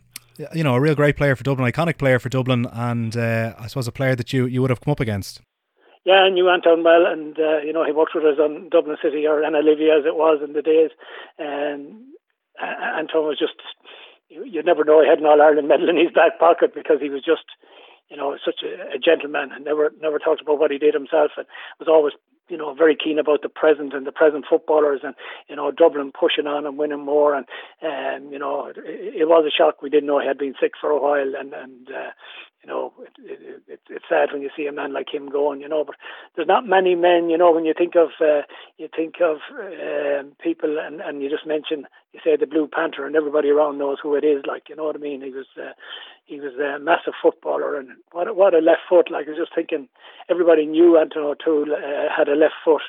you 0.53 0.63
know, 0.63 0.75
a 0.75 0.79
real 0.79 0.95
great 0.95 1.17
player 1.17 1.35
for 1.35 1.43
Dublin, 1.43 1.71
iconic 1.71 1.97
player 1.97 2.19
for 2.19 2.29
Dublin, 2.29 2.67
and 2.71 3.17
uh, 3.17 3.53
I 3.57 3.67
suppose 3.67 3.87
a 3.87 3.91
player 3.91 4.15
that 4.15 4.33
you, 4.33 4.45
you 4.45 4.61
would 4.61 4.69
have 4.69 4.81
come 4.81 4.91
up 4.91 4.99
against. 4.99 5.41
Yeah, 6.05 6.21
I 6.23 6.29
knew 6.29 6.47
Anton 6.49 6.83
well, 6.83 7.05
and 7.05 7.37
uh, 7.37 7.57
you 7.65 7.73
know 7.73 7.83
he 7.83 7.91
worked 7.91 8.13
with 8.15 8.23
us 8.23 8.39
on 8.39 8.69
Dublin 8.69 8.97
City 9.03 9.25
or 9.27 9.43
Anna 9.43 9.59
as 9.59 10.05
it 10.05 10.15
was 10.15 10.41
in 10.41 10.53
the 10.53 10.61
days. 10.61 10.91
And 11.37 12.13
Anton 12.61 13.25
was 13.25 13.37
just 13.37 13.55
you, 14.29 14.63
never 14.63 14.83
know 14.83 15.01
he 15.01 15.09
had 15.09 15.19
an 15.19 15.25
All 15.25 15.41
Ireland 15.41 15.67
medal 15.67 15.89
in 15.89 15.97
his 15.97 16.11
back 16.11 16.39
pocket 16.39 16.73
because 16.73 16.97
he 17.01 17.09
was 17.09 17.23
just 17.23 17.45
you 18.09 18.15
know, 18.15 18.37
such 18.43 18.63
a, 18.63 18.95
a 18.95 18.99
gentleman 18.99 19.51
and 19.51 19.65
never 19.65 19.91
never 20.01 20.17
talked 20.17 20.41
about 20.41 20.59
what 20.59 20.71
he 20.71 20.77
did 20.77 20.93
himself 20.93 21.31
and 21.35 21.45
was 21.77 21.89
always 21.89 22.13
you 22.49 22.57
know, 22.57 22.73
very 22.73 22.95
keen 22.95 23.19
about 23.19 23.41
the 23.41 23.49
present 23.49 23.93
and 23.93 24.07
the 24.07 24.11
present 24.11 24.45
footballers 24.49 25.01
and, 25.03 25.15
you 25.49 25.55
know, 25.55 25.71
Dublin 25.71 26.11
pushing 26.17 26.47
on 26.47 26.65
and 26.65 26.77
winning 26.77 27.03
more. 27.03 27.35
And, 27.35 27.45
um, 27.83 28.31
you 28.31 28.39
know, 28.39 28.67
it, 28.67 28.77
it 28.77 29.27
was 29.27 29.45
a 29.45 29.51
shock. 29.51 29.81
We 29.81 29.89
didn't 29.89 30.07
know 30.07 30.19
he 30.19 30.27
had 30.27 30.37
been 30.37 30.55
sick 30.59 30.71
for 30.79 30.89
a 30.89 31.01
while. 31.01 31.35
And, 31.37 31.53
and 31.53 31.89
uh, 31.89 32.11
you 32.67 32.73
know, 32.73 32.93
it, 32.99 33.13
it, 33.23 33.63
it, 33.67 33.79
it's 33.89 34.05
sad 34.09 34.29
when 34.33 34.41
you 34.41 34.49
see 34.55 34.67
a 34.67 34.73
man 34.73 34.91
like 34.91 35.13
him 35.13 35.29
going, 35.29 35.61
you 35.61 35.69
know, 35.69 35.85
but 35.85 35.95
there's 36.35 36.47
not 36.47 36.67
many 36.67 36.95
men, 36.95 37.29
you 37.29 37.37
know, 37.37 37.51
when 37.51 37.63
you 37.63 37.73
think 37.75 37.95
of, 37.95 38.09
uh, 38.19 38.41
you 38.77 38.89
think 38.93 39.15
of 39.21 39.37
uh, 39.53 40.23
people 40.41 40.77
and, 40.77 40.99
and 40.99 41.21
you 41.21 41.29
just 41.29 41.47
mention, 41.47 41.87
you 42.11 42.19
say 42.23 42.35
the 42.35 42.45
Blue 42.45 42.67
Panther 42.67 43.05
and 43.07 43.15
everybody 43.15 43.49
around 43.49 43.77
knows 43.77 43.99
who 44.03 44.15
it 44.15 44.25
is, 44.25 44.43
like, 44.45 44.67
you 44.67 44.75
know 44.75 44.83
what 44.83 44.97
I 44.97 44.99
mean? 44.99 45.21
He 45.21 45.31
was, 45.31 45.45
uh, 45.57 45.71
he 46.25 46.41
was 46.41 46.55
a 46.55 46.77
massive 46.77 47.13
footballer 47.21 47.77
and 47.77 47.89
what, 48.11 48.35
what 48.35 48.53
a 48.53 48.59
left 48.59 48.81
foot, 48.89 49.09
like 49.09 49.27
I 49.27 49.29
was 49.29 49.39
just 49.39 49.55
thinking 49.55 49.87
everybody 50.29 50.65
knew 50.65 50.97
Anton 50.99 51.23
O'Toole 51.23 51.71
uh, 51.73 52.11
had 52.15 52.27
a 52.27 52.35
left 52.35 52.55
foot 52.65 52.81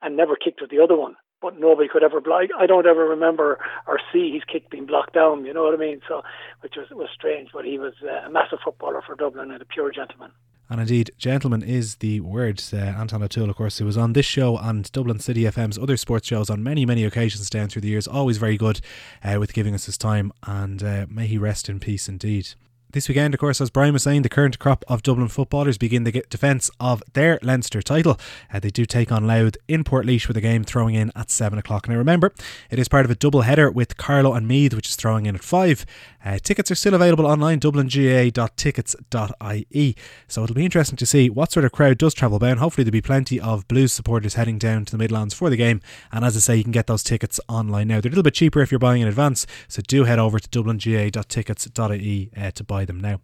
and 0.00 0.16
never 0.16 0.36
kicked 0.36 0.62
with 0.62 0.70
the 0.70 0.80
other 0.82 0.96
one 0.96 1.16
but 1.40 1.58
nobody 1.58 1.88
could 1.88 2.02
ever 2.02 2.20
block. 2.20 2.48
I 2.58 2.66
don't 2.66 2.86
ever 2.86 3.06
remember 3.06 3.58
or 3.86 3.98
see 4.12 4.32
his 4.32 4.42
kick 4.44 4.70
being 4.70 4.86
blocked 4.86 5.14
down. 5.14 5.44
You 5.44 5.52
know 5.52 5.64
what 5.64 5.74
I 5.74 5.76
mean? 5.76 6.00
So, 6.08 6.22
which 6.60 6.74
was 6.76 6.88
was 6.90 7.08
strange. 7.14 7.50
But 7.52 7.64
he 7.64 7.78
was 7.78 7.94
uh, 8.02 8.26
a 8.26 8.30
massive 8.30 8.58
footballer 8.64 9.02
for 9.06 9.14
Dublin 9.14 9.50
and 9.50 9.62
a 9.62 9.64
pure 9.64 9.90
gentleman. 9.90 10.30
And 10.68 10.80
indeed, 10.80 11.12
gentleman 11.16 11.62
is 11.62 11.96
the 11.96 12.20
word. 12.20 12.62
Uh, 12.72 12.76
Anton 12.76 13.22
O'Toole, 13.22 13.50
of 13.50 13.56
course, 13.56 13.78
who 13.78 13.84
was 13.84 13.96
on 13.96 14.14
this 14.14 14.26
show 14.26 14.56
and 14.58 14.90
Dublin 14.90 15.20
City 15.20 15.42
FM's 15.42 15.78
other 15.78 15.96
sports 15.96 16.26
shows 16.26 16.50
on 16.50 16.62
many, 16.62 16.84
many 16.84 17.04
occasions 17.04 17.48
down 17.48 17.68
through 17.68 17.82
the 17.82 17.88
years. 17.88 18.08
Always 18.08 18.38
very 18.38 18.56
good 18.56 18.80
uh, 19.22 19.36
with 19.38 19.52
giving 19.52 19.74
us 19.74 19.86
his 19.86 19.96
time, 19.96 20.32
and 20.44 20.82
uh, 20.82 21.06
may 21.08 21.28
he 21.28 21.38
rest 21.38 21.68
in 21.68 21.78
peace 21.78 22.08
indeed. 22.08 22.48
This 22.96 23.10
weekend, 23.10 23.34
of 23.34 23.40
course, 23.40 23.60
as 23.60 23.68
Brian 23.68 23.92
was 23.92 24.04
saying, 24.04 24.22
the 24.22 24.30
current 24.30 24.58
crop 24.58 24.82
of 24.88 25.02
Dublin 25.02 25.28
footballers 25.28 25.76
begin 25.76 26.04
the 26.04 26.24
defence 26.30 26.70
of 26.80 27.02
their 27.12 27.38
Leinster 27.42 27.82
title. 27.82 28.18
Uh, 28.50 28.58
they 28.58 28.70
do 28.70 28.86
take 28.86 29.12
on 29.12 29.26
Louth 29.26 29.58
in 29.68 29.84
Portlaoise 29.84 30.26
with 30.26 30.38
a 30.38 30.40
game 30.40 30.64
throwing 30.64 30.94
in 30.94 31.12
at 31.14 31.30
7 31.30 31.58
o'clock. 31.58 31.90
Now 31.90 31.96
remember, 31.96 32.32
it 32.70 32.78
is 32.78 32.88
part 32.88 33.04
of 33.04 33.10
a 33.10 33.14
double 33.14 33.42
header 33.42 33.70
with 33.70 33.98
Carlow 33.98 34.32
and 34.32 34.48
Meath, 34.48 34.72
which 34.72 34.88
is 34.88 34.96
throwing 34.96 35.26
in 35.26 35.34
at 35.34 35.44
5. 35.44 35.84
Uh, 36.24 36.38
tickets 36.42 36.70
are 36.70 36.74
still 36.74 36.94
available 36.94 37.26
online, 37.26 37.60
dublinga.tickets.ie. 37.60 39.96
So 40.26 40.42
it'll 40.42 40.56
be 40.56 40.64
interesting 40.64 40.96
to 40.96 41.04
see 41.04 41.28
what 41.28 41.52
sort 41.52 41.66
of 41.66 41.72
crowd 41.72 41.98
does 41.98 42.14
travel 42.14 42.38
down. 42.38 42.56
Hopefully, 42.56 42.82
there'll 42.82 42.92
be 42.92 43.02
plenty 43.02 43.38
of 43.38 43.68
Blues 43.68 43.92
supporters 43.92 44.32
heading 44.34 44.56
down 44.56 44.86
to 44.86 44.92
the 44.92 44.98
Midlands 44.98 45.34
for 45.34 45.50
the 45.50 45.56
game. 45.56 45.82
And 46.10 46.24
as 46.24 46.34
I 46.34 46.40
say, 46.40 46.56
you 46.56 46.64
can 46.64 46.72
get 46.72 46.86
those 46.86 47.02
tickets 47.02 47.38
online 47.46 47.88
now. 47.88 48.00
They're 48.00 48.08
a 48.08 48.12
little 48.12 48.24
bit 48.24 48.32
cheaper 48.32 48.62
if 48.62 48.72
you're 48.72 48.78
buying 48.78 49.02
in 49.02 49.08
advance, 49.08 49.46
so 49.68 49.82
do 49.86 50.04
head 50.04 50.18
over 50.18 50.38
to 50.38 50.48
dublinga.tickets.ie 50.48 52.30
uh, 52.36 52.50
to 52.52 52.64
buy 52.64 52.85
them 52.86 53.00
now. 53.00 53.20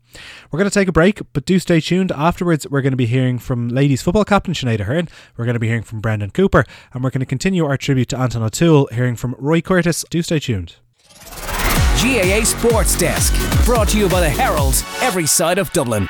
We're 0.51 0.59
going 0.59 0.70
to 0.70 0.75
take 0.75 0.88
a 0.88 0.92
break, 0.92 1.20
but 1.33 1.44
do 1.44 1.59
stay 1.59 1.81
tuned. 1.81 2.12
Afterwards, 2.12 2.68
we're 2.68 2.83
going 2.83 2.92
to 2.92 2.96
be 2.96 3.07
hearing 3.07 3.38
from 3.38 3.68
ladies 3.68 4.03
football 4.03 4.25
captain 4.25 4.55
Sinead 4.55 4.81
Aherne. 4.81 5.09
We're 5.37 5.44
going 5.44 5.55
to 5.55 5.61
be 5.61 5.68
hearing 5.68 5.83
from 5.83 6.01
Brendan 6.01 6.31
Cooper, 6.31 6.64
and 6.92 7.03
we're 7.03 7.11
going 7.11 7.20
to 7.20 7.27
continue 7.27 7.64
our 7.64 7.77
tribute 7.77 8.09
to 8.11 8.18
Anton 8.18 8.42
O'Toole, 8.42 8.88
hearing 8.92 9.16
from 9.16 9.35
Roy 9.38 9.61
Curtis. 9.61 10.05
Do 10.11 10.22
stay 10.22 10.38
tuned. 10.38 10.77
GAA 12.03 12.42
Sports 12.44 12.96
Desk, 12.98 13.33
brought 13.64 13.88
to 13.90 13.98
you 13.98 14.09
by 14.09 14.20
the 14.20 14.31
Herald, 14.31 14.85
every 15.01 15.27
side 15.27 15.59
of 15.59 15.72
Dublin. 15.72 16.09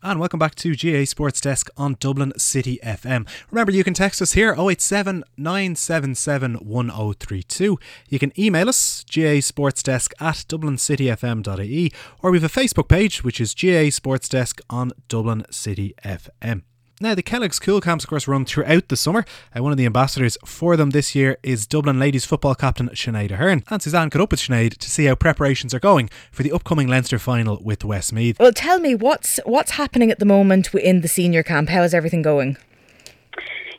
And 0.00 0.20
welcome 0.20 0.38
back 0.38 0.54
to 0.56 0.76
GAA 0.76 1.04
Sports 1.06 1.40
Desk 1.40 1.68
on 1.76 1.96
Dublin 1.98 2.32
City 2.38 2.78
FM. 2.84 3.26
Remember, 3.50 3.72
you 3.72 3.82
can 3.82 3.94
text 3.94 4.22
us 4.22 4.34
here 4.34 4.54
087 4.56 5.24
977 5.36 6.54
1032. 6.54 7.78
You 8.08 8.18
can 8.20 8.32
email 8.40 8.68
us, 8.68 9.04
GAA 9.12 9.40
Sports 9.40 9.82
Desk 9.82 10.12
at 10.20 10.36
dublincityfm.ie, 10.48 11.92
or 12.22 12.30
we 12.30 12.38
have 12.38 12.56
a 12.56 12.60
Facebook 12.60 12.86
page, 12.86 13.24
which 13.24 13.40
is 13.40 13.54
GA 13.54 13.90
Sports 13.90 14.28
Desk 14.28 14.60
on 14.70 14.92
Dublin 15.08 15.44
City 15.50 15.94
FM. 16.04 16.62
Now, 17.00 17.14
the 17.14 17.22
Kellogg's 17.22 17.60
Cool 17.60 17.80
Camps, 17.80 18.02
of 18.02 18.10
course, 18.10 18.26
run 18.26 18.44
throughout 18.44 18.88
the 18.88 18.96
summer. 18.96 19.24
Uh, 19.56 19.62
one 19.62 19.70
of 19.70 19.78
the 19.78 19.86
ambassadors 19.86 20.36
for 20.44 20.76
them 20.76 20.90
this 20.90 21.14
year 21.14 21.38
is 21.44 21.64
Dublin 21.64 22.00
ladies 22.00 22.24
football 22.24 22.56
captain 22.56 22.88
Sinead 22.88 23.30
Aherne. 23.30 23.62
And 23.70 23.80
Suzanne 23.80 24.10
caught 24.10 24.22
up 24.22 24.32
with 24.32 24.40
Sinead 24.40 24.76
to 24.78 24.90
see 24.90 25.04
how 25.04 25.14
preparations 25.14 25.72
are 25.72 25.78
going 25.78 26.10
for 26.32 26.42
the 26.42 26.50
upcoming 26.50 26.88
Leinster 26.88 27.20
final 27.20 27.60
with 27.62 27.84
Westmeath. 27.84 28.40
Well, 28.40 28.50
tell 28.52 28.80
me, 28.80 28.96
what's 28.96 29.38
what's 29.44 29.72
happening 29.72 30.10
at 30.10 30.18
the 30.18 30.24
moment 30.24 30.74
in 30.74 31.02
the 31.02 31.06
senior 31.06 31.44
camp? 31.44 31.68
How 31.68 31.84
is 31.84 31.94
everything 31.94 32.22
going? 32.22 32.56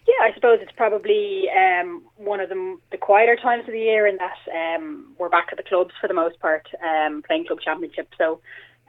Yeah, 0.07 0.23
I 0.23 0.33
suppose 0.33 0.59
it's 0.61 0.71
probably 0.77 1.47
um, 1.49 2.01
one 2.15 2.39
of 2.39 2.47
the, 2.47 2.77
the 2.91 2.97
quieter 2.97 3.35
times 3.35 3.67
of 3.67 3.73
the 3.73 3.79
year 3.79 4.07
in 4.07 4.17
that 4.17 4.77
um, 4.77 5.13
we're 5.19 5.27
back 5.27 5.49
at 5.51 5.57
the 5.57 5.63
clubs 5.63 5.91
for 5.99 6.07
the 6.07 6.13
most 6.13 6.39
part, 6.39 6.67
um, 6.81 7.21
playing 7.27 7.47
club 7.47 7.59
championship. 7.59 8.07
So 8.17 8.39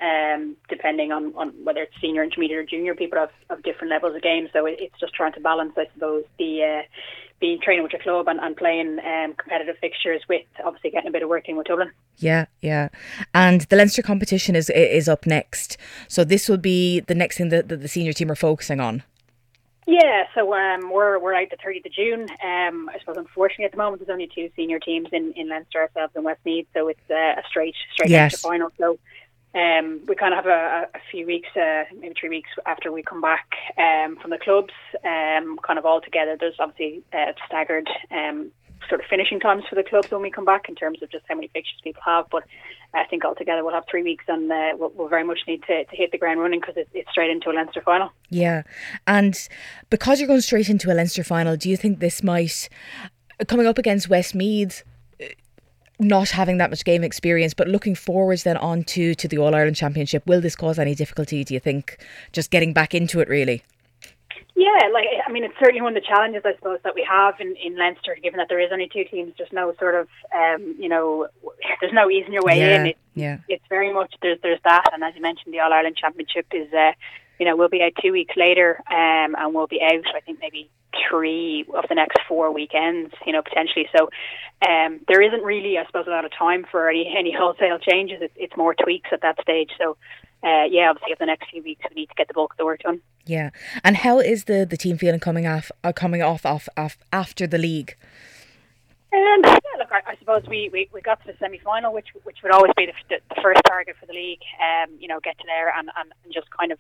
um, 0.01 0.57
depending 0.69 1.13
on, 1.13 1.35
on 1.37 1.51
whether 1.65 1.83
it's 1.83 1.93
senior, 2.01 2.23
intermediate, 2.23 2.59
or 2.59 2.65
junior. 2.65 2.95
People 2.95 3.19
have, 3.19 3.31
have 3.49 3.63
different 3.63 3.91
levels 3.91 4.15
of 4.17 4.23
games, 4.23 4.51
so 4.53 4.67
it, 4.67 4.77
it's 4.81 4.99
just 4.99 5.15
trying 5.15 5.33
to 5.35 5.41
balance, 5.41 5.73
I 5.77 5.87
suppose, 5.95 6.25
the 6.39 6.63
uh, 6.63 6.83
being 7.41 7.61
training 7.61 7.83
with 7.83 7.93
your 7.93 8.03
club 8.03 8.29
and, 8.29 8.39
and 8.41 8.57
playing 8.57 8.99
um, 9.01 9.35
competitive 9.35 9.77
fixtures 9.81 10.23
with 10.29 10.45
obviously 10.65 10.91
getting 10.91 11.09
a 11.09 11.13
bit 11.13 11.23
of 11.23 11.29
working 11.29 11.57
with 11.57 11.67
Dublin. 11.67 11.91
Yeah, 12.19 12.47
yeah, 12.61 12.89
and 13.35 13.63
the 13.63 13.77
Leinster 13.77 14.03
competition 14.03 14.55
is 14.55 14.69
is 14.71 15.09
up 15.09 15.27
next, 15.27 15.77
so 16.09 16.23
this 16.23 16.49
will 16.49 16.59
be 16.59 17.01
the 17.01 17.15
next 17.15 17.39
thing 17.39 17.49
that, 17.49 17.69
that 17.69 17.81
the 17.81 17.89
senior 17.89 18.13
team 18.13 18.31
are 18.31 18.37
focusing 18.37 18.81
on. 18.81 19.03
Yeah, 19.87 20.25
so 20.35 20.55
um, 20.55 20.93
we're 20.93 21.19
we're 21.19 21.35
out 21.35 21.49
the 21.51 21.57
30th 21.57 21.87
of 21.87 21.93
June. 21.93 22.23
Um, 22.45 22.89
I 22.91 22.99
suppose 23.01 23.17
unfortunately 23.17 23.65
at 23.65 23.73
the 23.73 23.79
moment 23.79 24.01
there's 24.01 24.13
only 24.13 24.31
two 24.33 24.51
senior 24.55 24.79
teams 24.79 25.09
in, 25.11 25.33
in 25.33 25.49
Leinster 25.49 25.81
ourselves 25.81 26.13
and 26.15 26.25
Westmeath, 26.25 26.69
so 26.75 26.89
it's 26.89 27.01
uh, 27.11 27.15
a 27.15 27.43
straight 27.49 27.75
straight 27.93 28.11
yes. 28.11 28.41
final. 28.41 28.71
So 28.79 28.99
um, 29.55 30.01
we 30.07 30.15
kind 30.15 30.33
of 30.33 30.45
have 30.45 30.47
a, 30.47 30.87
a 30.95 31.01
few 31.11 31.27
weeks, 31.27 31.49
uh, 31.57 31.85
maybe 31.99 32.15
three 32.19 32.29
weeks 32.29 32.51
after 32.67 32.93
we 32.93 33.03
come 33.03 33.21
back 33.21 33.49
um, 33.77 34.17
from 34.17 34.31
the 34.31 34.39
clubs, 34.39 34.73
um, 35.05 35.59
kind 35.67 35.79
of 35.79 35.85
all 35.85 36.01
together. 36.01 36.37
There's 36.39 36.55
obviously 36.61 37.03
uh, 37.13 37.33
staggered 37.47 37.89
um, 38.11 38.53
sort 38.89 39.01
of 39.01 39.07
finishing 39.09 39.41
times 39.41 39.65
for 39.69 39.75
the 39.75 39.83
clubs 39.83 40.11
when 40.11 40.23
we 40.23 40.31
come 40.31 40.45
back 40.45 40.69
in 40.69 40.75
terms 40.75 41.03
of 41.03 41.11
just 41.11 41.25
how 41.29 41.35
many 41.35 41.49
fixtures 41.49 41.81
people 41.83 42.03
have. 42.05 42.27
But 42.31 42.45
I 42.95 43.05
think 43.05 43.25
altogether 43.25 43.65
we'll 43.65 43.75
have 43.75 43.85
three 43.91 44.03
weeks 44.03 44.25
and 44.29 44.51
uh, 44.51 44.71
we'll, 44.79 44.93
we'll, 44.95 45.09
very 45.09 45.25
much 45.25 45.41
need 45.47 45.63
to, 45.65 45.85
to 45.85 45.97
hit 45.97 46.13
the 46.13 46.19
ground 46.19 46.41
running 46.41 46.61
because 46.61 46.77
it's, 46.77 46.91
it's 46.95 47.11
straight 47.11 47.31
into 47.31 47.51
a 47.51 47.53
Leinster 47.53 47.81
final. 47.81 48.11
Yeah. 48.29 48.63
And 49.07 49.37
because 49.91 50.21
you're 50.21 50.29
going 50.29 50.41
straight 50.41 50.69
into 50.69 50.93
a 50.93 50.95
Leinster 50.95 51.25
final, 51.25 51.57
do 51.57 51.69
you 51.69 51.77
think 51.77 51.99
this 51.99 52.23
might, 52.23 52.69
coming 53.47 53.67
up 53.67 53.79
against 53.79 54.09
Westmeath, 54.09 54.85
not 56.01 56.31
having 56.31 56.59
that 56.59 56.71
much 56.71 56.85
game 56.85 57.05
experience, 57.05 57.55
but 57.55 57.69
looking 57.69 57.95
forwards 57.95 58.43
then 58.43 58.57
on 58.57 58.85
to, 58.85 59.15
to 59.15 59.29
the 59.29 59.39
All 59.39 59.55
Ireland 59.55 59.77
Championship, 59.77 60.27
will 60.27 60.41
this 60.41 60.57
cause 60.57 60.79
any 60.79 60.95
difficulty, 60.95 61.45
do 61.45 61.55
you 61.55 61.61
think, 61.61 62.05
just 62.33 62.51
getting 62.51 62.73
back 62.73 62.95
into 62.95 63.21
it 63.21 63.29
really? 63.29 63.63
Yeah, 64.57 64.89
like 64.93 65.07
I 65.27 65.33
mean, 65.33 65.45
it's 65.45 65.55
certainly 65.59 65.81
one 65.81 65.97
of 65.97 66.03
the 66.03 66.07
challenges 66.07 66.43
I 66.45 66.55
suppose 66.57 66.81
that 66.85 66.95
we 66.95 67.07
have 67.09 67.41
in, 67.41 67.57
in 67.57 67.79
Leinster, 67.79 68.17
given 68.23 68.39
that 68.39 68.49
there 68.49 68.61
is 68.61 68.71
only 68.73 68.91
two 68.93 69.05
teams. 69.05 69.33
There's 69.39 69.53
no 69.53 69.73
sort 69.79 69.95
of, 69.95 70.09
um, 70.37 70.75
you 70.79 70.89
know, 70.89 71.29
there's 71.81 71.95
no 71.95 72.11
easing 72.11 72.33
your 72.33 72.43
way 72.43 72.59
yeah, 72.59 72.81
in. 72.81 72.87
It, 72.89 72.99
yeah, 73.15 73.39
it's 73.49 73.65
very 73.71 73.93
much 73.93 74.15
there's 74.21 74.39
there's 74.43 74.61
that, 74.65 74.91
and 74.93 75.03
as 75.03 75.15
you 75.15 75.23
mentioned, 75.23 75.55
the 75.55 75.61
All 75.61 75.73
Ireland 75.73 75.97
Championship 75.97 76.47
is, 76.53 76.71
uh, 76.75 76.93
you 77.41 77.47
know, 77.47 77.57
we'll 77.57 77.71
be 77.71 77.83
out 77.83 77.93
two 78.01 78.13
weeks 78.13 78.37
later, 78.37 78.83
um, 78.91 79.35
and 79.35 79.55
we'll 79.55 79.67
be 79.67 79.81
out. 79.83 80.05
I 80.15 80.21
think 80.21 80.39
maybe 80.43 80.71
three 81.09 81.65
of 81.75 81.85
the 81.89 81.95
next 81.95 82.19
four 82.29 82.53
weekends, 82.53 83.15
you 83.27 83.33
know, 83.33 83.41
potentially. 83.41 83.89
So 83.97 84.11
um, 84.69 85.01
there 85.09 85.23
isn't 85.23 85.43
really, 85.43 85.79
I 85.79 85.87
suppose, 85.87 86.07
a 86.07 86.11
lot 86.11 86.27
of 86.27 86.33
time 86.39 86.67
for 86.71 86.91
any 86.91 87.13
any 87.19 87.33
wholesale 87.37 87.79
changes. 87.79 88.19
It's, 88.21 88.35
it's 88.37 88.57
more 88.59 88.75
tweaks 88.75 89.09
at 89.11 89.23
that 89.23 89.41
stage. 89.41 89.71
So 89.79 89.97
uh, 90.43 90.65
yeah, 90.71 90.91
obviously, 90.91 91.13
over 91.13 91.21
the 91.21 91.27
next 91.27 91.51
few 91.51 91.63
weeks, 91.63 91.83
we 91.89 92.03
need 92.03 92.09
to 92.11 92.15
get 92.15 92.29
the 92.29 92.35
bulk 92.35 92.53
of 92.53 92.59
the 92.59 92.67
work 92.67 92.81
done. 92.81 93.01
Yeah, 93.25 93.51
and 93.83 93.97
how 93.97 94.19
is 94.19 94.45
the, 94.45 94.67
the 94.69 94.77
team 94.77 94.99
feeling 94.99 95.21
coming 95.21 95.47
off 95.47 95.73
uh, 95.83 95.93
coming 95.93 96.21
off, 96.21 96.45
off 96.45 96.69
off 96.77 96.99
after 97.11 97.47
the 97.47 97.59
league? 97.59 97.97
Um, 99.13 99.41
yeah, 99.43 99.77
look, 99.79 99.91
I, 99.91 100.13
I 100.13 100.17
suppose 100.19 100.45
we, 100.47 100.71
we, 100.73 100.89
we 100.93 101.01
got 101.01 101.21
to 101.23 101.33
the 101.33 101.39
semi 101.39 101.59
final, 101.59 101.93
which 101.93 102.09
which 102.25 102.39
would 102.43 102.53
always 102.53 102.73
be 102.77 102.85
the, 102.87 102.93
the, 103.09 103.35
the 103.35 103.41
first 103.41 103.61
target 103.67 103.97
for 103.99 104.05
the 104.05 104.13
league. 104.13 104.43
Um, 104.61 104.91
you 104.99 105.09
know, 105.09 105.21
get 105.21 105.39
to 105.39 105.45
there 105.47 105.73
and, 105.77 105.91
and, 105.97 106.13
and 106.25 106.33
just 106.35 106.49
kind 106.51 106.71
of 106.71 106.79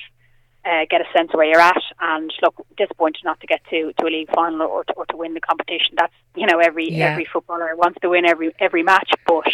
uh, 0.64 0.84
get 0.90 1.00
a 1.00 1.04
sense 1.16 1.30
of 1.32 1.38
where 1.38 1.46
you're 1.46 1.60
at. 1.60 1.82
And 2.00 2.32
look, 2.42 2.54
disappointed 2.76 3.22
not 3.24 3.40
to 3.40 3.46
get 3.46 3.60
to, 3.70 3.92
to 3.98 4.06
a 4.06 4.08
league 4.10 4.30
final 4.34 4.62
or 4.62 4.84
to, 4.84 4.92
or 4.94 5.06
to 5.06 5.16
win 5.16 5.34
the 5.34 5.40
competition. 5.40 5.94
That's 5.96 6.12
you 6.34 6.46
know 6.46 6.58
every 6.58 6.90
Yeah. 6.90 7.06
every 7.10 7.26
footballer 7.32 7.74
wants 7.76 7.98
to 8.02 8.08
win 8.08 8.26
every 8.26 8.54
every 8.58 8.82
match, 8.82 9.10
but 9.26 9.46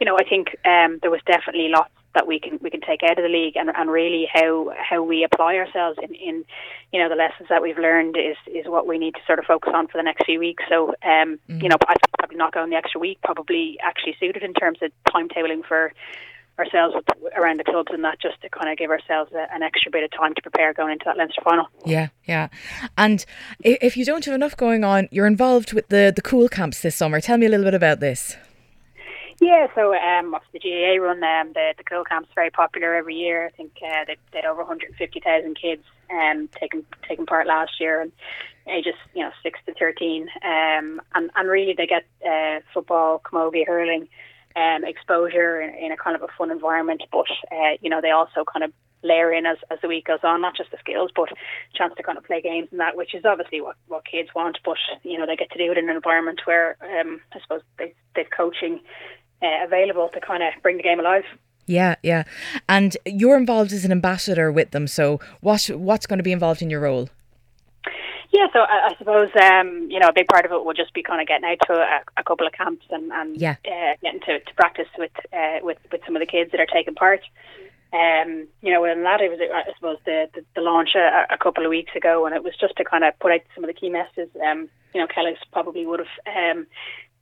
you 0.00 0.06
know 0.06 0.16
I 0.16 0.24
think 0.24 0.56
um, 0.64 0.98
there 1.02 1.10
was 1.10 1.20
definitely 1.26 1.68
lots 1.68 1.90
that 2.14 2.26
we 2.28 2.38
can 2.38 2.58
we 2.62 2.70
can 2.70 2.80
take 2.80 3.02
out 3.02 3.18
of 3.18 3.24
the 3.24 3.28
league 3.28 3.56
and, 3.56 3.70
and 3.74 3.90
really 3.90 4.28
how 4.32 4.72
how 4.78 5.02
we 5.02 5.24
apply 5.24 5.56
ourselves 5.56 5.98
in, 6.00 6.14
in 6.14 6.44
you 6.92 7.00
know 7.00 7.08
the 7.08 7.16
lessons 7.16 7.48
that 7.48 7.60
we've 7.60 7.78
learned 7.78 8.16
is 8.16 8.36
is 8.46 8.66
what 8.66 8.86
we 8.86 8.98
need 8.98 9.14
to 9.14 9.20
sort 9.26 9.40
of 9.40 9.44
focus 9.44 9.72
on 9.74 9.88
for 9.88 9.98
the 9.98 10.02
next 10.04 10.24
few 10.24 10.38
weeks. 10.38 10.62
So 10.68 10.94
um, 11.02 11.38
you 11.48 11.68
know 11.68 11.76
I 11.88 11.94
probably 12.18 12.36
not 12.36 12.52
going 12.52 12.70
the 12.70 12.76
extra 12.76 13.00
week 13.00 13.18
probably 13.24 13.78
actually 13.82 14.16
suited 14.20 14.42
in 14.42 14.54
terms 14.54 14.78
of 14.80 14.92
timetabling 15.12 15.64
for 15.66 15.92
ourselves 16.58 16.94
with, 16.94 17.32
around 17.36 17.58
the 17.58 17.64
clubs 17.64 17.88
and 17.92 18.04
that 18.04 18.20
just 18.20 18.40
to 18.42 18.48
kind 18.48 18.70
of 18.70 18.78
give 18.78 18.90
ourselves 18.90 19.32
a, 19.32 19.52
an 19.54 19.62
extra 19.62 19.90
bit 19.90 20.04
of 20.04 20.10
time 20.12 20.34
to 20.34 20.42
prepare 20.42 20.72
going 20.72 20.92
into 20.92 21.04
that 21.06 21.16
Leinster 21.16 21.42
final. 21.42 21.66
Yeah, 21.84 22.08
yeah. 22.24 22.48
And 22.96 23.24
if 23.60 23.96
you 23.96 24.04
don't 24.04 24.24
have 24.24 24.34
enough 24.34 24.56
going 24.56 24.84
on, 24.84 25.08
you're 25.10 25.26
involved 25.26 25.72
with 25.72 25.88
the 25.88 26.12
the 26.14 26.22
Cúl 26.22 26.50
Camps 26.50 26.80
this 26.80 26.96
summer. 26.96 27.20
Tell 27.20 27.38
me 27.38 27.46
a 27.46 27.48
little 27.48 27.64
bit 27.64 27.74
about 27.74 28.00
this. 28.00 28.36
Yeah, 29.40 29.66
so 29.74 29.94
um, 29.94 30.36
the 30.52 30.60
GAA 30.60 31.02
run 31.02 31.22
um, 31.24 31.52
the 31.54 31.74
the 31.76 31.84
Cúl 31.84 32.06
Camp's 32.06 32.30
very 32.34 32.50
popular 32.50 32.94
every 32.94 33.16
year. 33.16 33.46
I 33.46 33.50
think 33.50 33.72
uh, 33.84 34.04
they 34.06 34.16
they 34.32 34.38
had 34.38 34.46
over 34.46 34.60
150,000 34.60 35.60
kids 35.60 35.82
um, 36.10 36.48
taking 36.58 36.84
taking 37.06 37.26
part 37.26 37.46
last 37.46 37.80
year, 37.80 38.00
and 38.00 38.12
ages 38.68 38.94
you 39.14 39.22
know 39.22 39.32
six 39.42 39.58
to 39.66 39.74
13, 39.74 40.28
um, 40.44 41.00
and 41.14 41.30
and 41.34 41.48
really 41.48 41.74
they 41.76 41.86
get 41.86 42.04
uh, 42.26 42.60
football, 42.72 43.20
camogie, 43.24 43.66
hurling 43.66 44.08
um, 44.56 44.84
exposure 44.84 45.60
in, 45.60 45.74
in 45.74 45.92
a 45.92 45.96
kind 45.96 46.16
of 46.16 46.22
a 46.22 46.28
fun 46.38 46.50
environment. 46.50 47.02
But 47.10 47.26
uh, 47.50 47.76
you 47.80 47.90
know 47.90 48.00
they 48.00 48.10
also 48.10 48.44
kind 48.44 48.64
of 48.64 48.72
layer 49.02 49.32
in 49.32 49.44
as, 49.44 49.58
as 49.70 49.78
the 49.82 49.88
week 49.88 50.06
goes 50.06 50.20
on, 50.22 50.40
not 50.40 50.56
just 50.56 50.70
the 50.70 50.78
skills, 50.78 51.10
but 51.14 51.28
chance 51.74 51.92
to 51.96 52.02
kind 52.02 52.16
of 52.16 52.24
play 52.24 52.40
games 52.40 52.68
and 52.70 52.80
that, 52.80 52.96
which 52.96 53.14
is 53.14 53.24
obviously 53.24 53.60
what, 53.60 53.76
what 53.88 54.04
kids 54.04 54.30
want. 54.34 54.58
But 54.64 54.78
you 55.02 55.18
know 55.18 55.26
they 55.26 55.36
get 55.36 55.50
to 55.52 55.58
do 55.58 55.70
it 55.70 55.78
in 55.78 55.88
an 55.88 55.96
environment 55.96 56.40
where 56.44 56.76
um, 56.82 57.20
I 57.32 57.40
suppose 57.40 57.62
they 57.78 57.94
they've 58.14 58.30
coaching 58.30 58.80
uh, 59.42 59.64
available 59.64 60.08
to 60.14 60.20
kind 60.20 60.42
of 60.42 60.54
bring 60.62 60.76
the 60.76 60.82
game 60.82 61.00
alive. 61.00 61.24
Yeah, 61.66 61.94
yeah. 62.02 62.24
And 62.68 62.96
you're 63.06 63.38
involved 63.38 63.72
as 63.72 63.84
an 63.84 63.92
ambassador 63.92 64.52
with 64.52 64.70
them. 64.72 64.86
So 64.86 65.20
what 65.40 65.66
what's 65.66 66.06
going 66.06 66.18
to 66.18 66.24
be 66.24 66.32
involved 66.32 66.62
in 66.62 66.70
your 66.70 66.80
role? 66.80 67.08
Yeah, 68.34 68.48
so 68.52 68.58
I, 68.58 68.88
I 68.90 68.94
suppose 68.98 69.30
um, 69.40 69.86
you 69.88 70.00
know 70.00 70.08
a 70.08 70.12
big 70.12 70.26
part 70.26 70.44
of 70.44 70.50
it 70.50 70.64
will 70.64 70.74
just 70.74 70.92
be 70.92 71.04
kind 71.04 71.20
of 71.20 71.28
getting 71.28 71.48
out 71.48 71.58
to 71.68 71.72
a, 71.74 72.00
a 72.16 72.24
couple 72.24 72.46
of 72.48 72.52
camps 72.52 72.84
and, 72.90 73.12
and 73.12 73.36
Yeah. 73.36 73.54
uh, 73.64 73.94
getting 74.02 74.20
to, 74.22 74.40
to 74.40 74.54
practice 74.56 74.88
with 74.98 75.12
uh, 75.32 75.58
with 75.62 75.78
with 75.92 76.00
some 76.04 76.16
of 76.16 76.20
the 76.20 76.26
kids 76.26 76.50
that 76.50 76.60
are 76.60 76.66
taking 76.66 76.94
part. 76.96 77.20
Um, 77.92 78.48
you 78.60 78.72
know, 78.72 78.84
and 78.84 79.04
that 79.04 79.20
it 79.20 79.30
was 79.30 79.38
I 79.40 79.72
suppose 79.76 79.98
the 80.04 80.28
the, 80.34 80.44
the 80.56 80.62
launch 80.62 80.96
a, 80.96 81.26
a 81.30 81.38
couple 81.38 81.64
of 81.64 81.70
weeks 81.70 81.94
ago, 81.94 82.26
and 82.26 82.34
it 82.34 82.42
was 82.42 82.56
just 82.60 82.76
to 82.78 82.84
kind 82.84 83.04
of 83.04 83.16
put 83.20 83.30
out 83.30 83.40
some 83.54 83.62
of 83.62 83.68
the 83.68 83.74
key 83.80 83.88
messages. 83.88 84.28
Um, 84.44 84.68
you 84.92 85.00
know, 85.00 85.06
Kellogg's 85.06 85.38
probably 85.52 85.86
would 85.86 86.00
have. 86.26 86.66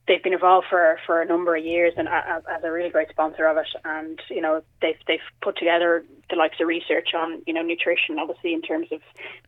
They've 0.07 0.21
been 0.21 0.33
involved 0.33 0.67
for, 0.69 0.99
for 1.05 1.21
a 1.21 1.25
number 1.25 1.55
of 1.55 1.63
years 1.63 1.93
and 1.95 2.09
as, 2.09 2.43
as 2.51 2.63
a 2.63 2.71
really 2.71 2.89
great 2.89 3.09
sponsor 3.09 3.45
of 3.45 3.57
it. 3.57 3.67
And 3.85 4.19
you 4.29 4.41
know 4.41 4.61
they've 4.81 4.97
they've 5.07 5.19
put 5.41 5.57
together 5.57 6.03
the 6.29 6.35
likes 6.35 6.57
of 6.59 6.67
research 6.67 7.09
on 7.13 7.41
you 7.45 7.53
know 7.53 7.61
nutrition, 7.61 8.19
obviously 8.19 8.53
in 8.53 8.61
terms 8.61 8.87
of 8.91 9.01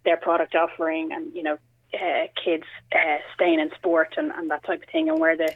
their 0.04 0.18
product 0.18 0.56
offering 0.56 1.12
and 1.12 1.34
you 1.36 1.44
know 1.44 1.58
uh, 1.94 2.28
kids 2.44 2.66
uh, 2.94 3.18
staying 3.34 3.60
in 3.60 3.70
sport 3.76 4.16
and, 4.18 4.32
and 4.32 4.50
that 4.52 4.64
type 4.64 4.84
of 4.84 4.90
thing, 4.90 5.10
and 5.10 5.20
where 5.20 5.38
the 5.38 5.54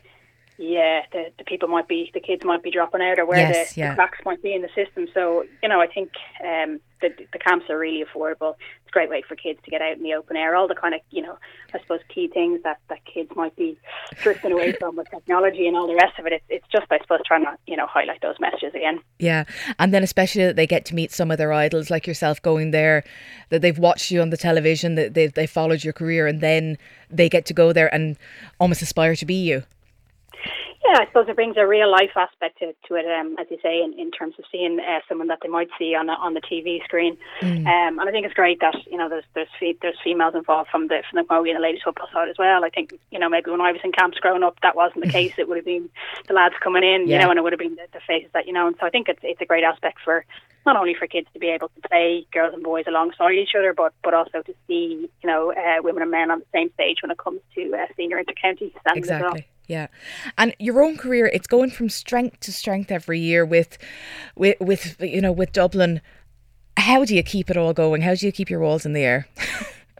yeah 0.60 1.02
the, 1.14 1.32
the 1.38 1.46
people 1.46 1.70
might 1.70 1.88
be 1.88 2.12
the 2.14 2.20
kids 2.20 2.44
might 2.44 2.62
be 2.62 2.70
dropping 2.70 3.02
out 3.02 3.18
or 3.18 3.26
where 3.26 3.40
Yes, 3.40 3.74
the, 3.74 3.80
yeah. 3.80 3.90
the 3.92 3.96
cracks 3.96 4.20
might 4.26 4.44
be 4.44 4.54
in 4.54 4.62
the 4.62 4.70
system. 4.76 5.08
So 5.14 5.46
you 5.64 5.70
know 5.70 5.80
I 5.80 5.88
think 5.88 6.12
um, 6.44 6.80
the 7.02 7.10
the 7.32 7.40
camps 7.40 7.66
are 7.70 7.78
really 7.78 8.04
affordable. 8.04 8.56
It's 8.82 8.90
a 8.90 8.92
great 8.92 9.10
way 9.10 9.24
for 9.28 9.36
kids 9.36 9.60
to 9.64 9.72
get 9.72 9.82
out 9.82 9.96
in 9.96 10.04
the 10.04 10.14
open 10.14 10.36
air. 10.36 10.56
All 10.56 10.68
the 10.68 10.76
kind 10.76 10.94
of 10.94 11.00
you 11.12 11.22
know 11.22 11.38
I 11.74 11.80
suppose 11.80 12.02
key 12.14 12.28
things 12.28 12.62
that, 12.64 12.80
that 12.90 13.00
kids 13.06 13.32
might 13.36 13.56
be 13.56 13.78
drifting 14.22 14.52
away 14.52 14.74
from 14.74 14.98
with 14.98 15.10
technology 15.10 15.66
and 15.66 15.78
all 15.78 15.88
the 15.88 15.96
rest 15.96 16.20
of 16.20 16.26
it. 16.26 16.34
It's, 16.34 16.46
it's 16.50 16.68
just 16.70 16.88
I 16.92 17.00
suppose 17.00 17.22
trying 17.26 17.46
to 17.46 17.58
you 17.66 17.78
know 17.78 17.88
highlight 17.88 18.22
those 18.22 18.36
messages 18.40 18.76
again. 18.76 19.00
Yeah. 19.18 19.46
And 19.80 19.94
then 19.94 20.04
especially 20.04 20.46
that 20.46 20.58
they 20.58 20.68
get 20.68 20.84
to 20.86 20.96
meet 20.96 21.12
some 21.12 21.32
of 21.32 21.38
their 21.38 21.54
idols 21.54 21.90
like 21.90 22.06
yourself 22.06 22.42
going 22.42 22.72
there, 22.72 23.06
that 23.50 23.62
they've 23.62 23.80
watched 23.80 24.12
you 24.12 24.22
on 24.22 24.30
the 24.30 24.38
television, 24.38 24.96
that 24.96 25.14
they've 25.14 25.34
they 25.34 25.48
followed 25.48 25.86
your 25.86 25.94
career 25.94 26.28
and 26.28 26.42
then 26.42 26.78
they 27.10 27.30
get 27.30 27.46
to 27.46 27.54
go 27.54 27.72
there 27.72 27.94
and 27.94 28.18
almost 28.60 28.82
aspire 28.82 29.16
to 29.16 29.26
be 29.26 29.36
you. 29.36 29.64
Yeah, 30.90 31.02
I 31.02 31.06
suppose 31.06 31.30
it 31.30 31.36
brings 31.36 31.56
a 31.56 31.68
real 31.68 31.92
life 31.92 32.16
aspect 32.16 32.58
to, 32.60 32.74
to 32.88 32.96
it, 32.96 33.06
um, 33.06 33.36
as 33.40 33.46
you 33.52 33.60
say, 33.62 33.84
in, 33.84 33.94
in 34.00 34.10
terms 34.10 34.34
of 34.40 34.46
seeing 34.52 34.80
uh, 34.80 35.02
someone 35.08 35.28
that 35.28 35.38
they 35.44 35.48
might 35.48 35.70
see 35.78 35.94
on 35.94 36.10
a, 36.10 36.14
on 36.14 36.34
the 36.34 36.42
TV 36.42 36.84
screen. 36.84 37.16
Mm. 37.42 37.68
Um, 37.68 38.00
and 38.00 38.10
I 38.10 38.12
think 38.12 38.26
it's 38.26 38.34
great 38.34 38.60
that 38.62 38.76
you 38.90 38.98
know 38.98 39.08
there's 39.08 39.26
there's 39.36 39.50
fe- 39.60 39.78
there's 39.84 40.00
females 40.04 40.34
involved 40.34 40.72
from 40.72 40.88
the 40.88 41.04
from 41.08 41.18
the 41.18 41.28
Camogie 41.30 41.50
and 41.50 41.58
the 41.58 41.62
ladies 41.62 41.82
football 41.84 42.08
side 42.12 42.28
as 42.28 42.38
well. 42.40 42.66
I 42.66 42.70
think 42.70 42.94
you 43.12 43.20
know 43.20 43.30
maybe 43.30 43.52
when 43.52 43.62
I 43.62 43.72
was 43.72 43.82
in 43.84 43.92
camps 43.92 44.18
growing 44.18 44.42
up, 44.42 44.58
that 44.64 44.76
wasn't 44.76 45.06
the 45.06 45.12
case. 45.12 45.34
It 45.38 45.48
would 45.48 45.58
have 45.58 45.66
been 45.66 45.90
the 46.28 46.34
lads 46.34 46.56
coming 46.60 46.84
in, 46.84 47.08
yeah. 47.08 47.18
you 47.18 47.24
know, 47.24 47.30
and 47.30 47.38
it 47.38 47.44
would 47.44 47.54
have 47.54 47.60
been 47.60 47.76
the, 47.76 47.86
the 47.94 48.00
faces 48.08 48.32
that 48.34 48.48
you 48.48 48.54
know. 48.54 48.66
And 48.66 48.76
so 48.80 48.88
I 48.88 48.90
think 48.90 49.10
it's 49.10 49.22
it's 49.22 49.42
a 49.42 49.46
great 49.46 49.64
aspect 49.64 50.00
for 50.04 50.26
not 50.66 50.76
only 50.76 50.96
for 50.96 51.06
kids 51.06 51.28
to 51.34 51.40
be 51.40 51.50
able 51.50 51.70
to 51.70 51.88
play 51.88 52.26
girls 52.34 52.56
and 52.56 52.64
boys 52.64 52.86
alongside 52.88 53.34
each 53.34 53.54
other, 53.56 53.74
but 53.74 53.94
but 54.04 54.16
also 54.16 54.42
to 54.42 54.56
see 54.66 55.08
you 55.22 55.30
know 55.30 55.54
uh, 55.54 55.84
women 55.84 56.02
and 56.02 56.10
men 56.10 56.32
on 56.32 56.40
the 56.40 56.46
same 56.52 56.72
stage 56.74 57.04
when 57.04 57.12
it 57.12 57.20
comes 57.20 57.42
to 57.54 57.76
uh, 57.76 57.86
senior 57.96 58.18
intercounty 58.18 58.72
standings 58.82 59.08
exactly. 59.08 59.46
Yeah, 59.70 59.86
and 60.36 60.56
your 60.58 60.84
own 60.84 60.98
career, 60.98 61.28
it's 61.28 61.46
going 61.46 61.70
from 61.70 61.90
strength 61.90 62.40
to 62.40 62.52
strength 62.52 62.92
every 62.92 63.20
year 63.20 63.46
with, 63.46 63.78
with, 64.36 64.60
with 64.60 65.00
you 65.00 65.22
know, 65.22 65.32
with 65.32 65.54
Dublin. 65.54 66.02
How 66.76 67.06
do 67.06 67.16
you 67.16 67.22
keep 67.22 67.52
it 67.52 67.56
all 67.56 67.72
going? 67.72 68.02
How 68.02 68.16
do 68.16 68.26
you 68.26 68.32
keep 68.32 68.50
your 68.50 68.62
walls 68.62 68.84
in 68.84 68.94
the 68.94 69.02
air? 69.02 69.28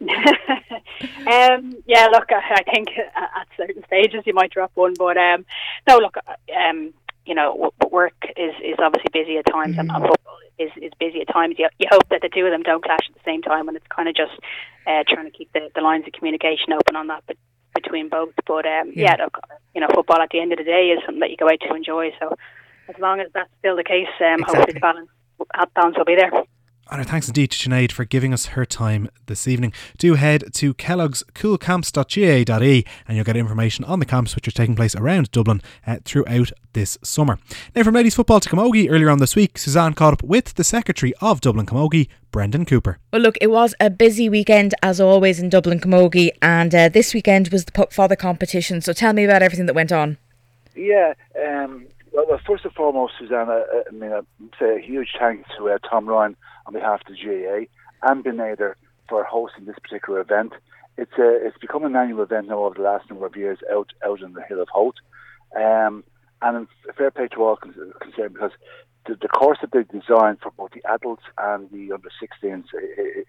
um, 0.00 1.76
yeah, 1.86 2.08
look, 2.10 2.32
I, 2.32 2.56
I 2.56 2.62
think 2.74 2.88
at 2.98 3.46
certain 3.56 3.84
stages 3.86 4.24
you 4.26 4.34
might 4.34 4.50
drop 4.50 4.72
one, 4.74 4.94
but 4.98 5.16
um, 5.16 5.46
no, 5.88 5.98
look, 5.98 6.16
um, 6.56 6.92
you 7.24 7.36
know, 7.36 7.72
work 7.92 8.16
is, 8.36 8.52
is 8.64 8.74
obviously 8.80 9.10
busy 9.12 9.36
at 9.36 9.46
times, 9.46 9.76
mm-hmm. 9.76 9.88
and, 9.88 10.08
football 10.08 10.38
is, 10.58 10.70
is 10.82 10.90
busy 10.98 11.20
at 11.20 11.32
times. 11.32 11.54
You, 11.60 11.68
you 11.78 11.86
hope 11.88 12.08
that 12.10 12.22
the 12.22 12.28
two 12.28 12.44
of 12.44 12.50
them 12.50 12.64
don't 12.64 12.82
clash 12.82 13.08
at 13.08 13.14
the 13.14 13.24
same 13.24 13.42
time, 13.42 13.68
and 13.68 13.76
it's 13.76 13.86
kind 13.86 14.08
of 14.08 14.16
just 14.16 14.32
uh, 14.88 15.04
trying 15.08 15.30
to 15.30 15.30
keep 15.30 15.52
the, 15.52 15.70
the 15.76 15.80
lines 15.80 16.08
of 16.08 16.12
communication 16.12 16.72
open 16.72 16.96
on 16.96 17.06
that. 17.06 17.22
But 17.28 17.36
between 17.82 18.08
both. 18.08 18.34
But 18.46 18.66
um, 18.66 18.92
yeah. 18.94 19.16
yeah, 19.18 19.24
look, 19.24 19.38
you 19.74 19.80
know, 19.80 19.88
football 19.94 20.20
at 20.20 20.30
the 20.30 20.40
end 20.40 20.52
of 20.52 20.58
the 20.58 20.64
day 20.64 20.88
is 20.88 21.00
something 21.04 21.20
that 21.20 21.30
you 21.30 21.36
go 21.36 21.48
out 21.48 21.60
to 21.60 21.74
enjoy. 21.74 22.10
So 22.18 22.36
as 22.88 22.98
long 22.98 23.20
as 23.20 23.28
that's 23.32 23.50
still 23.58 23.76
the 23.76 23.84
case, 23.84 24.08
um, 24.20 24.40
exactly. 24.40 24.56
hopefully 24.56 24.74
the 24.74 24.80
balance, 24.80 25.10
balance 25.74 25.96
will 25.96 26.04
be 26.04 26.16
there. 26.16 26.32
And 26.90 26.98
our 26.98 27.04
thanks 27.04 27.28
indeed 27.28 27.52
to 27.52 27.68
Sinead 27.68 27.92
for 27.92 28.04
giving 28.04 28.34
us 28.34 28.46
her 28.46 28.66
time 28.66 29.08
this 29.26 29.46
evening. 29.46 29.72
Do 29.96 30.14
head 30.14 30.52
to 30.54 30.74
Kellogg's 30.74 31.22
coolcamps.ga.e 31.34 32.84
and 33.06 33.16
you'll 33.16 33.24
get 33.24 33.36
information 33.36 33.84
on 33.84 34.00
the 34.00 34.04
camps 34.04 34.34
which 34.34 34.48
are 34.48 34.52
taking 34.52 34.74
place 34.74 34.96
around 34.96 35.30
Dublin 35.30 35.62
uh, 35.86 35.98
throughout 36.04 36.50
this 36.72 36.98
summer. 37.04 37.38
Now, 37.76 37.84
from 37.84 37.94
ladies 37.94 38.16
football 38.16 38.40
to 38.40 38.48
Camogie, 38.48 38.90
earlier 38.90 39.08
on 39.08 39.20
this 39.20 39.36
week, 39.36 39.56
Suzanne 39.56 39.94
caught 39.94 40.14
up 40.14 40.24
with 40.24 40.54
the 40.54 40.64
secretary 40.64 41.14
of 41.20 41.40
Dublin 41.40 41.64
Camogie, 41.64 42.08
Brendan 42.32 42.64
Cooper. 42.64 42.98
Well, 43.12 43.22
look, 43.22 43.38
it 43.40 43.52
was 43.52 43.72
a 43.78 43.88
busy 43.88 44.28
weekend 44.28 44.74
as 44.82 45.00
always 45.00 45.38
in 45.38 45.48
Dublin 45.48 45.78
Camogie, 45.78 46.30
and 46.42 46.74
uh, 46.74 46.88
this 46.88 47.14
weekend 47.14 47.50
was 47.50 47.66
the 47.66 47.72
Poc 47.72 47.92
Fada 47.92 48.16
competition. 48.16 48.80
So 48.80 48.92
tell 48.92 49.12
me 49.12 49.22
about 49.22 49.42
everything 49.42 49.66
that 49.66 49.74
went 49.74 49.92
on. 49.92 50.18
Yeah, 50.74 51.14
um, 51.40 51.86
well, 52.12 52.26
well, 52.28 52.40
first 52.44 52.64
and 52.64 52.74
foremost, 52.74 53.14
Suzanne, 53.16 53.48
I, 53.48 53.62
I 53.88 53.92
mean, 53.92 54.12
I'd 54.12 54.26
say 54.58 54.76
a 54.76 54.80
huge 54.80 55.10
thanks 55.16 55.48
to 55.56 55.70
uh, 55.70 55.78
Tom 55.88 56.08
Ryan 56.08 56.36
on 56.70 56.74
behalf 56.74 57.00
of 57.06 57.14
the 57.14 57.20
GAA 57.20 58.10
and 58.10 58.22
Ben 58.22 58.56
for 59.08 59.24
hosting 59.24 59.64
this 59.64 59.78
particular 59.82 60.20
event. 60.20 60.52
It's 60.96 61.12
a, 61.18 61.46
it's 61.46 61.58
become 61.58 61.84
an 61.84 61.96
annual 61.96 62.22
event 62.22 62.48
now 62.48 62.64
over 62.64 62.76
the 62.76 62.82
last 62.82 63.10
number 63.10 63.26
of 63.26 63.36
years 63.36 63.58
out 63.72 63.92
out 64.04 64.20
in 64.20 64.34
the 64.34 64.42
Hill 64.42 64.62
of 64.62 64.68
Howth. 64.72 64.94
Um, 65.56 66.04
and 66.42 66.68
fair 66.96 67.10
play 67.10 67.28
to 67.28 67.42
all 67.42 67.56
concerned 67.56 68.34
because 68.34 68.52
the, 69.06 69.16
the 69.20 69.28
course 69.28 69.58
that 69.60 69.72
they 69.72 69.82
designed 69.82 70.38
for 70.40 70.52
both 70.56 70.70
the 70.72 70.82
adults 70.88 71.22
and 71.38 71.68
the 71.70 71.92
under 71.92 72.08
16s 72.22 72.64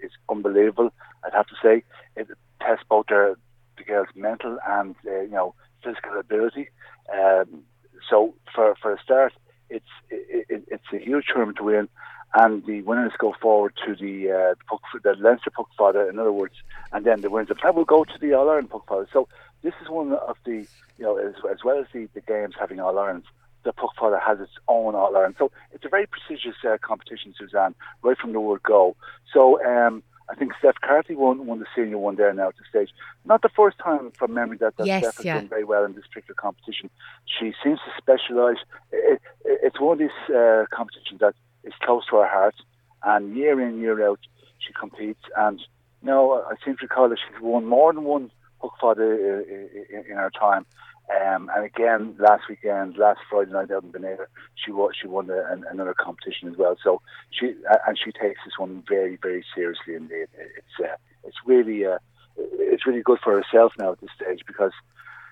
is 0.03 0.11
unbelievable. 0.29 0.91
I'd 1.25 1.33
have 1.33 1.47
to 1.47 1.55
say 1.61 1.83
it 2.15 2.27
tests 2.61 2.85
both 2.87 3.07
their 3.07 3.35
the 3.77 3.83
girls' 3.83 4.07
mental 4.15 4.59
and 4.67 4.95
uh, 5.07 5.21
you 5.21 5.29
know 5.29 5.55
physical 5.83 6.19
ability. 6.19 6.69
Um, 7.11 7.63
so 8.09 8.35
for 8.53 8.75
for 8.81 8.93
a 8.93 9.01
start, 9.01 9.33
it's 9.69 9.85
it, 10.09 10.63
it's 10.67 10.93
a 10.93 10.97
huge 10.97 11.25
tournament 11.27 11.57
to 11.57 11.63
win, 11.63 11.89
and 12.33 12.65
the 12.65 12.81
winners 12.83 13.11
go 13.17 13.33
forward 13.41 13.73
to 13.85 13.95
the 13.95 14.31
uh, 14.31 14.55
puck, 14.69 14.81
the 15.03 15.15
Leinster 15.19 15.49
Puck 15.49 15.69
in 15.79 16.19
other 16.19 16.31
words, 16.31 16.55
and 16.91 17.05
then 17.05 17.21
the 17.21 17.29
winners 17.29 17.51
of 17.51 17.57
that 17.63 17.75
will 17.75 17.85
go 17.85 18.03
to 18.03 18.17
the 18.19 18.33
All 18.33 18.49
Ireland 18.49 18.69
Poc 18.69 18.87
Fada. 18.87 19.07
So 19.11 19.27
this 19.61 19.73
is 19.81 19.89
one 19.89 20.13
of 20.13 20.37
the 20.45 20.65
you 20.97 21.05
know 21.05 21.17
as, 21.17 21.35
as 21.51 21.63
well 21.63 21.79
as 21.79 21.87
the, 21.93 22.07
the 22.13 22.21
games 22.21 22.55
having 22.59 22.79
All 22.79 22.97
Irelands. 22.97 23.27
The 23.63 23.73
Poc 23.73 23.89
Fada 23.99 24.19
has 24.19 24.39
its 24.39 24.53
own 24.67 24.95
All 24.95 25.15
Ireland, 25.15 25.35
so 25.37 25.51
it's 25.71 25.85
a 25.85 25.89
very 25.89 26.07
prestigious 26.07 26.55
uh, 26.67 26.77
competition, 26.81 27.33
Suzanne, 27.37 27.75
right 28.01 28.17
from 28.17 28.33
the 28.33 28.39
word 28.39 28.63
go. 28.63 28.95
So 29.31 29.63
um, 29.63 30.01
I 30.31 30.35
think 30.35 30.53
Steph 30.57 30.81
Carthy 30.81 31.13
won, 31.13 31.45
won 31.45 31.59
the 31.59 31.67
senior 31.75 31.97
one 31.97 32.15
there 32.15 32.33
now 32.33 32.47
at 32.47 32.55
the 32.55 32.63
stage. 32.69 32.89
Not 33.25 33.41
the 33.41 33.49
first 33.49 33.77
time 33.77 34.11
from 34.11 34.33
memory 34.33 34.57
that, 34.57 34.77
that 34.77 34.87
yes, 34.87 35.03
Steph 35.03 35.17
has 35.17 35.25
yeah. 35.25 35.35
done 35.35 35.49
very 35.49 35.65
well 35.65 35.83
in 35.83 35.93
this 35.93 36.07
particular 36.07 36.35
competition. 36.35 36.89
She 37.25 37.53
seems 37.63 37.79
to 37.79 37.91
specialise. 37.97 38.57
It, 38.91 39.21
it, 39.45 39.59
it's 39.61 39.79
one 39.79 39.93
of 39.93 39.99
these 39.99 40.35
uh, 40.35 40.65
competitions 40.71 41.19
that 41.19 41.35
is 41.63 41.73
close 41.81 42.05
to 42.07 42.17
her 42.17 42.27
heart, 42.27 42.55
and 43.03 43.35
year 43.35 43.59
in, 43.61 43.79
year 43.79 44.07
out, 44.07 44.19
she 44.59 44.73
competes. 44.73 45.21
And 45.35 45.61
know, 46.03 46.43
I 46.49 46.55
seem 46.63 46.75
to 46.77 46.83
recall 46.83 47.09
that 47.09 47.17
she's 47.19 47.41
won 47.41 47.65
more 47.65 47.93
than 47.93 48.03
one 48.03 48.31
Poc 48.61 48.71
Fada 48.79 49.03
in, 49.03 50.05
in 50.09 50.17
her 50.17 50.31
time. 50.31 50.65
Um, 51.09 51.49
and 51.53 51.65
again, 51.65 52.15
last 52.19 52.43
weekend, 52.47 52.97
last 52.97 53.19
Friday 53.29 53.51
night 53.51 53.71
out 53.71 53.83
in 53.83 53.91
Ben 53.91 54.03
Eadair, 54.03 54.27
she 54.55 54.71
won, 54.71 54.91
she 54.99 55.07
won 55.07 55.29
a, 55.29 55.43
an, 55.51 55.65
another 55.69 55.93
competition 55.93 56.47
as 56.49 56.57
well. 56.57 56.77
So 56.81 57.01
she 57.31 57.53
and 57.85 57.97
she 57.97 58.11
takes 58.11 58.39
this 58.45 58.57
one 58.57 58.83
very, 58.87 59.17
very 59.17 59.43
seriously. 59.53 59.95
It, 59.95 60.29
it's 60.31 60.79
uh, 60.79 60.95
it's 61.25 61.37
really 61.45 61.85
uh, 61.85 61.97
it's 62.37 62.85
really 62.85 63.01
good 63.01 63.19
for 63.21 63.35
herself 63.35 63.73
now 63.77 63.91
at 63.91 63.99
this 63.99 64.11
stage 64.15 64.43
because 64.47 64.71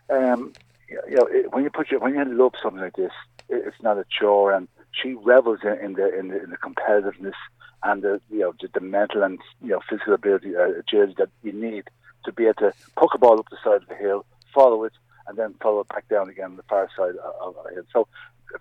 um, 0.09 0.51
you 0.89 1.15
know 1.15 1.27
when 1.51 1.63
you 1.63 1.69
put 1.69 1.91
your 1.91 2.01
when 2.01 2.13
you 2.13 2.25
love 2.25 2.53
something 2.61 2.81
like 2.81 2.97
this, 2.97 3.13
it's 3.47 3.81
not 3.81 3.97
a 3.97 4.05
chore, 4.09 4.51
and 4.51 4.67
she 4.91 5.13
revels 5.13 5.59
in, 5.63 5.77
in 5.83 5.93
the 5.93 6.17
in 6.17 6.27
the, 6.29 6.43
in 6.43 6.49
the 6.49 6.57
competitiveness 6.57 7.33
and 7.83 8.01
the 8.01 8.21
you 8.29 8.39
know 8.39 8.53
the, 8.61 8.69
the 8.73 8.79
mental 8.79 9.23
and 9.23 9.39
you 9.61 9.69
know 9.69 9.79
physical 9.89 10.13
ability 10.13 10.55
uh, 10.55 10.79
agility 10.79 11.15
that 11.17 11.29
you 11.43 11.53
need 11.53 11.89
to 12.25 12.31
be 12.31 12.45
able 12.45 12.55
to 12.55 12.73
poke 12.97 13.13
a 13.13 13.17
ball 13.17 13.39
up 13.39 13.49
the 13.49 13.57
side 13.63 13.81
of 13.81 13.87
the 13.87 13.95
hill, 13.95 14.25
follow 14.53 14.83
it, 14.83 14.93
and 15.27 15.37
then 15.37 15.53
follow 15.61 15.81
it 15.81 15.87
back 15.87 16.07
down 16.09 16.29
again 16.29 16.51
on 16.51 16.57
the 16.57 16.63
far 16.63 16.89
side 16.95 17.15
of, 17.41 17.55
of 17.55 17.73
hill. 17.73 17.83
So, 17.93 18.07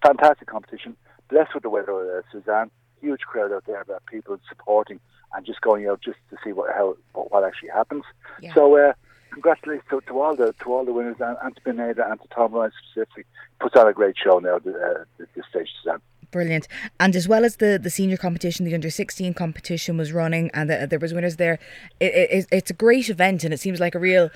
fantastic 0.03 0.49
competition. 0.49 0.97
Blessed 1.29 1.55
with 1.55 1.62
the 1.62 1.70
weather, 1.70 2.18
uh, 2.18 2.22
Suzanne. 2.33 2.70
Huge 3.01 3.20
crowd 3.20 3.53
out 3.53 3.64
there, 3.66 3.81
about 3.81 4.05
people 4.07 4.41
supporting 4.49 4.99
and 5.33 5.47
just 5.47 5.61
going 5.61 5.87
out 5.87 6.01
just 6.01 6.18
to 6.31 6.37
see 6.43 6.53
what 6.53 6.74
how 6.74 6.97
what, 7.12 7.31
what 7.31 7.45
actually 7.45 7.68
happens. 7.70 8.05
Yeah. 8.41 8.55
So, 8.55 8.76
uh, 8.76 8.93
congratulations 9.31 9.85
to, 9.91 10.01
to, 10.03 10.20
all 10.20 10.37
the 10.37 10.55
to 10.61 10.72
all 10.72 10.85
the 10.85 10.93
winners 10.93 11.16
and, 11.20 11.37
and 11.43 11.55
to 11.57 11.62
Ben 11.62 11.76
Eadair 11.76 12.11
and 12.11 12.20
to 12.20 12.29
Tom 12.29 12.53
Ryan 12.53 12.72
specifically. 12.83 13.24
Puts 13.61 13.76
on 13.76 13.89
a 13.89 13.93
great 13.93 14.16
show 14.22 14.39
now 14.39 14.57
at, 14.57 14.66
uh, 14.66 15.05
this 15.18 15.45
stage, 15.51 15.68
Suzanne. 15.83 16.01
Brilliant. 16.31 16.68
And 17.01 17.16
as 17.16 17.26
well 17.26 17.45
as 17.45 17.57
the, 17.57 17.79
the 17.83 17.89
senior 17.89 18.18
competition, 18.18 18.66
the 18.66 18.74
under 18.74 18.91
16 18.91 19.33
competition 19.33 19.97
was 19.97 20.12
running 20.12 20.51
and 20.53 20.68
the, 20.68 20.87
there 20.87 20.99
was 20.99 21.14
winners 21.14 21.37
there. 21.37 21.59
It, 22.01 22.12
it, 22.14 22.47
it's 22.53 22.70
a 22.70 22.74
great 22.74 23.09
event 23.09 23.45
and 23.45 23.55
it 23.55 23.61
seems 23.61 23.81
like 23.81 23.95
a 23.95 23.99
real 23.99 24.31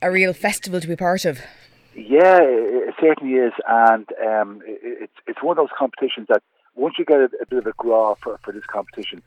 a 0.00 0.10
real 0.10 0.32
festival 0.32 0.80
to 0.80 0.86
be 0.86 0.94
part 0.94 1.24
of. 1.24 1.40
Yeah, 1.96 2.38
it, 2.40 2.94
certainly 3.00 3.34
is. 3.34 3.52
And 3.66 4.06
um, 4.24 4.62
it's, 4.66 5.12
it's 5.26 5.42
one 5.42 5.58
of 5.58 5.62
those 5.62 5.76
competitions 5.76 6.28
that 6.28 6.42
once 6.76 6.94
you 6.98 7.04
get 7.04 7.18
a, 7.18 7.28
a 7.42 7.46
bit 7.46 7.58
of 7.58 7.66
a 7.66 7.72
graw 7.72 8.14
for, 8.22 8.38
for 8.44 8.52
this 8.52 8.64
competition, 8.66 9.22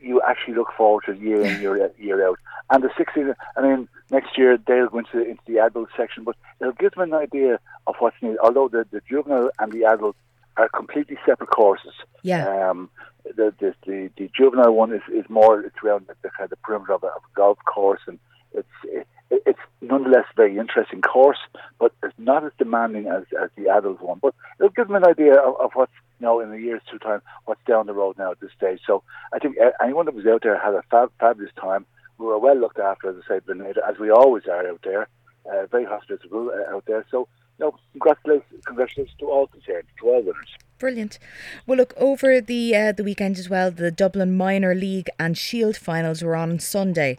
you, 0.00 0.20
actually 0.28 0.54
look 0.54 0.68
forward 0.76 1.04
to 1.06 1.14
year 1.14 1.40
in, 1.42 1.60
year, 1.60 1.90
year 1.98 2.26
out. 2.26 2.38
And 2.70 2.82
the 2.82 2.90
16, 2.96 3.34
I 3.56 3.62
mean, 3.62 3.88
next 4.10 4.36
year 4.38 4.56
they'll 4.56 4.88
go 4.88 4.98
into, 4.98 5.22
into 5.22 5.42
the 5.46 5.58
adult 5.58 5.88
section, 5.96 6.24
but 6.24 6.36
it'll 6.60 6.72
give 6.72 6.92
them 6.92 7.12
an 7.12 7.14
idea 7.14 7.58
of 7.86 7.94
what's 7.98 8.16
needed. 8.22 8.38
Although 8.42 8.68
the, 8.68 8.86
the 8.90 9.00
juvenile 9.08 9.50
and 9.58 9.72
the 9.72 9.84
adult 9.84 10.16
are 10.56 10.68
completely 10.68 11.16
separate 11.26 11.50
courses. 11.50 11.94
Yeah. 12.22 12.70
Um, 12.70 12.90
the, 13.24 13.54
the, 13.58 13.74
the 13.86 14.10
the 14.16 14.30
juvenile 14.36 14.72
one 14.72 14.92
is, 14.92 15.02
is 15.12 15.28
more 15.28 15.60
it's 15.60 15.76
around 15.84 16.06
the, 16.06 16.14
the 16.22 16.30
kind 16.30 16.44
of 16.44 16.50
the 16.50 16.56
perimeter 16.56 16.94
of 16.94 17.02
a, 17.02 17.08
of 17.08 17.22
a 17.22 17.36
golf 17.36 17.58
course, 17.66 18.00
and 18.06 18.18
it's 18.54 18.68
it, 18.84 19.06
it's 19.30 19.58
nonetheless 19.80 20.24
a 20.32 20.36
very 20.36 20.58
interesting 20.58 21.00
course, 21.00 21.38
but 21.78 21.92
it's 22.02 22.14
not 22.18 22.44
as 22.44 22.52
demanding 22.58 23.08
as, 23.08 23.24
as 23.40 23.50
the 23.56 23.68
adult 23.68 24.00
one. 24.00 24.18
But 24.20 24.34
it'll 24.58 24.70
give 24.70 24.88
them 24.88 24.96
an 24.96 25.06
idea 25.06 25.34
of, 25.34 25.54
of 25.60 25.70
what's 25.74 25.92
know 26.20 26.40
in 26.40 26.52
a 26.52 26.56
year's 26.56 26.82
two 26.90 26.98
time 26.98 27.22
what's 27.44 27.64
down 27.66 27.86
the 27.86 27.94
road 27.94 28.18
now 28.18 28.30
at 28.32 28.40
this 28.40 28.50
stage. 28.56 28.80
So 28.86 29.02
I 29.32 29.38
think 29.38 29.56
anyone 29.82 30.06
that 30.06 30.14
was 30.14 30.26
out 30.26 30.42
there 30.42 30.58
had 30.58 30.74
a 30.74 30.82
fab, 30.90 31.10
fabulous 31.18 31.52
time. 31.60 31.86
We 32.18 32.26
were 32.26 32.38
well 32.38 32.56
looked 32.56 32.78
after, 32.78 33.08
as 33.08 33.16
I 33.24 33.28
said, 33.28 33.46
Ben 33.46 33.58
Eadair, 33.58 33.88
as 33.88 33.98
we 33.98 34.10
always 34.10 34.46
are 34.46 34.66
out 34.68 34.80
there. 34.84 35.08
Uh, 35.50 35.66
very 35.66 35.86
hospitable 35.86 36.50
uh, 36.50 36.74
out 36.74 36.84
there. 36.86 37.06
So 37.10 37.28
no, 37.58 37.74
congratulations, 37.92 38.64
congratulations 38.66 39.16
to 39.20 39.26
all 39.26 39.46
concerned, 39.46 39.84
to 40.00 40.06
all 40.06 40.22
winners. 40.22 40.48
Brilliant. 40.78 41.18
Well, 41.66 41.78
look 41.78 41.94
over 41.96 42.40
the 42.40 42.74
uh, 42.74 42.92
the 42.92 43.04
weekend 43.04 43.38
as 43.38 43.48
well. 43.48 43.70
The 43.70 43.90
Dublin 43.90 44.36
Minor 44.36 44.74
League 44.74 45.08
and 45.18 45.36
Shield 45.36 45.76
finals 45.76 46.22
were 46.22 46.36
on 46.36 46.58
Sunday, 46.58 47.16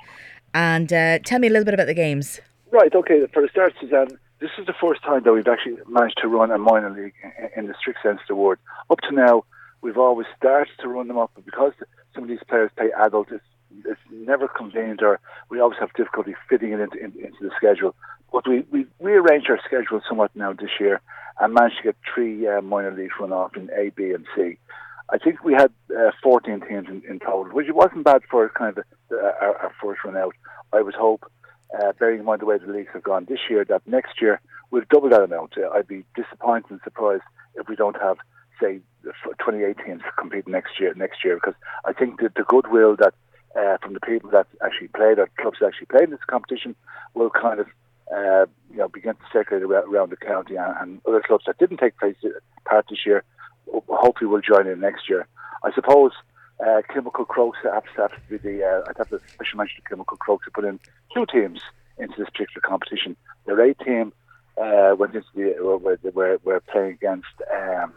and 0.53 0.91
uh, 0.91 1.19
tell 1.19 1.39
me 1.39 1.47
a 1.47 1.51
little 1.51 1.65
bit 1.65 1.73
about 1.73 1.87
the 1.87 1.93
games. 1.93 2.41
Right. 2.71 2.93
Okay. 2.93 3.25
For 3.33 3.41
the 3.41 3.49
start, 3.49 3.73
Suzanne, 3.79 4.17
this 4.41 4.49
is 4.57 4.65
the 4.65 4.73
first 4.81 5.03
time 5.03 5.21
that 5.23 5.31
we've 5.31 5.47
actually 5.47 5.77
managed 5.87 6.17
to 6.21 6.27
run 6.27 6.51
a 6.51 6.57
minor 6.57 6.89
league 6.89 7.13
in 7.55 7.67
the 7.67 7.75
strict 7.79 7.99
sense 8.01 8.19
of 8.21 8.27
the 8.27 8.35
word. 8.35 8.59
Up 8.89 8.99
to 9.01 9.13
now, 9.13 9.45
we've 9.81 9.97
always 9.99 10.27
started 10.35 10.73
to 10.81 10.87
run 10.87 11.07
them 11.07 11.19
up, 11.19 11.31
but 11.35 11.45
because 11.45 11.73
some 12.13 12.23
of 12.23 12.29
these 12.29 12.43
players 12.49 12.71
play 12.75 12.89
adult, 13.05 13.31
it's, 13.31 13.43
it's 13.85 13.99
never 14.11 14.47
convenient, 14.47 15.03
or 15.03 15.19
we 15.49 15.59
always 15.59 15.77
have 15.79 15.93
difficulty 15.93 16.35
fitting 16.49 16.73
it 16.73 16.79
into, 16.79 16.97
into 16.99 17.37
the 17.39 17.51
schedule. 17.55 17.93
but 18.33 18.47
we 18.47 18.65
we 18.71 18.87
rearranged 18.99 19.49
our 19.49 19.59
schedule 19.63 20.01
somewhat 20.09 20.31
now 20.35 20.53
this 20.53 20.71
year 20.79 20.99
and 21.39 21.53
managed 21.53 21.77
to 21.77 21.83
get 21.83 21.95
three 22.13 22.47
uh, 22.47 22.61
minor 22.61 22.91
leagues 22.91 23.13
run 23.19 23.31
off 23.31 23.55
in 23.55 23.69
A, 23.77 23.91
B, 23.95 24.11
and 24.11 24.25
C. 24.35 24.57
I 25.09 25.17
think 25.17 25.43
we 25.43 25.53
had 25.53 25.71
uh, 25.95 26.11
14 26.23 26.61
teams 26.61 26.87
in, 26.87 27.03
in, 27.07 27.19
total, 27.19 27.53
which 27.53 27.67
wasn't 27.69 28.05
bad 28.05 28.21
for 28.29 28.49
kind 28.49 28.77
of 28.77 28.85
our, 29.11 29.57
our, 29.57 29.73
first 29.81 30.03
run 30.05 30.15
out. 30.15 30.33
I 30.71 30.81
would 30.81 30.93
hope, 30.95 31.29
uh, 31.80 31.91
bearing 31.99 32.19
in 32.19 32.26
mind 32.26 32.41
the 32.41 32.45
way 32.45 32.57
the 32.57 32.72
leagues 32.72 32.89
have 32.93 33.03
gone 33.03 33.26
this 33.26 33.39
year, 33.49 33.65
that 33.65 33.82
next 33.86 34.22
year 34.22 34.41
we'll 34.72 34.84
double 34.89 35.09
that 35.09 35.22
amount. 35.22 35.53
Uh, 35.57 35.69
I'd 35.69 35.88
be 35.88 36.03
disappointed 36.15 36.72
and 36.72 36.80
surprised 36.84 37.24
if 37.55 37.67
we 37.67 37.76
don't 37.76 37.99
have, 38.01 38.17
say, 38.61 38.80
28 39.39 39.78
teams 39.86 40.01
competing 40.17 40.51
next 40.51 40.80
year. 40.80 40.93
Next 40.93 41.24
year, 41.24 41.36
because 41.36 41.55
I 41.86 41.93
think 41.93 42.19
that 42.22 42.36
the 42.36 42.43
goodwill 42.43 42.95
that 42.97 43.13
uh, 43.57 43.78
from 43.82 43.93
the 43.93 43.99
people 43.99 44.30
that 44.32 44.47
actually 44.63 44.88
played, 44.89 45.19
or 45.19 45.30
clubs 45.39 45.57
that 45.59 45.67
actually 45.67 45.88
played 45.88 46.03
in 46.03 46.11
this 46.11 46.19
competition, 46.28 46.76
will 47.13 47.30
kind 47.30 47.59
of 47.59 47.67
uh, 48.15 48.45
you 48.69 48.78
know 48.78 48.88
begin 48.88 49.13
to 49.15 49.22
circulate 49.32 49.63
around 49.63 50.11
the 50.11 50.17
county, 50.17 50.55
and, 50.55 50.74
and 50.80 51.01
other 51.07 51.22
clubs 51.22 51.43
that 51.47 51.57
didn't 51.57 51.78
take 51.78 51.97
place 51.97 52.15
part 52.65 52.86
this 52.89 53.05
year 53.05 53.24
hopefully 53.89 54.28
will 54.28 54.41
join 54.41 54.67
in 54.67 54.80
next 54.80 55.09
year. 55.09 55.28
I 55.63 55.72
suppose 55.74 56.11
uh, 56.62 56.82
Kilmacud 56.89 57.28
Crokes 57.28 57.57
have 57.64 57.84
to 57.95 58.09
be 58.30 58.38
the. 58.38 58.64
Uh, 58.64 58.89
I'd 58.89 58.97
have 58.97 59.09
to 59.09 59.20
special 59.34 59.57
mention 59.57 59.82
Kilmacud 59.89 60.20
Crokes 60.20 60.45
to 60.45 60.51
put 60.51 60.66
in 60.66 60.80
two 61.14 61.26
teams 61.26 61.62
into 61.97 62.16
this 62.18 62.30
particular 62.30 62.62
competition. 62.62 63.16
Their 63.45 63.59
A 63.62 63.74
team 63.74 64.14
uh, 64.62 64.95
went 64.97 65.16
into 65.16 65.28
the 65.34 65.55
where 65.62 65.97
we're, 66.12 66.38
we're 66.43 66.59
playing 66.59 66.93
against 66.93 67.28
um, 67.51 67.93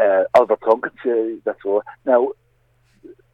uh, 0.00 0.24
Oliver 0.34 0.56
Plunkett. 0.56 0.92
Uh, 1.04 1.40
that's 1.44 1.60
all. 1.64 1.82
Now 2.04 2.32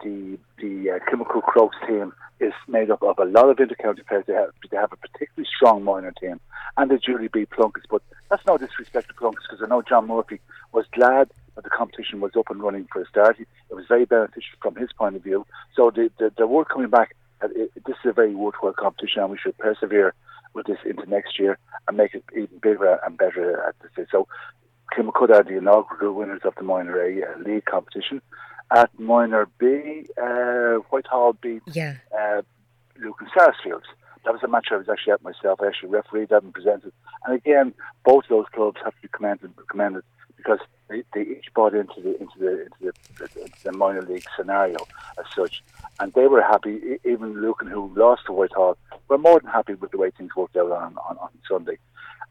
the 0.03 0.39
the 0.59 0.91
uh, 0.91 1.11
Kilmacud 1.11 1.43
Crokes 1.43 1.77
team 1.87 2.13
is 2.39 2.53
made 2.69 2.91
up 2.91 3.03
of 3.03 3.19
a 3.19 3.25
lot 3.25 3.49
of 3.49 3.57
intercounty 3.57 4.07
players. 4.07 4.25
They 4.27 4.35
have, 4.35 4.51
they 4.71 4.77
have 4.77 4.93
a 4.93 4.97
particularly 4.97 5.49
strong 5.57 5.83
minor 5.83 6.13
team, 6.21 6.41
and 6.77 6.91
they 6.91 6.99
duly 6.99 7.29
beat 7.29 7.51
Plunkett's. 7.51 7.87
But 7.89 8.03
that's 8.29 8.45
no 8.47 8.59
disrespect 8.59 9.09
to 9.09 9.15
Plunkett's 9.15 9.47
because 9.49 9.65
I 9.65 9.69
know 9.69 9.81
John 9.81 10.07
Murphy 10.07 10.41
was 10.73 10.85
glad 10.93 11.31
the 11.65 11.71
competition 11.71 12.21
was 12.21 12.33
up 12.37 12.51
and 12.51 12.63
running 12.63 12.87
for 12.93 13.03
a 13.03 13.07
start. 13.07 13.39
It 13.39 13.75
was 13.75 13.85
very 13.89 14.05
beneficial 14.05 14.59
from 14.61 14.77
his 14.77 14.91
point 14.93 15.17
of 15.17 15.23
view. 15.23 15.47
So 15.75 15.91
the 15.91 16.11
the, 16.19 16.33
the 16.37 16.47
word 16.47 16.69
coming 16.69 16.91
back 16.91 17.15
that 17.41 17.51
it, 17.55 17.71
this 17.87 17.97
is 18.05 18.11
a 18.11 18.13
very 18.13 18.35
worthwhile 18.35 18.73
competition, 18.73 19.23
and 19.23 19.31
we 19.31 19.39
should 19.39 19.57
persevere 19.59 20.15
with 20.55 20.67
this 20.67 20.79
into 20.85 21.09
next 21.09 21.39
year 21.39 21.59
and 21.87 21.97
make 21.97 22.15
it 22.15 22.25
even 22.33 22.59
bigger 22.63 22.99
and 23.05 23.17
better 23.19 23.63
at 23.63 23.75
this. 23.97 24.07
So 24.11 24.27
Kilmacud 24.97 25.31
are 25.31 25.43
the 25.43 25.59
inaugural 25.59 26.15
winners 26.15 26.43
of 26.45 26.55
the 26.57 26.63
minor 26.63 27.01
A 27.03 27.23
uh, 27.23 27.39
league 27.39 27.65
competition. 27.65 28.23
At 28.75 28.91
minor 28.99 29.49
B, 29.59 30.07
uh, 30.21 30.81
Whitehall 30.91 31.35
beat 31.35 31.63
yeah. 31.67 31.97
uh, 32.19 32.43
Lucan 33.01 33.29
Sarsfields. 33.37 33.87
That 34.25 34.33
was 34.33 34.43
a 34.43 34.49
match 34.49 34.69
I 34.73 34.77
was 34.77 34.89
actually 34.89 35.13
at 35.13 35.23
myself. 35.23 35.61
I 35.63 35.69
actually 35.69 35.91
refereed 35.91 36.31
that 36.31 36.43
and 36.43 36.53
presented. 36.53 36.93
And 37.25 37.37
again, 37.37 37.75
both 38.05 38.25
of 38.25 38.31
those 38.31 38.47
clubs 38.53 38.79
have 38.83 38.95
to 38.95 39.03
be 39.03 39.09
commended, 39.09 39.53
commended 39.71 40.03
because 40.37 40.59
they, 40.89 41.03
they 41.15 41.23
each 41.23 41.53
bought 41.55 41.75
into 41.75 42.01
the 42.01 42.21
into 42.21 42.39
the 42.39 42.63
into 42.63 42.93
the, 43.19 43.41
into 43.43 43.65
the 43.65 43.73
minor 43.73 44.03
league 44.03 44.25
scenario 44.37 44.79
as 45.19 45.25
such, 45.35 45.63
and 46.01 46.13
they 46.13 46.27
were 46.27 46.43
happy. 46.43 46.99
Even 47.05 47.41
Lucan, 47.41 47.69
who 47.69 47.93
lost 47.97 48.23
to 48.27 48.33
Whitehall, 48.33 48.77
were 49.09 49.19
more 49.19 49.41
than 49.41 49.51
happy 49.51 49.75
with 49.75 49.91
the 49.91 49.99
way 49.99 50.11
things 50.11 50.37
worked 50.37 50.57
out 50.57 50.71
on, 50.71 50.97
on, 51.09 51.19
on 51.19 51.29
Sunday. 51.49 51.79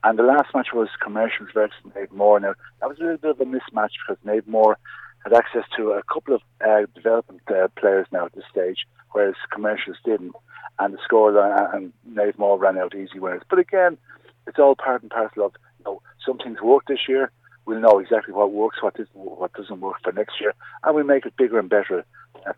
And 0.03 0.19
the 0.19 0.23
last 0.23 0.53
match 0.53 0.67
was 0.73 0.89
Commercials 1.01 1.49
versus 1.53 1.75
Navenmore. 1.95 2.41
Now 2.41 2.53
that 2.79 2.89
was 2.89 2.99
a 2.99 3.03
little 3.03 3.17
bit 3.17 3.31
of 3.31 3.41
a 3.41 3.45
mismatch 3.45 3.91
because 4.07 4.23
Navenmore 4.25 4.75
had 5.23 5.33
access 5.33 5.63
to 5.77 5.91
a 5.91 6.03
couple 6.03 6.35
of 6.35 6.41
uh, 6.65 6.85
development 6.93 7.41
uh, 7.49 7.67
players 7.79 8.07
now 8.11 8.25
at 8.25 8.33
this 8.33 8.43
stage, 8.51 8.85
whereas 9.11 9.35
Commercials 9.51 9.97
didn't. 10.05 10.35
And 10.77 10.93
the 10.93 10.99
scoreline 11.09 11.73
and 11.73 11.93
Navenmore 12.09 12.59
ran 12.59 12.77
out 12.77 12.93
easy 12.93 13.17
winners. 13.19 13.43
But 13.49 13.59
again, 13.59 13.97
it's 14.45 14.59
all 14.59 14.75
part 14.75 15.01
and 15.01 15.09
parcel 15.11 15.45
of 15.45 15.53
you 15.79 15.85
know 15.85 16.01
some 16.25 16.37
things 16.37 16.61
worked 16.61 16.87
this 16.87 17.07
year. 17.07 17.31
We'll 17.65 17.79
know 17.79 17.99
exactly 17.99 18.33
what 18.33 18.51
works, 18.51 18.81
what 18.81 18.95
doesn't, 18.95 19.15
what 19.15 19.53
doesn't 19.53 19.81
work 19.81 19.97
for 20.03 20.11
next 20.11 20.39
year, 20.39 20.53
and 20.83 20.95
we 20.95 21.03
make 21.03 21.25
it 21.25 21.35
bigger 21.37 21.59
and 21.59 21.69
better 21.69 22.05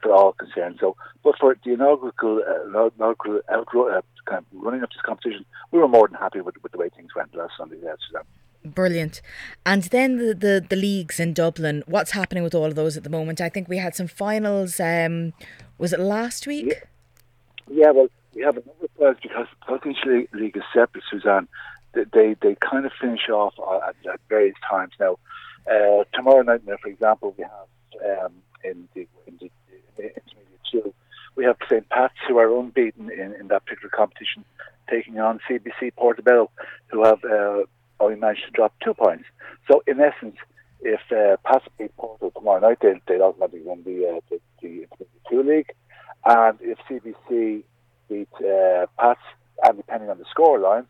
for 0.02 0.12
all 0.12 0.34
concerned. 0.34 0.78
So, 0.80 0.96
but 1.24 1.36
for 1.40 1.56
the 1.64 1.74
inaugural, 1.74 2.42
uh, 2.48 2.88
inaugural 2.88 3.42
outro, 3.50 3.98
uh, 3.98 4.02
kind 4.26 4.40
of 4.40 4.46
running 4.52 4.84
up 4.84 4.90
this 4.90 5.02
competition, 5.06 5.46
we 5.72 5.80
were 5.80 5.88
more 5.88 6.08
than 6.08 6.18
happy 6.18 6.42
with, 6.42 6.56
with 6.62 6.72
the 6.72 6.78
way 6.78 6.90
things 6.90 7.16
went 7.16 7.34
last 7.36 7.54
Sunday. 7.58 7.78
Yeah, 7.82 7.94
Suzanne. 8.08 8.74
Brilliant. 8.74 9.22
And 9.66 9.84
then 9.84 10.18
the, 10.18 10.34
the, 10.34 10.66
the 10.68 10.76
leagues 10.76 11.20
in 11.20 11.34
Dublin, 11.34 11.84
what's 11.88 12.12
happening 12.12 12.44
with 12.44 12.54
all 12.54 12.66
of 12.66 12.76
those 12.76 12.98
at 12.98 13.04
the 13.04 13.10
moment? 13.10 13.40
I 13.40 13.50
think 13.50 13.70
we 13.70 13.78
had 13.78 13.96
some 13.96 14.08
finals, 14.08 14.80
um, 14.80 15.34
was 15.78 15.94
it 15.94 16.00
last 16.00 16.48
week? 16.48 16.68
Yeah, 16.68 17.86
yeah 17.86 17.92
well, 17.92 18.08
we 18.34 18.42
have 18.42 18.58
a 18.58 18.64
number 18.66 18.86
of 18.86 18.96
players 18.96 19.18
because 19.22 19.48
league, 20.06 20.30
league 20.34 20.58
is 20.58 20.64
separate, 20.74 21.04
Suzanne. 21.10 21.48
They, 21.98 22.04
they, 22.14 22.36
they 22.42 22.56
kind 22.56 22.86
of 22.86 22.92
finish 23.00 23.30
off 23.30 23.54
at, 23.84 23.96
at 24.12 24.20
various 24.30 24.56
times. 24.70 24.94
Now, 25.00 25.18
uh, 25.70 26.04
tomorrow 26.14 26.44
night, 26.44 26.66
now, 26.66 26.78
for 26.82 26.90
example, 26.90 27.34
we 27.38 27.44
have 27.44 28.24
um, 28.26 28.34
in 28.64 28.88
the, 28.94 29.08
in 29.26 29.38
the, 29.40 29.46
in 29.46 29.82
the 29.98 30.04
intermediate 30.04 30.62
two, 30.72 30.94
we 31.36 31.46
have 31.46 31.58
St. 31.70 31.88
Pat's 31.90 32.14
who 32.28 32.38
are 32.38 32.60
unbeaten 32.60 33.12
in, 33.12 33.34
in 33.40 33.48
that 33.48 33.66
particular 33.66 33.90
competition, 33.90 34.46
taking 34.90 35.20
on 35.20 35.40
CBC 35.50 35.96
Portobello, 35.96 36.50
who 36.88 37.04
have 37.04 37.24
uh, 37.24 37.64
only 38.00 38.16
managed 38.16 38.46
to 38.46 38.52
drop 38.52 38.74
two 38.84 38.94
points. 38.94 39.26
So, 39.70 39.84
in 39.88 40.00
essence, 40.00 40.38
if 40.82 41.00
uh, 41.12 41.38
Pats 41.44 41.66
beat 41.78 41.96
Porto 41.98 42.30
tomorrow 42.30 42.60
night, 42.60 42.78
they'll, 42.82 43.00
they'll 43.08 43.24
automatically 43.24 43.62
win 43.64 43.84
the, 43.84 44.08
uh, 44.08 44.20
the, 44.30 44.40
the 44.62 44.68
Intermediate 44.84 45.10
2 45.30 45.44
League. 45.44 45.74
And 46.26 46.58
if 46.62 46.78
CBC 46.90 47.64
beat 48.10 48.30
uh, 48.40 48.86
Pats, 49.00 49.22
and 49.64 49.78
depending 49.78 50.10
on 50.10 50.20
the 50.20 50.26
score 50.30 50.60
line, 50.60 50.86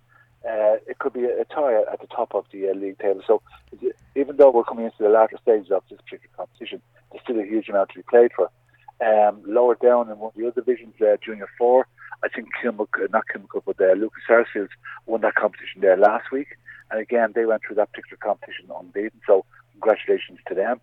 uh, 0.48 0.78
it 0.88 1.00
could 1.00 1.14
be 1.14 1.26
a, 1.26 1.46
tie 1.46 1.82
at 1.92 2.00
the 2.00 2.08
top 2.08 2.34
of 2.34 2.46
the 2.52 2.70
uh, 2.70 2.74
league 2.74 3.00
table. 3.00 3.22
So 3.26 3.42
even 4.16 4.38
though 4.38 4.52
we're 4.52 4.64
coming 4.64 4.86
into 4.86 4.98
the 5.00 5.10
latter 5.10 5.38
stages 5.42 5.72
of 5.72 5.84
this 5.90 6.00
particular 6.02 6.36
competition, 6.36 6.82
there's 7.12 7.24
still 7.24 7.40
a 7.40 7.46
huge 7.46 7.70
amount 7.70 7.90
to 7.90 7.96
be 7.96 8.04
played 8.10 8.32
for. 8.36 8.50
Um, 9.00 9.44
lower 9.46 9.76
down 9.76 10.10
in 10.10 10.18
one 10.18 10.32
of 10.34 10.36
the 10.36 10.48
other 10.48 10.62
divisions, 10.62 10.96
uh, 11.02 11.18
Junior 11.24 11.48
4, 11.58 11.86
I 12.24 12.30
think 12.30 12.48
Kilmac, 12.64 12.88
uh, 12.96 13.08
not 13.12 13.26
Kilmac, 13.34 13.62
but 13.66 13.80
uh, 13.80 13.94
Lucan 13.94 14.22
Sarsfields 14.28 14.72
won 15.06 15.22
that 15.22 15.36
competition 15.36 15.82
there 15.82 15.98
last 15.98 16.32
week. 16.32 16.48
And 16.90 17.00
again, 17.00 17.34
they 17.36 17.46
went 17.46 17.62
through 17.66 17.76
that 17.76 17.92
particular 17.92 18.18
competition 18.18 18.70
unbeaten. 18.80 19.20
So 19.28 19.46
congratulations 19.74 20.40
to 20.48 20.56
them. 20.56 20.80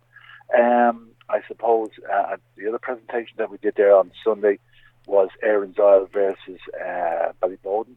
Um, 0.57 1.09
I 1.27 1.41
suppose 1.47 1.89
uh, 2.11 2.37
the 2.55 2.67
other 2.69 2.77
presentation 2.77 3.33
that 3.37 3.49
we 3.49 3.57
did 3.57 3.73
there 3.75 3.95
on 3.95 4.11
Sunday 4.23 4.59
was 5.07 5.29
Erin's 5.41 5.77
Isle 5.79 6.07
versus 6.13 6.59
uh, 6.79 7.31
Ballyboden. 7.41 7.95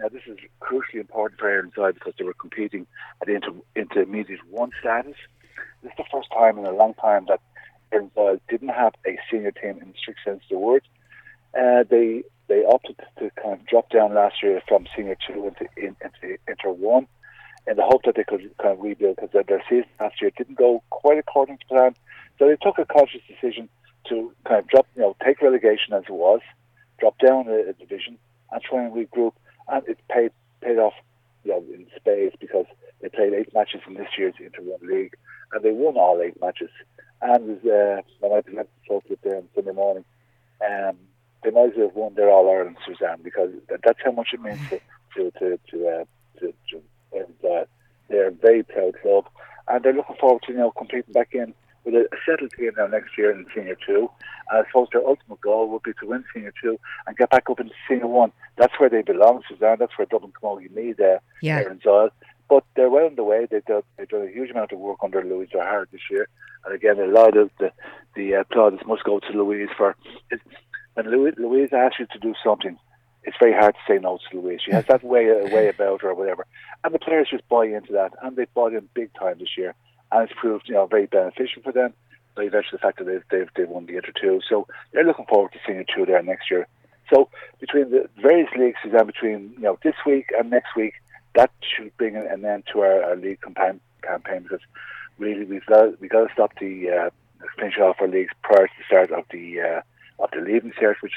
Now, 0.00 0.08
this 0.08 0.22
is 0.26 0.38
crucially 0.62 1.00
important 1.00 1.38
for 1.38 1.50
Erin's 1.50 1.74
Isle 1.76 1.92
because 1.92 2.14
they 2.18 2.24
were 2.24 2.32
competing 2.32 2.86
at 3.20 3.28
inter- 3.28 3.52
intermediate 3.76 4.40
one 4.48 4.70
status. 4.80 5.16
This 5.82 5.92
is 5.92 5.98
the 5.98 6.04
first 6.10 6.28
time 6.32 6.58
in 6.58 6.64
a 6.64 6.72
long 6.72 6.94
time 6.94 7.26
that 7.28 7.40
Erin's 7.92 8.12
Isle 8.16 8.40
didn't 8.48 8.70
have 8.70 8.94
a 9.06 9.18
senior 9.30 9.50
team 9.50 9.78
in 9.82 9.88
the 9.88 9.94
strict 9.98 10.20
sense 10.24 10.42
of 10.44 10.48
the 10.48 10.58
word. 10.58 10.82
Uh, 11.54 11.84
they 11.90 12.22
they 12.48 12.64
opted 12.64 12.96
to 13.18 13.30
kind 13.42 13.60
of 13.60 13.66
drop 13.66 13.90
down 13.90 14.14
last 14.14 14.42
year 14.42 14.62
from 14.66 14.86
senior 14.96 15.16
two 15.26 15.48
into 15.48 15.68
in, 15.76 15.94
into 16.00 16.38
inter 16.48 16.70
one, 16.70 17.06
in 17.66 17.76
the 17.76 17.84
hope 17.84 18.04
that 18.04 18.16
they 18.16 18.24
could 18.24 18.50
kind 18.56 18.78
of 18.78 18.80
rebuild 18.80 19.16
because 19.16 19.30
their, 19.32 19.42
their 19.42 19.62
season 19.68 19.90
last 20.00 20.22
year 20.22 20.30
didn't 20.34 20.56
go 20.56 20.82
quite 20.88 21.18
according 21.18 21.58
to 21.58 21.66
plan. 21.66 21.94
So 22.38 22.48
they 22.48 22.56
took 22.56 22.78
a 22.78 22.86
conscious 22.86 23.20
decision 23.28 23.68
to 24.08 24.32
kind 24.46 24.60
of 24.60 24.68
drop, 24.68 24.86
you 24.96 25.02
know, 25.02 25.14
take 25.22 25.42
relegation 25.42 25.92
as 25.92 26.04
it 26.08 26.12
was, 26.12 26.40
drop 26.98 27.18
down 27.18 27.48
a, 27.48 27.68
a 27.68 27.72
division, 27.74 28.16
and 28.50 28.62
try 28.62 28.82
and 28.82 28.94
regroup. 28.94 29.32
And 29.70 29.86
it 29.86 29.98
paid 30.08 30.32
paid 30.60 30.78
off, 30.78 30.94
you 31.44 31.52
know, 31.52 31.64
in 31.72 31.86
spades 31.96 32.34
because 32.40 32.66
they 33.00 33.08
played 33.08 33.32
eight 33.32 33.54
matches 33.54 33.80
in 33.86 33.94
this 33.94 34.08
year's 34.18 34.34
Inter 34.38 34.62
One 34.62 34.80
League, 34.82 35.14
and 35.52 35.62
they 35.62 35.70
won 35.70 35.96
all 35.96 36.20
eight 36.20 36.40
matches. 36.40 36.70
And 37.22 37.58
uh, 37.66 38.02
when 38.20 38.32
I 38.32 38.40
presented 38.40 38.68
talk 38.88 39.04
with 39.08 39.20
them 39.22 39.48
Sunday 39.54 39.72
morning, 39.72 40.04
um, 40.64 40.96
they 41.42 41.50
might 41.50 41.70
as 41.70 41.72
well 41.76 41.88
have 41.88 41.96
won 41.96 42.14
their 42.14 42.30
All 42.30 42.50
Ireland, 42.50 42.76
Suzanne, 42.86 43.20
because 43.22 43.50
that's 43.68 43.98
how 44.04 44.12
much 44.12 44.28
it 44.32 44.40
means 44.40 44.60
to 44.70 44.80
to 45.16 45.30
to 45.38 45.58
to, 45.70 45.88
uh, 45.88 46.04
to, 46.40 46.54
to 46.70 46.82
and 47.12 47.50
uh, 47.50 47.64
they're 48.08 48.28
a 48.28 48.32
very 48.32 48.62
proud 48.62 48.94
club, 49.00 49.26
and 49.68 49.84
they're 49.84 49.92
looking 49.92 50.16
forward 50.16 50.42
to 50.46 50.52
you 50.52 50.58
know 50.58 50.70
competing 50.72 51.12
back 51.12 51.30
in 51.32 51.54
with 51.84 51.94
a 51.94 52.06
settled 52.26 52.52
team 52.52 52.72
now 52.76 52.86
next 52.86 53.16
year 53.16 53.30
in 53.30 53.46
Senior 53.54 53.76
Two. 53.86 54.10
And 54.50 54.64
I 54.64 54.68
suppose 54.68 54.88
their 54.92 55.06
ultimate 55.06 55.40
goal 55.40 55.68
would 55.68 55.82
be 55.82 55.92
to 56.00 56.06
win 56.06 56.24
Senior 56.34 56.52
Two 56.62 56.78
and 57.06 57.16
get 57.16 57.30
back 57.30 57.48
up 57.50 57.60
into 57.60 57.74
Senior 57.88 58.06
One. 58.06 58.32
That's 58.56 58.78
where 58.78 58.90
they 58.90 59.02
belong, 59.02 59.42
Suzanne. 59.48 59.76
That's 59.78 59.96
where 59.96 60.06
Dublin 60.06 60.32
Camogie 60.40 60.70
Meath 60.74 61.00
uh, 61.00 61.18
yeah. 61.42 61.62
Isle. 61.86 62.10
But 62.48 62.64
they're 62.74 62.90
well 62.90 63.06
on 63.06 63.14
the 63.14 63.22
way. 63.22 63.46
They've 63.48 63.64
done, 63.64 63.82
they've 63.96 64.08
done 64.08 64.22
a 64.22 64.30
huge 64.30 64.50
amount 64.50 64.72
of 64.72 64.80
work 64.80 64.98
under 65.02 65.22
Louise 65.22 65.50
O'Hara 65.54 65.86
this 65.92 66.00
year. 66.10 66.28
And 66.64 66.74
again, 66.74 66.98
a 66.98 67.06
lot 67.06 67.36
of 67.36 67.50
the, 67.60 67.72
the 68.16 68.44
plaudits 68.52 68.84
must 68.86 69.04
go 69.04 69.20
to 69.20 69.32
Louise 69.32 69.68
for 69.76 69.96
when 70.94 71.10
Louise, 71.10 71.34
Louise 71.38 71.70
asks 71.72 72.00
you 72.00 72.06
to 72.12 72.18
do 72.18 72.34
something, 72.44 72.76
it's 73.22 73.36
very 73.40 73.52
hard 73.52 73.74
to 73.74 73.80
say 73.92 73.98
no 73.98 74.18
to 74.18 74.40
Louise. 74.40 74.60
She 74.64 74.72
has 74.72 74.84
that 74.86 75.04
way 75.04 75.28
a 75.28 75.54
way 75.54 75.68
about 75.68 76.02
her 76.02 76.10
or 76.10 76.14
whatever, 76.14 76.46
and 76.84 76.94
the 76.94 76.98
players 76.98 77.28
just 77.30 77.48
buy 77.48 77.66
into 77.66 77.92
that, 77.92 78.12
and 78.22 78.36
they 78.36 78.46
bought 78.54 78.72
in 78.72 78.88
big 78.94 79.12
time 79.14 79.38
this 79.38 79.56
year, 79.56 79.74
and 80.12 80.28
it's 80.28 80.38
proved 80.38 80.68
you 80.68 80.74
know 80.74 80.86
very 80.86 81.06
beneficial 81.06 81.62
for 81.62 81.72
them. 81.72 81.92
By 82.36 82.48
virtue 82.48 82.74
of 82.74 82.80
the 82.80 82.86
fact 82.86 82.98
that 82.98 83.04
they've 83.04 83.24
they've, 83.30 83.48
they've 83.56 83.68
won 83.68 83.86
the 83.86 83.96
Inter 83.96 84.12
two, 84.20 84.40
so 84.48 84.66
they're 84.92 85.04
looking 85.04 85.26
forward 85.26 85.52
to 85.52 85.58
seeing 85.66 85.84
two 85.94 86.06
there 86.06 86.22
next 86.22 86.50
year. 86.50 86.66
So 87.12 87.28
between 87.58 87.90
the 87.90 88.08
various 88.22 88.48
leagues, 88.56 88.78
Suzanne, 88.82 89.06
between 89.06 89.52
you 89.56 89.62
know 89.62 89.78
this 89.82 89.96
week 90.06 90.26
and 90.38 90.50
next 90.50 90.76
week, 90.76 90.94
that 91.34 91.50
should 91.60 91.96
bring 91.96 92.16
an 92.16 92.44
end 92.44 92.64
to 92.72 92.80
our, 92.80 93.02
our 93.02 93.16
league 93.16 93.40
campaign, 93.40 93.80
campaign 94.02 94.42
because 94.42 94.60
really 95.18 95.44
we've 95.44 95.66
got 95.66 96.00
we 96.00 96.08
got 96.08 96.26
to 96.26 96.32
stop 96.32 96.52
the 96.60 96.90
uh, 96.90 97.10
finish 97.58 97.78
off 97.78 97.96
our 98.00 98.08
leagues 98.08 98.32
prior 98.42 98.66
to 98.66 98.72
the 98.78 98.84
start 98.86 99.10
of 99.10 99.24
the 99.30 99.60
uh, 99.60 99.80
of 100.22 100.30
the 100.30 100.40
leaving 100.40 100.72
cert, 100.72 100.96
which 101.00 101.14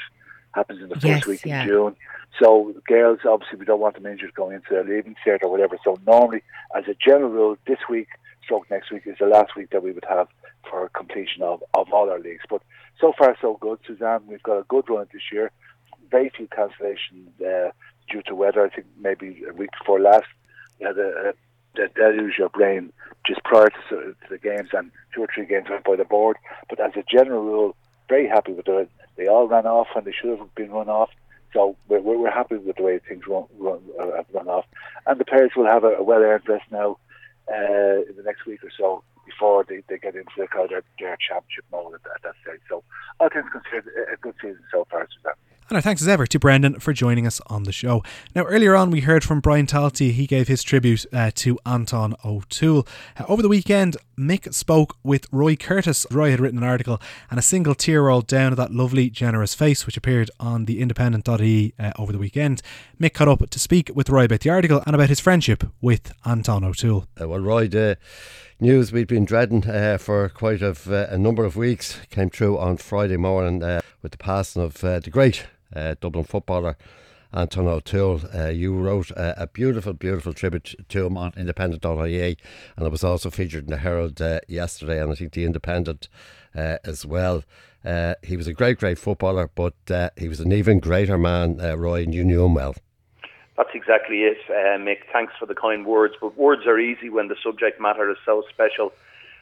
happens 0.52 0.82
in 0.82 0.88
the 0.88 0.94
first 0.94 1.04
Yes, 1.04 1.26
week 1.26 1.44
yeah. 1.44 1.62
in 1.62 1.68
June. 1.68 1.96
So 2.40 2.74
girls, 2.86 3.20
obviously, 3.24 3.58
we 3.58 3.64
don't 3.64 3.80
want 3.80 3.94
them 3.94 4.06
injured 4.06 4.34
going 4.34 4.56
into 4.56 4.70
their 4.70 4.84
leaving 4.84 5.16
cert 5.24 5.42
or 5.42 5.50
whatever. 5.50 5.78
So 5.84 5.98
normally, 6.06 6.42
as 6.74 6.84
a 6.88 6.94
general 6.94 7.30
rule, 7.30 7.56
this 7.66 7.78
week, 7.88 8.08
stroke 8.44 8.70
next 8.70 8.90
week 8.92 9.02
is 9.06 9.16
the 9.18 9.26
last 9.26 9.56
week 9.56 9.70
that 9.70 9.82
we 9.82 9.92
would 9.92 10.04
have 10.08 10.28
for 10.68 10.88
completion 10.90 11.42
of, 11.42 11.62
of 11.74 11.92
all 11.92 12.10
our 12.10 12.20
leagues. 12.20 12.44
But 12.48 12.62
so 13.00 13.12
far, 13.16 13.36
so 13.40 13.58
good, 13.60 13.78
Suzanne. 13.86 14.26
We've 14.26 14.42
got 14.42 14.58
a 14.58 14.64
good 14.64 14.88
run 14.88 15.06
this 15.12 15.22
year. 15.32 15.50
Very 16.10 16.30
few 16.30 16.48
cancellations 16.48 17.28
uh, 17.40 17.72
due 18.10 18.22
to 18.22 18.34
weather. 18.34 18.64
I 18.64 18.70
think 18.70 18.86
maybe 18.98 19.42
a 19.48 19.52
week 19.52 19.70
before 19.78 20.00
last, 20.00 20.26
we 20.78 20.86
had 20.86 20.98
a, 20.98 21.30
a, 21.30 21.88
deluge 21.96 22.38
of 22.40 22.52
rain 22.54 22.92
just 23.26 23.42
prior 23.42 23.68
to, 23.68 23.96
to 23.96 24.14
the 24.30 24.38
games, 24.38 24.68
and 24.72 24.92
two 25.12 25.22
or 25.22 25.28
three 25.34 25.46
games 25.46 25.68
went 25.68 25.84
by 25.84 25.96
the 25.96 26.04
board. 26.04 26.36
But 26.68 26.78
as 26.78 26.92
a 26.96 27.02
general 27.10 27.42
rule, 27.42 27.76
very 28.08 28.28
happy 28.28 28.52
with 28.52 28.68
it. 28.68 28.90
They 29.16 29.26
all 29.26 29.48
ran 29.48 29.66
off 29.66 29.88
and 29.96 30.04
they 30.04 30.12
should 30.12 30.38
have 30.38 30.54
been 30.54 30.70
run 30.70 30.88
off. 30.88 31.10
So 31.52 31.76
we're, 31.88 32.00
we're 32.00 32.30
happy 32.30 32.56
with 32.56 32.76
the 32.76 32.82
way 32.82 32.98
things 32.98 33.26
run, 33.26 33.44
run, 33.58 33.80
uh, 33.98 34.16
have 34.16 34.26
run 34.32 34.48
off. 34.48 34.66
And 35.06 35.18
the 35.20 35.24
players 35.24 35.52
will 35.56 35.66
have 35.66 35.84
a, 35.84 35.94
a 35.94 36.02
well-earned 36.02 36.48
rest 36.48 36.64
now 36.70 36.98
uh, 37.50 38.02
in 38.08 38.14
the 38.16 38.22
next 38.24 38.46
week 38.46 38.62
or 38.64 38.70
so 38.76 39.02
before 39.26 39.64
they, 39.68 39.82
they 39.88 39.98
get 39.98 40.14
into 40.14 40.30
the 40.36 40.46
kind 40.46 40.64
of 40.64 40.70
their, 40.70 40.84
their 40.98 41.16
championship 41.16 41.64
mode 41.72 41.94
at, 41.94 42.00
at 42.14 42.22
that 42.22 42.34
stage. 42.42 42.60
So 42.68 42.82
all 43.20 43.28
things 43.28 43.46
considered, 43.52 43.90
a- 44.12 44.16
good 44.20 44.34
season 44.40 44.62
so 44.70 44.86
far, 44.90 45.08
Suzanne. 45.16 45.34
And 45.70 45.76
our 45.76 45.82
thanks 45.82 46.02
as 46.02 46.08
ever 46.08 46.26
to 46.26 46.38
Brendan 46.38 46.78
for 46.78 46.92
joining 46.92 47.26
us 47.26 47.40
on 47.46 47.62
the 47.62 47.72
show. 47.72 48.02
Now, 48.34 48.44
earlier 48.44 48.76
on, 48.76 48.90
we 48.90 49.00
heard 49.00 49.24
from 49.24 49.40
Brian 49.40 49.66
Talty. 49.66 50.12
He 50.12 50.26
gave 50.26 50.46
his 50.46 50.62
tribute 50.62 51.06
uh, 51.10 51.30
to 51.36 51.58
Anton 51.64 52.14
O'Toole. 52.22 52.86
Uh, 53.18 53.24
over 53.28 53.40
the 53.40 53.48
weekend, 53.48 53.96
Mick 54.18 54.52
spoke 54.52 54.96
with 55.02 55.26
Roy 55.32 55.56
Curtis. 55.56 56.06
Roy 56.10 56.30
had 56.30 56.40
written 56.40 56.58
an 56.58 56.64
article, 56.64 57.00
and 57.30 57.38
a 57.38 57.42
single 57.42 57.74
tear 57.74 58.02
rolled 58.02 58.26
down 58.26 58.54
that 58.54 58.72
lovely, 58.72 59.08
generous 59.08 59.54
face, 59.54 59.86
which 59.86 59.96
appeared 59.96 60.30
on 60.38 60.66
the 60.66 60.80
independent.ie 60.80 61.72
uh, 61.78 61.92
over 61.98 62.12
the 62.12 62.18
weekend. 62.18 62.60
Mick 63.00 63.14
caught 63.14 63.28
up 63.28 63.48
to 63.48 63.58
speak 63.58 63.90
with 63.94 64.10
Roy 64.10 64.26
about 64.26 64.40
the 64.40 64.50
article 64.50 64.82
and 64.86 64.94
about 64.94 65.08
his 65.08 65.20
friendship 65.20 65.64
with 65.80 66.12
Anton 66.26 66.62
O'Toole. 66.62 67.06
Uh, 67.18 67.26
well, 67.28 67.40
Roy, 67.40 67.68
the 67.68 67.96
news 68.60 68.92
we'd 68.92 69.08
been 69.08 69.24
dreading 69.24 69.66
uh, 69.68 69.98
for 69.98 70.28
quite 70.28 70.62
a, 70.62 70.76
uh, 70.88 71.06
a 71.10 71.18
number 71.18 71.44
of 71.44 71.56
weeks 71.56 71.98
came 72.10 72.30
true 72.30 72.58
on 72.58 72.76
Friday 72.76 73.16
morning 73.16 73.62
uh, 73.62 73.80
with 74.02 74.12
the 74.12 74.18
passing 74.18 74.62
of 74.62 74.84
uh, 74.84 75.00
the 75.00 75.10
great 75.10 75.46
uh, 75.74 75.94
Dublin 76.00 76.24
footballer 76.24 76.76
Anton 77.34 77.66
O'Toole. 77.66 78.20
Uh, 78.32 78.48
you 78.48 78.74
wrote 78.74 79.10
uh, 79.16 79.34
a 79.36 79.46
beautiful, 79.46 79.92
beautiful 79.92 80.32
tribute 80.32 80.74
to 80.88 81.06
him 81.06 81.16
on 81.16 81.32
independent.ie 81.36 82.36
and 82.76 82.86
it 82.86 82.90
was 82.90 83.04
also 83.04 83.30
featured 83.30 83.64
in 83.64 83.70
the 83.70 83.78
Herald 83.78 84.22
uh, 84.22 84.40
yesterday 84.48 85.02
and 85.02 85.10
I 85.10 85.14
think 85.16 85.32
the 85.32 85.44
Independent 85.44 86.08
uh, 86.54 86.78
as 86.84 87.04
well. 87.04 87.42
He 88.22 88.36
was 88.36 88.46
a 88.46 88.54
great, 88.54 88.78
great 88.78 88.98
footballer, 88.98 89.50
but 89.54 89.74
he 90.16 90.28
was 90.28 90.40
an 90.40 90.52
even 90.52 90.78
greater 90.78 91.18
man, 91.18 91.58
Roy, 91.58 92.02
and 92.02 92.14
you 92.14 92.24
knew 92.24 92.46
him 92.46 92.54
well. 92.54 92.74
That's 93.58 93.74
exactly 93.74 94.22
it, 94.22 94.38
Mick. 94.80 95.00
Thanks 95.12 95.34
for 95.38 95.44
the 95.44 95.54
kind 95.54 95.84
words. 95.84 96.14
But 96.18 96.38
words 96.38 96.66
are 96.66 96.78
easy 96.78 97.10
when 97.10 97.28
the 97.28 97.36
subject 97.44 97.78
matter 97.80 98.10
is 98.10 98.16
so 98.24 98.42
special. 98.48 98.92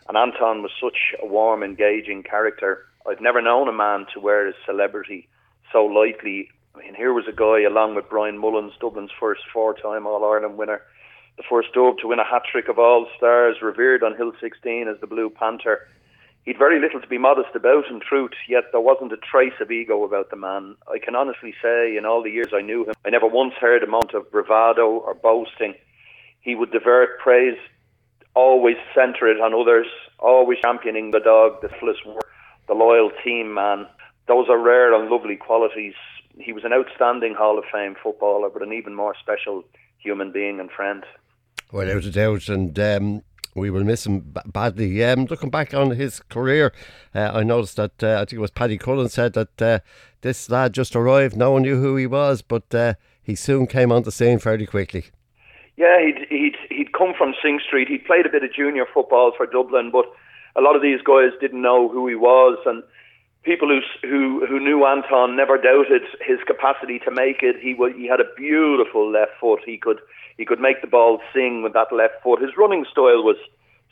And 0.09 0.17
Anton 0.17 0.63
was 0.63 0.73
such 0.83 1.15
a 1.23 1.27
warm, 1.27 1.63
engaging 1.63 2.25
character. 2.25 2.85
I've 3.09 3.21
never 3.21 3.41
known 3.41 3.69
a 3.69 3.73
man 3.73 4.07
to 4.13 4.21
wear 4.21 4.47
his 4.47 4.57
celebrity 4.67 5.29
so 5.73 5.85
lightly. 5.85 6.51
I 6.75 6.79
mean, 6.79 6.95
here 6.95 7.13
was 7.13 7.25
a 7.29 7.33
guy, 7.33 7.63
along 7.63 7.95
with 7.95 8.09
Brian 8.09 8.39
Mullins, 8.39 8.73
Dublin's 8.81 9.11
first 9.19 9.43
four 9.53 9.75
time 9.75 10.07
All 10.07 10.25
Ireland 10.25 10.57
winner, 10.57 10.83
the 11.37 11.43
first 11.49 11.73
dub 11.73 11.99
to 11.99 12.09
win 12.09 12.19
a 12.19 12.25
hat 12.25 12.43
trick 12.51 12.69
of 12.69 12.79
all 12.79 13.07
stars, 13.17 13.57
revered 13.63 14.03
on 14.03 14.17
Hill 14.17 14.33
16 14.41 14.89
as 14.89 15.01
the 15.01 15.07
Blue 15.07 15.31
Panther. 15.31 15.89
He'd 16.45 16.59
very 16.59 16.81
little 16.81 17.01
to 17.01 17.07
be 17.07 17.19
modest 17.19 17.55
about, 17.55 17.85
in 17.89 18.01
truth, 18.01 18.33
yet 18.49 18.65
there 18.73 18.81
wasn't 18.81 19.13
a 19.13 19.17
trace 19.17 19.55
of 19.61 19.71
ego 19.71 20.03
about 20.03 20.31
the 20.31 20.37
man. 20.37 20.75
I 20.93 20.99
can 20.99 21.15
honestly 21.15 21.55
say, 21.63 21.97
in 21.97 22.05
all 22.05 22.23
the 22.23 22.31
years 22.31 22.53
I 22.53 22.63
knew 22.63 22.85
him, 22.85 22.95
I 23.05 23.11
never 23.11 23.29
once 23.29 23.55
heard 23.61 23.83
a 23.83 23.87
amount 23.87 24.13
of 24.13 24.31
bravado 24.31 24.89
or 24.89 25.15
boasting. 25.15 25.75
He 26.41 26.57
would 26.57 26.73
divert 26.73 27.21
praise, 27.21 27.59
always 28.35 28.77
centre 28.93 29.29
it 29.29 29.41
on 29.41 29.55
others, 29.55 29.87
always 30.19 30.59
championing 30.63 31.13
the 31.13 31.21
dog, 31.21 31.61
the 31.63 31.71
work, 32.07 32.29
the 32.67 32.75
loyal 32.75 33.13
team 33.25 33.55
man. 33.55 33.87
Those 34.29 34.49
are 34.49 34.59
rare 34.59 34.95
and 34.95 35.11
lovely 35.11 35.37
qualities. 35.37 35.95
He 36.39 36.53
was 36.53 36.65
an 36.65 36.73
outstanding 36.73 37.35
Hall 37.35 37.59
of 37.59 37.65
Fame 37.73 37.97
footballer, 38.03 38.49
but 38.51 38.63
an 38.63 38.73
even 38.73 38.95
more 38.95 39.15
special 39.21 39.65
human 39.99 40.33
being 40.33 40.61
and 40.61 40.71
friend. 40.71 41.05
Well, 41.73 41.87
Without 41.87 42.05
a 42.05 42.11
doubt, 42.11 42.49
and 42.49 42.79
um, 42.79 43.23
we 43.55 43.71
will 43.71 43.85
miss 43.85 44.07
him 44.07 44.21
b- 44.21 44.41
badly. 44.47 45.03
Um, 45.05 45.27
looking 45.27 45.51
back 45.51 45.75
on 45.75 45.91
his 45.91 46.21
career, 46.21 46.73
uh, 47.15 47.31
I 47.35 47.43
noticed 47.43 47.77
that 47.77 48.03
uh, 48.03 48.15
I 48.15 48.19
think 48.25 48.35
it 48.35 48.39
was 48.39 48.51
Paddy 48.51 48.79
Cullen 48.79 49.09
said 49.09 49.33
that 49.35 49.63
uh, 49.63 49.79
this 50.23 50.49
lad 50.51 50.73
just 50.73 50.97
arrived, 50.97 51.37
no 51.37 51.53
one 51.53 51.63
knew 51.63 51.81
who 51.81 51.97
he 51.97 52.07
was, 52.07 52.43
but 52.43 52.75
uh, 52.75 52.95
he 53.23 53.35
soon 53.35 53.67
came 53.67 53.93
on 53.93 54.03
the 54.03 54.13
scene 54.13 54.39
fairly 54.39 54.67
quickly. 54.67 55.07
Yeah, 55.77 55.99
he'd 56.01 56.27
he'd 56.29 56.57
he'd 56.71 56.93
come 56.93 57.15
from 57.17 57.35
Synge 57.43 57.63
Street. 57.63 57.89
He'd 57.89 58.05
played 58.05 58.27
a 58.27 58.31
bit 58.31 58.45
of 58.45 58.53
junior 58.55 58.85
football 58.93 59.33
for 59.37 59.47
Dublin, 59.47 59.91
but 59.91 60.05
a 60.55 60.61
lot 60.61 60.77
of 60.77 60.83
these 60.83 61.01
guys 61.03 61.31
didn't 61.41 61.63
know 61.63 61.89
who 61.89 62.07
he 62.07 62.15
was, 62.15 62.59
and 62.67 62.83
people 63.43 63.69
who 63.69 63.81
who 64.07 64.47
who 64.47 64.61
knew 64.61 64.85
Anton 64.85 65.37
never 65.37 65.57
doubted 65.57 66.03
his 66.25 66.39
capacity 66.47 66.99
to 67.01 67.11
make 67.11 67.43
it. 67.43 67.57
He 67.61 67.75
was 67.75 67.93
he 67.97 68.07
had 68.07 68.21
a 68.21 68.35
beautiful 68.37 69.11
left 69.11 69.33
foot. 69.41 69.61
He 69.65 69.79
could 69.79 70.01
he 70.37 70.45
could 70.45 70.61
make 70.61 70.81
the 70.81 70.87
ball 70.89 71.21
sing 71.35 71.63
with 71.63 71.73
that 71.75 71.93
left 71.93 72.23
foot. 72.23 72.41
His 72.41 72.57
running 72.57 72.85
style 72.91 73.23
was 73.23 73.37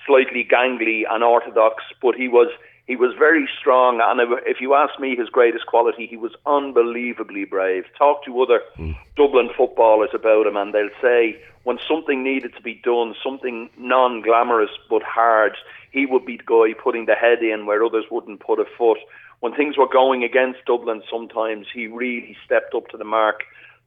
slightly 0.07 0.47
gangly 0.51 1.03
and 1.09 1.23
orthodox, 1.23 1.85
but 2.01 2.15
he 2.15 2.29
was 2.29 2.49
he 2.87 2.97
was 2.97 3.15
very 3.17 3.49
strong. 3.59 4.01
And 4.03 4.21
if 4.47 4.61
you 4.61 4.75
ask 4.75 4.99
me, 4.99 5.15
his 5.15 5.29
greatest 5.29 5.67
quality, 5.67 6.09
he 6.09 6.17
was 6.17 6.33
unbelievably 6.45 7.45
brave. 7.45 7.85
Talk 7.97 8.25
to 8.25 8.43
other 8.43 8.63
hmm. 8.75 8.93
Dublin 9.17 9.51
footballers 9.57 10.11
about 10.13 10.47
him, 10.47 10.57
and 10.57 10.75
they'll 10.75 10.89
say 11.01 11.41
when 11.63 11.79
something 11.87 12.25
needed 12.25 12.53
to 12.57 12.63
be 12.63 12.81
done, 12.83 13.15
something 13.23 13.71
non-glamorous 13.79 14.71
but 14.89 15.03
hard, 15.03 15.57
he 15.93 16.07
would 16.07 16.25
be 16.25 16.39
the 16.39 16.43
guy 16.43 16.75
putting 16.83 17.07
the 17.07 17.15
head 17.15 17.43
in 17.43 17.67
where 17.67 17.85
others 17.85 18.07
wouldn't 18.11 18.41
put 18.41 18.59
a 18.59 18.65
foot. 18.77 18.99
When 19.41 19.55
things 19.55 19.77
were 19.77 19.89
going 19.89 20.23
against 20.23 20.65
Dublin, 20.67 21.03
sometimes 21.11 21.67
he 21.73 21.87
really 21.87 22.37
stepped 22.45 22.75
up 22.75 22.89
to 22.89 22.97
the 22.97 23.05
mark. 23.05 23.41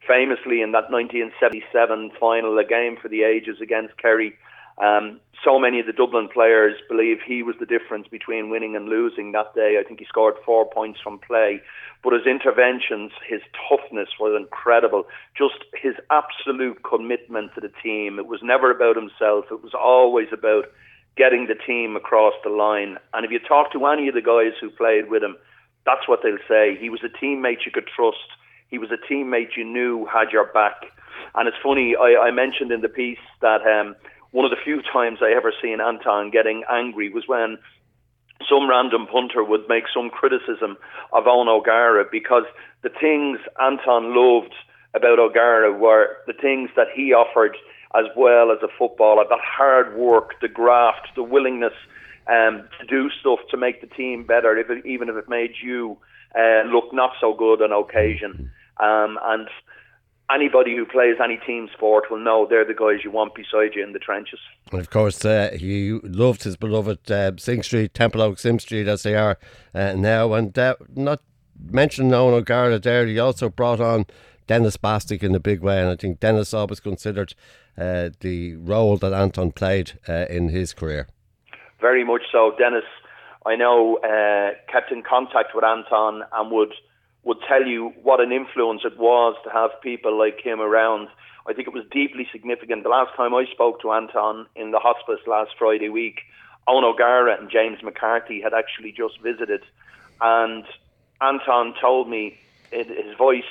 Famously, 0.08 0.62
in 0.62 0.72
that 0.74 0.92
1977 0.92 2.12
final, 2.20 2.58
a 2.58 2.66
game 2.66 2.98
for 3.02 3.08
the 3.08 3.24
ages 3.24 3.58
against 3.62 3.98
Kerry, 3.98 4.34
um, 4.78 5.20
so 5.44 5.60
many 5.60 5.80
of 5.80 5.86
the 5.86 5.94
Dublin 5.94 6.30
players 6.34 6.76
believe 6.90 7.18
he 7.26 7.44
was 7.44 7.56
the 7.60 7.66
difference 7.66 8.08
between 8.08 8.50
winning 8.50 8.76
and 8.76 8.90
losing 8.90 9.32
that 9.34 9.54
day. 9.54 9.78
I 9.80 9.88
think 9.88 10.00
he 10.00 10.06
scored 10.06 10.36
four 10.46 10.70
points 10.70 11.00
from 11.02 11.20
play. 11.20 11.62
But 12.04 12.14
his 12.14 12.26
interventions, 12.26 13.12
his 13.28 13.42
toughness 13.70 14.10
was 14.20 14.36
incredible. 14.40 15.06
Just 15.38 15.64
his 15.80 15.94
absolute 16.10 16.82
commitment 16.84 17.54
to 17.56 17.62
the 17.62 17.72
team. 17.84 18.18
It 18.18 18.28
was 18.28 18.42
never 18.42 18.72
about 18.72 18.96
himself, 18.96 19.46
it 19.52 19.62
was 19.62 19.74
always 19.74 20.28
about 20.34 20.66
getting 21.16 21.48
the 21.48 21.56
team 21.56 21.96
across 21.96 22.34
the 22.44 22.50
line. 22.50 22.98
And 23.14 23.26
if 23.26 23.32
you 23.32 23.40
talk 23.40 23.72
to 23.74 23.86
any 23.86 24.08
of 24.08 24.16
the 24.16 24.22
guys 24.22 24.54
who 24.60 24.70
played 24.70 25.10
with 25.10 25.24
him, 25.24 25.38
that's 25.86 26.08
what 26.08 26.22
they'll 26.24 26.38
say. 26.48 26.78
He 26.80 26.90
was 26.90 27.02
a 27.04 27.24
teammate 27.24 27.66
you 27.66 27.72
could 27.72 27.88
trust. 27.88 28.18
He 28.70 28.78
was 28.78 28.90
a 28.92 29.12
teammate 29.12 29.56
you 29.56 29.64
knew 29.64 30.06
had 30.06 30.32
your 30.32 30.46
back. 30.54 30.86
And 31.36 31.48
it's 31.48 31.58
funny, 31.62 31.96
I, 31.96 32.28
I 32.28 32.32
mentioned 32.32 32.72
in 32.72 32.82
the 32.82 32.90
piece 32.90 33.22
that 33.42 33.62
um, 33.62 33.96
one 34.32 34.46
of 34.46 34.52
the 34.52 34.64
few 34.64 34.82
times 34.82 35.20
I 35.22 35.32
ever 35.36 35.54
seen 35.62 35.80
Anton 35.80 36.32
getting 36.32 36.64
angry 36.70 37.10
was 37.10 37.24
when 37.28 37.58
some 38.50 38.70
random 38.70 39.08
punter 39.08 39.44
would 39.44 39.68
make 39.70 39.86
some 39.94 40.10
criticism 40.10 40.78
of 41.12 41.26
Eoghan 41.26 41.48
O'Gara 41.48 42.06
because 42.12 42.44
the 42.82 42.90
things 42.90 43.40
Anton 43.62 44.16
loved 44.16 44.54
about 44.94 45.20
O'Gara 45.20 45.72
were 45.72 46.18
the 46.28 46.34
things 46.34 46.70
that 46.76 46.88
he 46.94 47.14
offered 47.14 47.56
as 47.96 48.06
well 48.16 48.52
as 48.52 48.58
a 48.64 48.68
footballer 48.78 49.24
that 49.30 49.40
hard 49.42 49.96
work, 49.96 50.40
the 50.42 50.48
graft, 50.48 51.08
the 51.16 51.24
willingness 51.24 51.74
um, 52.28 52.68
to 52.80 52.86
do 52.88 53.10
stuff 53.20 53.40
to 53.52 53.58
make 53.58 53.82
the 53.82 53.88
team 53.88 54.26
better, 54.26 54.58
if 54.58 54.70
it, 54.70 54.86
even 54.86 55.10
if 55.10 55.16
it 55.16 55.30
made 55.30 55.52
you 55.62 55.98
uh, 56.38 56.64
look 56.64 56.94
not 56.94 57.12
so 57.22 57.34
good 57.34 57.62
on 57.62 57.72
occasion. 57.72 58.52
Um, 58.78 59.20
and 59.24 59.48
anybody 60.34 60.76
who 60.76 60.86
plays 60.86 61.16
any 61.24 61.38
team 61.46 61.70
sport 61.74 62.06
will 62.10 62.20
know 62.20 62.48
they're 62.50 62.66
the 62.66 62.74
guys 62.74 63.04
you 63.04 63.12
want 63.12 63.36
beside 63.36 63.76
you 63.76 63.84
in 63.84 63.94
the 63.94 64.00
trenches. 64.00 64.40
And 64.72 64.80
of 64.80 64.90
course, 64.90 65.24
uh, 65.24 65.56
he 65.60 65.92
loved 66.04 66.44
his 66.44 66.56
beloved 66.58 67.12
uh, 67.12 67.34
Synge 67.38 67.66
Street, 67.66 67.94
Temple 67.94 68.22
Oak, 68.22 68.40
Synge 68.40 68.62
Street 68.62 68.88
as 68.88 69.04
they 69.04 69.16
are 69.16 69.38
uh, 69.76 69.94
now. 69.94 70.34
And 70.34 70.58
uh, 70.58 70.76
not 70.96 71.22
mentioning 71.64 72.12
Eoghan 72.12 72.34
O'Gara 72.34 72.80
there, 72.80 73.06
he 73.06 73.20
also 73.20 73.50
brought 73.50 73.80
on 73.80 74.06
Denis 74.48 74.78
Bastick 74.78 75.24
in 75.24 75.36
a 75.36 75.40
big 75.40 75.62
way. 75.62 75.80
And 75.80 75.90
I 75.90 75.96
think 75.96 76.20
Denis 76.20 76.54
always 76.54 76.80
considered 76.80 77.34
uh, 77.78 78.10
the 78.20 78.56
role 78.56 78.98
that 78.98 79.14
Anton 79.14 79.52
played 79.52 79.94
uh, 80.08 80.26
in 80.30 80.50
his 80.50 80.74
career. 80.74 81.08
Very 81.82 82.04
much 82.04 82.24
so. 82.32 82.54
Denis, 82.58 82.84
I 83.46 83.56
know, 83.56 83.98
uh, 83.98 84.52
kept 84.72 84.92
in 84.92 85.04
contact 85.04 85.54
with 85.56 85.64
Anton 85.64 86.24
and 86.32 86.52
would 86.52 86.74
would 87.24 87.38
tell 87.48 87.66
you 87.66 87.94
what 88.04 88.20
an 88.20 88.34
influence 88.34 88.82
it 88.84 89.00
was 89.00 89.36
to 89.46 89.50
have 89.50 89.70
people 89.82 90.18
like 90.18 90.42
him 90.42 90.60
around. 90.60 91.08
I 91.48 91.54
think 91.54 91.68
it 91.68 91.74
was 91.74 91.86
deeply 91.90 92.28
significant. 92.32 92.84
The 92.84 92.90
last 92.90 93.16
time 93.16 93.34
I 93.34 93.46
spoke 93.52 93.82
to 93.82 93.94
Anton 93.94 94.46
in 94.56 94.72
the 94.72 94.80
hospice 94.80 95.26
last 95.26 95.52
Friday 95.58 95.88
week, 95.88 96.20
Eoghan 96.68 96.84
O'Gara 96.84 97.38
and 97.40 97.50
James 97.50 97.82
McCarthy 97.82 98.42
had 98.42 98.54
actually 98.54 98.92
just 98.92 99.22
visited, 99.22 99.64
and 100.20 100.66
Anton 101.22 101.74
told 101.80 102.10
me 102.10 102.38
in 102.72 102.88
his 102.88 103.16
voice 103.18 103.44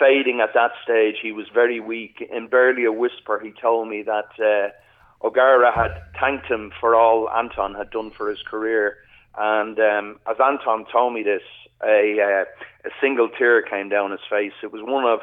fading 0.00 0.40
at 0.40 0.54
that 0.54 0.72
stage. 0.82 1.16
He 1.22 1.30
was 1.30 1.46
very 1.52 1.78
weak. 1.78 2.26
In 2.32 2.48
barely 2.48 2.84
a 2.84 2.92
whisper, 2.92 3.38
he 3.38 3.52
told 3.52 3.88
me 3.88 4.02
that 4.02 4.30
uh, 4.42 5.26
O'Gara 5.26 5.70
had 5.72 5.92
thanked 6.18 6.46
him 6.46 6.72
for 6.80 6.94
all 6.94 7.28
Anton 7.30 7.74
had 7.74 7.90
done 7.90 8.10
for 8.10 8.28
his 8.28 8.42
career. 8.42 8.96
And 9.38 9.78
um, 9.78 10.18
as 10.28 10.36
Anton 10.42 10.86
told 10.90 11.14
me 11.14 11.22
this, 11.22 11.42
a, 11.84 12.16
uh, 12.20 12.88
a 12.88 12.90
single 13.00 13.28
tear 13.28 13.62
came 13.62 13.88
down 13.88 14.10
his 14.10 14.20
face. 14.28 14.52
It 14.62 14.72
was 14.72 14.82
one 14.82 15.04
of 15.04 15.20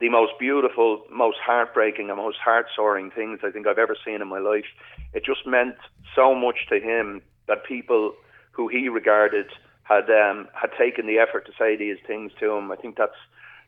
the 0.00 0.08
most 0.08 0.32
beautiful, 0.38 1.02
most 1.10 1.38
heartbreaking, 1.44 2.10
and 2.10 2.18
most 2.18 2.38
heart 2.38 2.66
soaring 2.74 3.10
things 3.10 3.40
I 3.42 3.50
think 3.50 3.66
I've 3.66 3.78
ever 3.78 3.96
seen 4.04 4.20
in 4.20 4.28
my 4.28 4.38
life. 4.38 4.66
It 5.14 5.24
just 5.24 5.46
meant 5.46 5.76
so 6.14 6.34
much 6.34 6.66
to 6.68 6.80
him 6.80 7.22
that 7.48 7.64
people 7.64 8.14
who 8.52 8.68
he 8.68 8.88
regarded 8.88 9.46
had 9.84 10.10
um, 10.10 10.48
had 10.52 10.70
taken 10.78 11.06
the 11.06 11.18
effort 11.18 11.46
to 11.46 11.52
say 11.58 11.76
these 11.76 11.98
things 12.06 12.32
to 12.40 12.50
him. 12.52 12.72
I 12.72 12.76
think 12.76 12.96
that's 12.96 13.16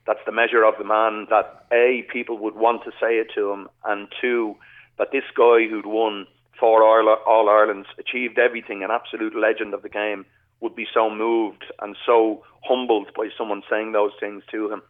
that's 0.08 0.24
the 0.24 0.32
measure 0.32 0.64
of 0.64 0.74
the 0.78 0.84
man 0.84 1.26
that 1.28 1.66
a 1.70 2.02
people 2.10 2.38
would 2.38 2.56
want 2.56 2.82
to 2.84 2.90
say 2.92 3.18
it 3.18 3.28
to 3.34 3.52
him, 3.52 3.68
and 3.84 4.08
two 4.20 4.56
that 4.98 5.12
this 5.12 5.22
guy 5.36 5.68
who'd 5.68 5.86
won 5.86 6.26
four 6.58 6.82
All 6.82 7.48
Irelands, 7.48 7.86
achieved 7.98 8.38
everything, 8.38 8.82
an 8.82 8.90
absolute 8.90 9.36
legend 9.36 9.74
of 9.74 9.82
the 9.82 9.88
game, 9.88 10.24
would 10.60 10.74
be 10.74 10.86
so 10.92 11.08
moved 11.08 11.64
and 11.80 11.94
so 12.04 12.42
humbled 12.64 13.10
by 13.14 13.28
someone 13.36 13.62
saying 13.70 13.92
those 13.92 14.10
things 14.18 14.42
to 14.50 14.72
him. 14.72 14.82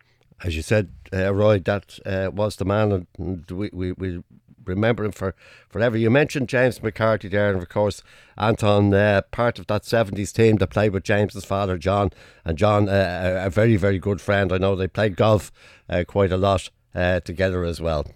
As 0.42 0.56
you 0.56 0.62
said, 0.62 0.90
uh, 1.12 1.34
Roy, 1.34 1.58
that 1.58 1.98
uh, 2.06 2.30
was 2.32 2.56
the 2.56 2.64
man, 2.64 3.06
and 3.18 3.50
we, 3.50 3.70
we, 3.72 3.92
we 3.92 4.22
remember 4.68 5.04
him 5.04 5.12
for 5.12 5.34
forever. 5.68 5.96
You 5.96 6.10
mentioned 6.10 6.48
James 6.48 6.82
McCarthy 6.82 7.28
there, 7.28 7.50
and 7.50 7.60
of 7.60 7.68
course 7.68 8.02
Anton, 8.36 8.92
uh, 8.94 9.22
part 9.30 9.58
of 9.58 9.66
that 9.66 9.84
seventies 9.84 10.32
team 10.32 10.56
that 10.56 10.68
played 10.68 10.92
with 10.92 11.02
James's 11.02 11.44
father 11.44 11.78
John, 11.78 12.10
and 12.44 12.56
John, 12.56 12.88
uh, 12.88 13.42
a 13.44 13.50
very 13.50 13.76
very 13.76 13.98
good 13.98 14.20
friend. 14.20 14.52
I 14.52 14.58
know 14.58 14.76
they 14.76 14.88
played 14.88 15.16
golf 15.16 15.50
uh, 15.88 16.04
quite 16.06 16.32
a 16.32 16.36
lot 16.36 16.70
uh, 16.94 17.20
together 17.20 17.64
as 17.64 17.80
well. 17.80 18.06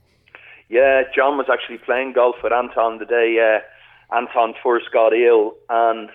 Yeah, 0.69 1.03
John 1.15 1.37
was 1.37 1.49
actually 1.53 1.79
playing 1.79 2.15
golf 2.15 2.37
with 2.43 2.53
Anton 2.53 2.99
the 2.99 3.05
day 3.05 3.37
uh, 3.41 4.17
Anton 4.17 4.55
first 4.63 4.87
got 4.93 5.13
ill, 5.13 5.55
and 5.69 6.11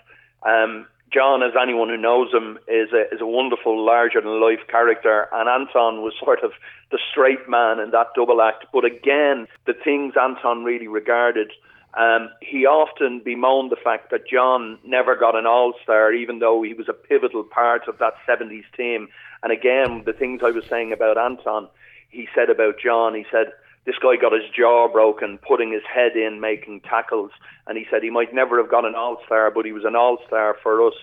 um, 0.45 0.87
John, 1.11 1.41
as 1.41 1.53
anyone 1.59 1.89
who 1.89 1.97
knows 1.97 2.33
him, 2.33 2.59
is 2.67 2.89
a 2.91 3.13
is 3.13 3.21
a 3.21 3.25
wonderful, 3.25 3.83
larger 3.83 4.19
than 4.19 4.41
life 4.41 4.67
character, 4.67 5.29
and 5.31 5.47
Anton 5.47 6.01
was 6.01 6.13
sort 6.19 6.43
of 6.43 6.51
the 6.91 6.99
straight 7.11 7.47
man 7.47 7.79
in 7.79 7.91
that 7.91 8.07
double 8.15 8.41
act. 8.41 8.65
But 8.73 8.83
again, 8.83 9.47
the 9.65 9.73
things 9.73 10.15
Anton 10.19 10.63
really 10.63 10.87
regarded. 10.87 11.51
Um, 11.93 12.29
he 12.41 12.65
often 12.65 13.21
bemoaned 13.23 13.71
the 13.71 13.81
fact 13.81 14.11
that 14.11 14.27
John 14.27 14.77
never 14.85 15.15
got 15.15 15.35
an 15.35 15.47
All 15.47 15.73
Star, 15.81 16.13
even 16.13 16.39
though 16.39 16.61
he 16.61 16.73
was 16.73 16.89
a 16.89 16.93
pivotal 16.93 17.43
part 17.43 17.87
of 17.87 17.97
that 17.99 18.13
70s 18.27 18.65
team. 18.75 19.07
And 19.41 19.51
again, 19.51 20.03
the 20.05 20.13
things 20.13 20.41
I 20.43 20.51
was 20.51 20.65
saying 20.65 20.91
about 20.91 21.17
Anton, 21.17 21.69
he 22.09 22.27
said 22.35 22.49
about 22.49 22.75
John, 22.83 23.15
he 23.15 23.25
said, 23.31 23.47
this 23.87 23.95
guy 24.03 24.17
got 24.17 24.33
his 24.33 24.43
jaw 24.53 24.89
broken 24.91 25.39
putting 25.47 25.71
his 25.71 25.81
head 25.91 26.17
in 26.17 26.41
making 26.41 26.81
tackles. 26.81 27.31
And 27.65 27.77
he 27.77 27.85
said 27.89 28.03
he 28.03 28.09
might 28.09 28.33
never 28.33 28.61
have 28.61 28.69
got 28.69 28.85
an 28.85 28.93
all-star 28.95 29.49
but 29.49 29.65
he 29.65 29.71
was 29.71 29.85
an 29.85 29.95
all-star 29.95 30.57
for 30.61 30.85
us 30.85 30.93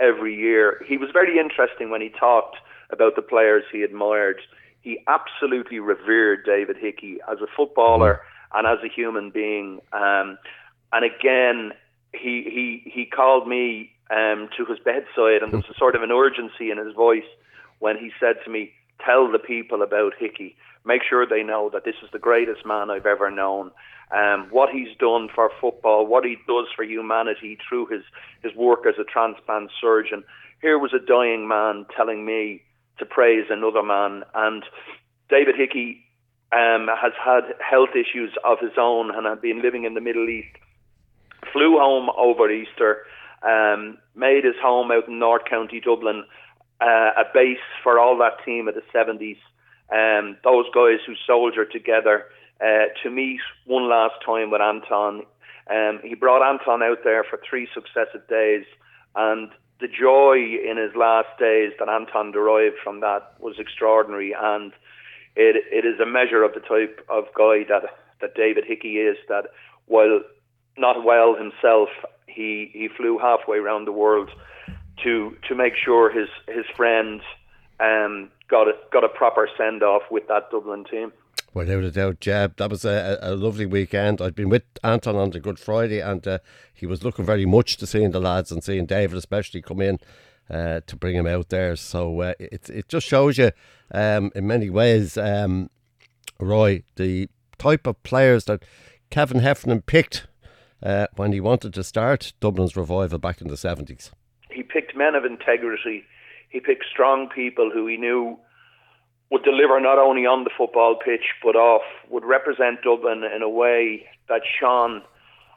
every 0.00 0.34
year. 0.34 0.84
He 0.86 0.98
was 0.98 1.08
very 1.12 1.38
interesting 1.38 1.88
when 1.88 2.00
he 2.00 2.10
talked 2.10 2.56
about 2.90 3.14
the 3.14 3.22
players 3.22 3.62
he 3.72 3.82
admired. 3.82 4.40
He 4.80 4.98
absolutely 5.06 5.78
revered 5.78 6.44
David 6.44 6.76
Hickey 6.76 7.18
as 7.30 7.38
a 7.40 7.46
footballer 7.56 8.20
and 8.52 8.66
as 8.66 8.78
a 8.84 8.92
human 8.92 9.30
being. 9.30 9.80
Um, 9.92 10.36
and 10.92 11.04
again 11.04 11.70
he 12.12 12.82
he 12.84 12.90
he 12.90 13.06
called 13.06 13.46
me 13.46 13.92
um, 14.10 14.48
to 14.56 14.66
his 14.66 14.80
bedside 14.80 15.42
and 15.42 15.52
there 15.52 15.60
was 15.60 15.70
a 15.70 15.78
sort 15.78 15.94
of 15.94 16.02
an 16.02 16.10
urgency 16.10 16.72
in 16.72 16.78
his 16.78 16.92
voice 16.92 17.30
when 17.78 17.96
he 17.96 18.10
said 18.18 18.34
to 18.44 18.50
me 18.50 18.72
tell 19.06 19.30
the 19.30 19.38
people 19.38 19.80
about 19.80 20.12
Hickey 20.18 20.56
make 20.84 21.02
sure 21.08 21.26
they 21.26 21.42
know 21.42 21.70
that 21.72 21.84
this 21.84 21.94
is 22.02 22.10
the 22.12 22.18
greatest 22.18 22.66
man 22.66 22.90
I've 22.90 23.06
ever 23.06 23.30
known. 23.30 23.70
Um, 24.10 24.48
what 24.50 24.70
he's 24.70 24.94
done 24.98 25.28
for 25.34 25.50
football, 25.60 26.06
what 26.06 26.24
he 26.24 26.36
does 26.46 26.66
for 26.74 26.84
humanity 26.84 27.58
through 27.66 27.86
his, 27.86 28.02
his 28.42 28.54
work 28.54 28.84
as 28.86 28.94
a 28.98 29.04
transplant 29.04 29.70
surgeon. 29.80 30.24
Here 30.60 30.78
was 30.78 30.92
a 30.92 31.04
dying 31.04 31.48
man 31.48 31.86
telling 31.96 32.24
me 32.24 32.62
to 32.98 33.06
praise 33.06 33.46
another 33.48 33.82
man. 33.82 34.22
And 34.34 34.64
David 35.30 35.54
Hickey 35.56 36.04
um, 36.52 36.88
has 36.88 37.12
had 37.24 37.54
health 37.58 37.90
issues 37.94 38.32
of 38.44 38.58
his 38.60 38.76
own 38.76 39.14
and 39.14 39.26
had 39.26 39.40
been 39.40 39.62
living 39.62 39.84
in 39.84 39.94
the 39.94 40.00
Middle 40.00 40.28
East. 40.28 40.56
Flew 41.52 41.78
home 41.78 42.10
over 42.16 42.50
Easter, 42.50 43.04
um, 43.42 43.98
made 44.14 44.44
his 44.44 44.54
home 44.62 44.90
out 44.90 45.08
in 45.08 45.18
North 45.18 45.44
County 45.48 45.80
Dublin, 45.80 46.24
uh, 46.80 47.10
a 47.16 47.24
base 47.32 47.58
for 47.82 47.98
all 47.98 48.18
that 48.18 48.44
team 48.44 48.68
of 48.68 48.74
the 48.74 48.82
70s 48.94 49.38
um, 49.92 50.36
those 50.42 50.66
guys 50.74 51.00
who 51.06 51.14
soldier 51.26 51.64
together 51.64 52.26
uh, 52.60 52.86
to 53.02 53.10
meet 53.10 53.40
one 53.66 53.88
last 53.88 54.14
time 54.24 54.50
with 54.50 54.60
Anton. 54.60 55.22
Um, 55.70 56.00
he 56.02 56.14
brought 56.14 56.48
Anton 56.48 56.82
out 56.82 56.98
there 57.04 57.24
for 57.24 57.38
three 57.48 57.68
successive 57.74 58.26
days, 58.28 58.64
and 59.14 59.50
the 59.80 59.88
joy 59.88 60.36
in 60.36 60.76
his 60.76 60.94
last 60.96 61.28
days 61.38 61.72
that 61.78 61.88
Anton 61.88 62.32
derived 62.32 62.76
from 62.82 63.00
that 63.00 63.34
was 63.38 63.58
extraordinary. 63.58 64.34
And 64.38 64.72
it 65.36 65.56
it 65.70 65.84
is 65.84 66.00
a 66.00 66.06
measure 66.06 66.42
of 66.42 66.54
the 66.54 66.60
type 66.60 67.04
of 67.08 67.24
guy 67.36 67.64
that 67.68 67.82
that 68.20 68.34
David 68.34 68.64
Hickey 68.66 68.98
is. 68.98 69.16
That 69.28 69.46
while 69.86 70.20
not 70.76 71.04
well 71.04 71.34
himself, 71.34 71.88
he 72.26 72.70
he 72.72 72.88
flew 72.88 73.18
halfway 73.18 73.58
around 73.58 73.86
the 73.86 73.92
world 73.92 74.30
to 75.02 75.36
to 75.48 75.54
make 75.54 75.74
sure 75.76 76.10
his 76.10 76.28
his 76.48 76.66
friends 76.76 77.22
um, 77.80 78.30
got 78.52 78.68
a, 78.68 78.72
got 78.92 79.02
a 79.02 79.08
proper 79.08 79.48
send 79.58 79.82
off 79.82 80.02
with 80.10 80.28
that 80.28 80.50
Dublin 80.50 80.84
team. 80.84 81.12
Without 81.54 81.82
a 81.82 81.90
doubt, 81.90 82.20
Jeb, 82.20 82.56
that 82.56 82.70
was 82.70 82.84
a, 82.84 83.18
a 83.20 83.34
lovely 83.34 83.66
weekend. 83.66 84.20
I'd 84.20 84.34
been 84.34 84.48
with 84.48 84.62
Anton 84.84 85.16
on 85.16 85.30
the 85.30 85.40
Good 85.40 85.58
Friday, 85.58 86.00
and 86.00 86.26
uh, 86.26 86.38
he 86.72 86.86
was 86.86 87.02
looking 87.02 87.26
very 87.26 87.46
much 87.46 87.76
to 87.78 87.86
seeing 87.86 88.10
the 88.10 88.20
lads 88.20 88.52
and 88.52 88.62
seeing 88.62 88.86
David, 88.86 89.18
especially, 89.18 89.60
come 89.60 89.80
in 89.80 89.98
uh, 90.48 90.80
to 90.86 90.96
bring 90.96 91.16
him 91.16 91.26
out 91.26 91.48
there. 91.48 91.76
So 91.76 92.20
uh, 92.20 92.34
it 92.38 92.70
it 92.70 92.88
just 92.88 93.06
shows 93.06 93.36
you, 93.36 93.50
um, 93.90 94.30
in 94.34 94.46
many 94.46 94.70
ways, 94.70 95.18
um, 95.18 95.68
Roy, 96.40 96.84
the 96.96 97.28
type 97.58 97.86
of 97.86 98.02
players 98.02 98.44
that 98.44 98.64
Kevin 99.10 99.40
Heffernan 99.40 99.82
picked 99.82 100.26
uh, 100.82 101.06
when 101.16 101.32
he 101.32 101.40
wanted 101.40 101.74
to 101.74 101.84
start 101.84 102.32
Dublin's 102.40 102.76
revival 102.76 103.18
back 103.18 103.42
in 103.42 103.48
the 103.48 103.58
seventies. 103.58 104.10
He 104.50 104.62
picked 104.62 104.96
men 104.96 105.14
of 105.14 105.26
integrity 105.26 106.04
he 106.52 106.60
picked 106.60 106.84
strong 106.84 107.28
people 107.34 107.70
who 107.72 107.86
he 107.86 107.96
knew 107.96 108.38
would 109.30 109.42
deliver 109.42 109.80
not 109.80 109.98
only 109.98 110.26
on 110.26 110.44
the 110.44 110.50
football 110.56 110.94
pitch 111.02 111.32
but 111.42 111.56
off, 111.56 111.82
would 112.10 112.24
represent 112.24 112.82
Dublin 112.82 113.24
in 113.24 113.40
a 113.40 113.48
way 113.48 114.06
that 114.28 114.42
shone 114.60 115.02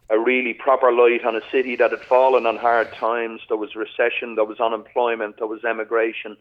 a 0.10 0.18
really 0.18 0.54
proper 0.54 0.94
light 0.94 1.26
on 1.26 1.36
a 1.36 1.42
city 1.52 1.76
that 1.76 1.92
had 1.92 2.00
fallen 2.08 2.46
on 2.46 2.56
hard 2.56 2.88
times. 2.98 3.42
There 3.50 3.58
was 3.58 3.76
recession, 3.76 4.36
there 4.36 4.46
was 4.46 4.62
unemployment, 4.62 5.38
there 5.38 5.48
was 5.48 5.66
emigration. 5.66 6.38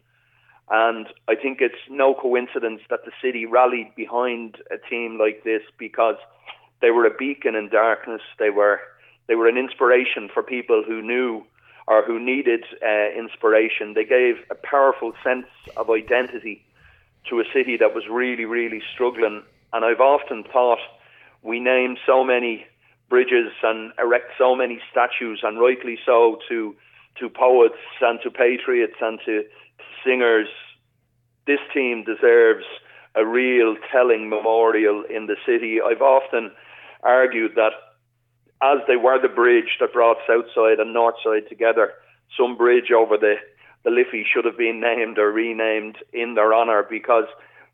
And 0.69 1.07
I 1.27 1.35
think 1.35 1.59
it's 1.59 1.75
no 1.89 2.13
coincidence 2.13 2.81
that 2.89 3.03
the 3.03 3.11
city 3.21 3.45
rallied 3.45 3.93
behind 3.95 4.57
a 4.71 4.77
team 4.89 5.19
like 5.19 5.43
this 5.43 5.61
because 5.77 6.15
they 6.81 6.91
were 6.91 7.05
a 7.05 7.15
beacon 7.15 7.55
in 7.55 7.69
darkness. 7.69 8.21
They 8.39 8.49
were 8.49 8.79
they 9.27 9.35
were 9.35 9.47
an 9.47 9.57
inspiration 9.57 10.29
for 10.31 10.43
people 10.43 10.83
who 10.85 11.01
knew 11.01 11.43
or 11.87 12.03
who 12.03 12.19
needed 12.19 12.63
uh, 12.83 13.11
inspiration. 13.17 13.93
They 13.93 14.05
gave 14.05 14.35
a 14.49 14.55
powerful 14.55 15.13
sense 15.23 15.47
of 15.77 15.89
identity 15.89 16.65
to 17.29 17.39
a 17.39 17.43
city 17.53 17.77
that 17.77 17.93
was 17.93 18.03
really, 18.09 18.45
really 18.45 18.81
struggling. 18.93 19.43
And 19.73 19.85
I've 19.85 20.01
often 20.01 20.43
thought 20.51 20.79
we 21.41 21.59
name 21.59 21.97
so 22.05 22.23
many 22.23 22.65
bridges 23.09 23.51
and 23.63 23.91
erect 23.99 24.31
so 24.37 24.55
many 24.55 24.79
statues, 24.91 25.41
and 25.43 25.59
rightly 25.59 25.97
so, 26.05 26.39
to 26.49 26.75
to 27.19 27.29
poets 27.29 27.79
and 28.01 28.19
to 28.23 28.29
patriots 28.29 28.95
and 28.99 29.19
to 29.25 29.43
singers. 30.03 30.47
This 31.47 31.59
team 31.73 32.03
deserves 32.03 32.65
a 33.15 33.25
real 33.25 33.77
telling 33.91 34.27
memorial 34.27 35.03
in 35.09 35.27
the 35.27 35.37
city. 35.45 35.79
I've 35.79 36.01
often 36.01 36.51
argued 37.03 37.53
that 37.55 37.71
as 38.65 38.79
they 38.87 38.95
were 38.95 39.21
the 39.21 39.33
bridge 39.33 39.77
that 39.79 39.93
brought 39.93 40.17
Southside 40.27 40.79
and 40.79 40.95
Northside 40.95 41.47
together, 41.47 41.93
some 42.37 42.57
bridge 42.57 42.91
over 42.91 43.17
the, 43.17 43.35
the 43.83 43.91
Liffey 43.91 44.25
should 44.25 44.45
have 44.45 44.57
been 44.57 44.79
named 44.79 45.17
or 45.17 45.31
renamed 45.31 45.97
in 46.13 46.35
their 46.35 46.53
honour 46.53 46.85
because 46.89 47.25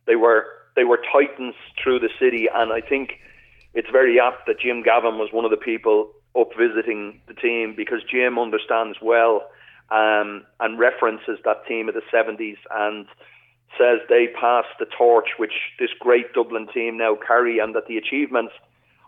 they 0.05 0.15
were 0.15 0.45
they 0.75 0.83
were 0.85 0.99
titans 1.11 1.55
through 1.81 1.99
the 1.99 2.09
city. 2.19 2.47
And 2.53 2.71
I 2.71 2.81
think 2.81 3.19
it's 3.73 3.89
very 3.91 4.19
apt 4.19 4.47
that 4.47 4.59
Jim 4.59 4.83
Gavin 4.83 5.17
was 5.17 5.29
one 5.31 5.45
of 5.45 5.51
the 5.51 5.57
people 5.57 6.11
up 6.39 6.49
visiting 6.57 7.19
the 7.27 7.33
team 7.33 7.73
because 7.75 7.99
Jim 8.09 8.39
understands 8.39 8.97
well 9.01 9.49
um, 9.89 10.45
and 10.61 10.79
references 10.79 11.39
that 11.43 11.65
team 11.67 11.89
of 11.89 11.95
the 11.95 12.01
70s 12.13 12.57
and 12.71 13.05
says 13.77 13.99
they 14.07 14.27
passed 14.39 14.79
the 14.79 14.85
torch 14.97 15.29
which 15.37 15.53
this 15.79 15.89
great 15.99 16.33
Dublin 16.33 16.67
team 16.73 16.97
now 16.97 17.17
carry 17.27 17.59
and 17.59 17.75
that 17.75 17.87
the 17.87 17.97
achievements 17.97 18.53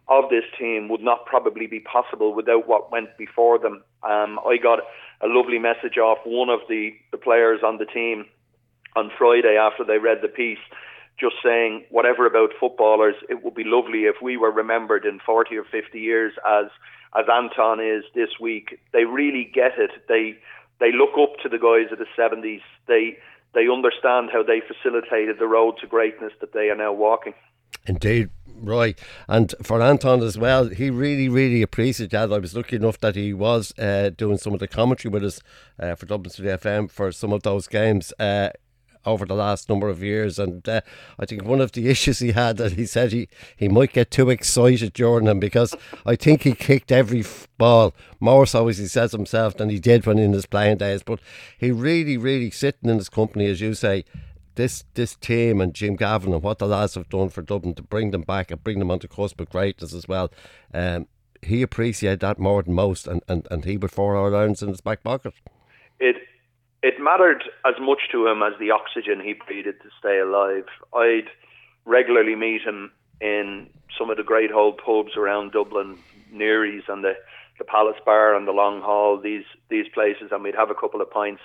of 0.07 0.29
this 0.29 0.43
team 0.59 0.89
would 0.89 1.01
not 1.01 1.25
probably 1.25 1.67
be 1.67 1.79
possible 1.79 2.33
without 2.33 2.67
what 2.67 2.91
went 2.91 3.17
before 3.17 3.57
them. 3.57 3.83
Um, 4.03 4.39
I 4.45 4.57
got 4.61 4.79
a 5.21 5.27
lovely 5.27 5.59
message 5.59 5.97
off 5.97 6.19
one 6.25 6.49
of 6.49 6.59
the, 6.67 6.91
the 7.11 7.17
players 7.17 7.61
on 7.65 7.77
the 7.77 7.85
team 7.85 8.25
on 8.95 9.11
Friday 9.17 9.57
after 9.59 9.83
they 9.83 9.97
read 9.97 10.19
the 10.21 10.27
piece, 10.27 10.59
just 11.19 11.35
saying, 11.43 11.85
whatever 11.89 12.25
about 12.25 12.49
footballers, 12.59 13.15
it 13.29 13.43
would 13.43 13.55
be 13.55 13.63
lovely 13.65 14.03
if 14.03 14.15
we 14.21 14.35
were 14.35 14.51
remembered 14.51 15.05
in 15.05 15.19
40 15.25 15.55
or 15.57 15.63
50 15.63 15.99
years 15.99 16.33
as 16.47 16.65
as 17.15 17.25
Anton 17.31 17.79
is 17.79 18.03
this 18.15 18.39
week. 18.41 18.79
They 18.91 19.05
really 19.05 19.49
get 19.53 19.77
it. 19.77 19.91
They 20.07 20.35
they 20.79 20.91
look 20.91 21.11
up 21.19 21.37
to 21.43 21.49
the 21.49 21.59
guys 21.59 21.91
of 21.91 21.99
the 21.99 22.07
70s. 22.17 22.61
They 22.87 23.17
they 23.53 23.67
understand 23.71 24.29
how 24.33 24.43
they 24.43 24.61
facilitated 24.61 25.37
the 25.39 25.47
road 25.47 25.75
to 25.81 25.87
greatness 25.87 26.33
that 26.41 26.53
they 26.53 26.69
are 26.69 26.75
now 26.75 26.91
walking. 26.91 27.33
Indeed, 27.85 28.29
Roy. 28.63 28.95
And 29.27 29.53
for 29.61 29.81
Anton 29.81 30.21
as 30.23 30.37
well, 30.37 30.69
he 30.69 30.89
really, 30.89 31.29
really 31.29 31.61
appreciated 31.61 32.11
that. 32.11 32.33
I 32.33 32.39
was 32.39 32.55
lucky 32.55 32.77
enough 32.77 32.99
that 32.99 33.15
he 33.15 33.33
was 33.33 33.73
uh, 33.77 34.11
doing 34.15 34.37
some 34.37 34.53
of 34.53 34.59
the 34.59 34.67
commentary 34.67 35.11
with 35.11 35.23
us 35.23 35.41
uh, 35.79 35.95
for 35.95 36.05
Dublin 36.05 36.31
City 36.31 36.47
FM 36.47 36.89
for 36.89 37.11
some 37.11 37.33
of 37.33 37.43
those 37.43 37.67
games. 37.67 38.13
Uh, 38.19 38.49
over 39.05 39.25
the 39.25 39.35
last 39.35 39.69
number 39.69 39.89
of 39.89 40.01
years. 40.01 40.39
And 40.39 40.67
uh, 40.67 40.81
I 41.19 41.25
think 41.25 41.43
one 41.43 41.61
of 41.61 41.71
the 41.73 41.89
issues 41.89 42.19
he 42.19 42.31
had 42.31 42.57
that 42.57 42.73
he 42.73 42.85
said 42.85 43.11
he, 43.11 43.27
he 43.55 43.67
might 43.67 43.93
get 43.93 44.11
too 44.11 44.29
excited 44.29 44.93
during 44.93 45.25
them 45.25 45.39
because 45.39 45.75
I 46.05 46.15
think 46.15 46.43
he 46.43 46.53
kicked 46.53 46.91
every 46.91 47.21
f- 47.21 47.47
ball 47.57 47.93
more 48.19 48.45
so 48.45 48.67
as 48.67 48.77
he 48.77 48.87
says 48.87 49.11
himself 49.11 49.57
than 49.57 49.69
he 49.69 49.79
did 49.79 50.05
when 50.05 50.19
in 50.19 50.33
his 50.33 50.45
playing 50.45 50.77
days. 50.77 51.03
But 51.03 51.19
he 51.57 51.71
really, 51.71 52.17
really 52.17 52.51
sitting 52.51 52.89
in 52.89 52.97
his 52.97 53.09
company, 53.09 53.47
as 53.47 53.61
you 53.61 53.73
say. 53.73 54.05
This 54.55 54.85
this 54.93 55.15
team 55.15 55.61
and 55.61 55.73
Jim 55.73 55.95
Gavin 55.95 56.33
and 56.33 56.43
what 56.43 56.59
the 56.59 56.67
lads 56.67 56.95
have 56.95 57.09
done 57.09 57.29
for 57.29 57.41
Dublin 57.41 57.73
to 57.75 57.83
bring 57.83 58.11
them 58.11 58.21
back 58.21 58.51
and 58.51 58.63
bring 58.63 58.79
them 58.79 58.91
onto 58.91 59.07
course 59.07 59.33
of 59.37 59.49
greatness 59.49 59.93
as 59.93 60.07
well. 60.07 60.31
Um, 60.73 61.07
he 61.41 61.61
appreciated 61.61 62.21
that 62.21 62.39
more 62.39 62.63
than 62.63 62.73
most, 62.73 63.07
and, 63.07 63.21
and, 63.27 63.47
and 63.51 63.65
he 63.65 63.77
would 63.77 63.91
four 63.91 64.15
our 64.15 64.33
irons 64.33 64.61
in 64.61 64.69
his 64.69 64.81
back 64.81 65.03
pocket. 65.03 65.33
It 65.99 66.17
it 66.81 66.95
mattered 66.99 67.43
as 67.65 67.75
much 67.79 68.01
to 68.11 68.27
him 68.27 68.43
as 68.43 68.53
the 68.59 68.71
oxygen 68.71 69.21
he 69.21 69.33
breathed 69.33 69.81
to 69.81 69.89
stay 69.99 70.19
alive. 70.19 70.65
I'd 70.93 71.29
regularly 71.85 72.35
meet 72.35 72.61
him 72.61 72.91
in 73.21 73.69
some 73.97 74.09
of 74.09 74.17
the 74.17 74.23
great 74.23 74.51
old 74.51 74.77
pubs 74.77 75.15
around 75.15 75.51
Dublin, 75.51 75.97
Neary's 76.31 76.83
and 76.87 77.03
the, 77.03 77.13
the 77.57 77.63
Palace 77.63 77.97
Bar 78.05 78.35
and 78.35 78.47
the 78.47 78.51
Long 78.51 78.81
Hall, 78.81 79.17
these 79.19 79.45
these 79.69 79.87
places, 79.93 80.29
and 80.31 80.43
we'd 80.43 80.55
have 80.55 80.69
a 80.69 80.75
couple 80.75 81.01
of 81.01 81.09
pints, 81.09 81.41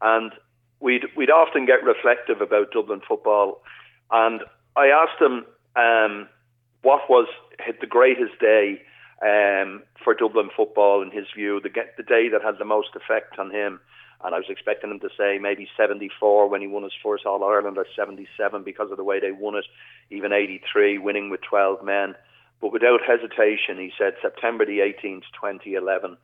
and 0.00 0.32
we'd 0.80 1.04
we'd 1.16 1.30
often 1.30 1.66
get 1.66 1.84
reflective 1.84 2.40
about 2.40 2.72
Dublin 2.72 3.00
football, 3.06 3.62
and 4.10 4.42
I 4.76 4.86
asked 4.86 5.20
him 5.20 5.44
um, 5.76 6.28
what 6.82 7.08
was 7.08 7.28
the 7.80 7.86
greatest 7.86 8.38
day 8.40 8.80
um, 9.22 9.82
for 10.02 10.14
Dublin 10.14 10.50
football 10.56 11.02
in 11.02 11.10
his 11.10 11.26
view, 11.34 11.60
the 11.60 11.70
the 11.96 12.02
day 12.02 12.28
that 12.28 12.42
had 12.42 12.58
the 12.58 12.64
most 12.64 12.90
effect 12.94 13.38
on 13.38 13.50
him 13.50 13.80
and 14.24 14.34
I 14.34 14.38
was 14.38 14.46
expecting 14.48 14.90
him 14.90 15.00
to 15.00 15.08
say 15.16 15.38
maybe 15.38 15.68
74 15.76 16.48
when 16.48 16.60
he 16.60 16.66
won 16.66 16.82
his 16.82 16.92
first 17.02 17.24
All 17.24 17.44
Ireland 17.44 17.78
or 17.78 17.86
77 17.94 18.64
because 18.64 18.90
of 18.90 18.96
the 18.96 19.04
way 19.04 19.20
they 19.20 19.32
won 19.32 19.54
it, 19.54 19.64
even 20.10 20.32
83 20.32 20.98
winning 20.98 21.30
with 21.30 21.40
12 21.42 21.84
men. 21.84 22.14
But 22.60 22.72
without 22.72 23.00
hesitation, 23.06 23.78
he 23.78 23.92
said 23.96 24.14
September 24.20 24.66
the 24.66 24.80
18th, 24.80 25.22
2011. 25.40 26.16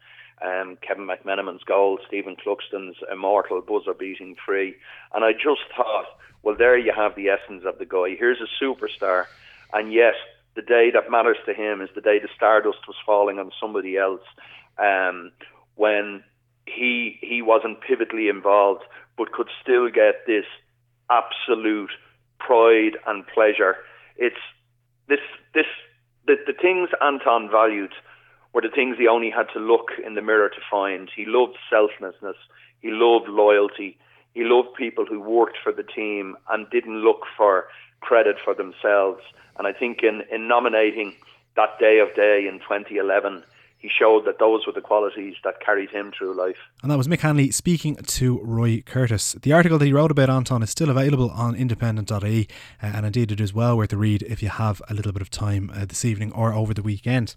Um, 0.43 0.77
Kevin 0.87 1.07
McMenamin's 1.07 1.63
goal, 1.63 1.99
Stephen 2.07 2.37
Cluxton's 2.37 2.97
immortal 3.11 3.61
buzzer 3.61 3.95
beating 3.95 4.35
free. 4.45 4.75
And 5.15 5.25
I 5.25 5.33
just 5.33 5.63
thought, 5.77 6.07
well, 6.43 6.57
there 6.57 6.77
you 6.77 6.93
have 6.95 7.15
the 7.15 7.29
essence 7.29 7.63
of 7.65 7.79
the 7.79 7.87
guy. 7.87 8.17
Here's 8.19 8.41
a 8.41 8.65
superstar. 8.65 9.27
And 9.73 9.93
yes, 9.93 10.15
the 10.55 10.63
day 10.63 10.91
that 10.93 11.11
matters 11.11 11.39
to 11.47 11.55
him 11.55 11.81
is 11.81 11.89
the 11.95 12.01
day 12.01 12.19
the 12.19 12.29
stardust 12.35 12.87
was 12.87 12.97
falling 13.07 13.39
on 13.39 13.51
somebody 13.61 13.97
else. 13.97 14.23
Um, 14.79 15.31
when 15.77 16.23
he 16.67 17.19
he 17.21 17.43
wasn't 17.43 17.79
pivotally 17.81 18.31
involved, 18.31 18.83
but 19.17 19.33
could 19.33 19.49
still 19.63 19.89
get 19.91 20.27
this 20.27 20.47
absolute 21.11 21.91
pride 22.39 22.97
and 23.07 23.27
pleasure. 23.27 23.77
It's 24.17 24.37
this 25.09 25.21
this 25.55 25.67
the, 26.27 26.37
the 26.47 26.53
things 26.53 26.89
Anton 27.01 27.51
valued 27.51 27.93
were 28.53 28.63
the 28.63 28.69
things 28.69 28.97
he 28.99 29.09
only 29.09 29.31
had 29.31 29.47
to 29.53 29.59
look 29.59 29.91
in 30.05 30.15
the 30.15 30.23
mirror 30.23 30.49
to 30.49 30.61
find. 30.71 31.11
He 31.15 31.25
loved 31.27 31.57
selflessness. 31.69 32.37
He 32.81 32.91
loved 32.91 33.29
loyalty. 33.29 33.99
He 34.33 34.45
loved 34.45 34.75
people 34.77 35.07
who 35.07 35.21
worked 35.21 35.59
for 35.63 35.73
the 35.73 35.83
team 35.83 36.37
and 36.51 36.69
didn't 36.71 37.03
look 37.03 37.23
for 37.37 37.67
credit 38.01 38.37
for 38.45 38.55
themselves. 38.55 39.23
And 39.59 39.67
I 39.67 39.73
think 39.73 40.03
in, 40.03 40.23
in 40.31 40.49
nominating 40.49 41.15
that 41.57 41.79
day 41.79 41.99
of 41.99 42.15
day 42.15 42.47
in 42.49 42.59
2011, 42.61 43.43
he 43.85 43.91
showed 43.91 44.25
that 44.25 44.39
those 44.39 44.67
were 44.67 44.73
the 44.73 44.81
qualities 44.81 45.35
that 45.45 45.61
carried 45.61 45.91
him 45.91 46.11
through 46.17 46.35
life. 46.35 46.57
And 46.83 46.91
that 46.91 46.97
was 46.97 47.07
Mick 47.07 47.21
Hanley 47.21 47.51
speaking 47.51 47.97
to 47.97 48.41
Roy 48.43 48.81
Curtis. 48.81 49.35
The 49.43 49.53
article 49.53 49.77
that 49.77 49.85
he 49.85 49.93
wrote 49.93 50.11
about 50.11 50.31
Anton 50.31 50.63
is 50.63 50.71
still 50.71 50.89
available 50.89 51.29
on 51.29 51.55
independent.ie, 51.55 52.49
uh, 52.83 52.87
and 52.87 53.05
indeed 53.05 53.31
it 53.31 53.43
is 53.43 53.53
well 53.53 53.77
worth 53.77 53.93
a 53.93 53.99
read 53.99 54.23
if 54.23 54.43
you 54.43 54.49
have 54.49 54.81
a 54.89 54.95
little 54.95 55.13
bit 55.13 55.21
of 55.21 55.29
time 55.29 55.71
uh, 55.75 55.85
this 55.85 56.03
evening 56.03 56.33
or 56.33 56.55
over 56.55 56.73
the 56.73 56.83
weekend. 56.83 57.37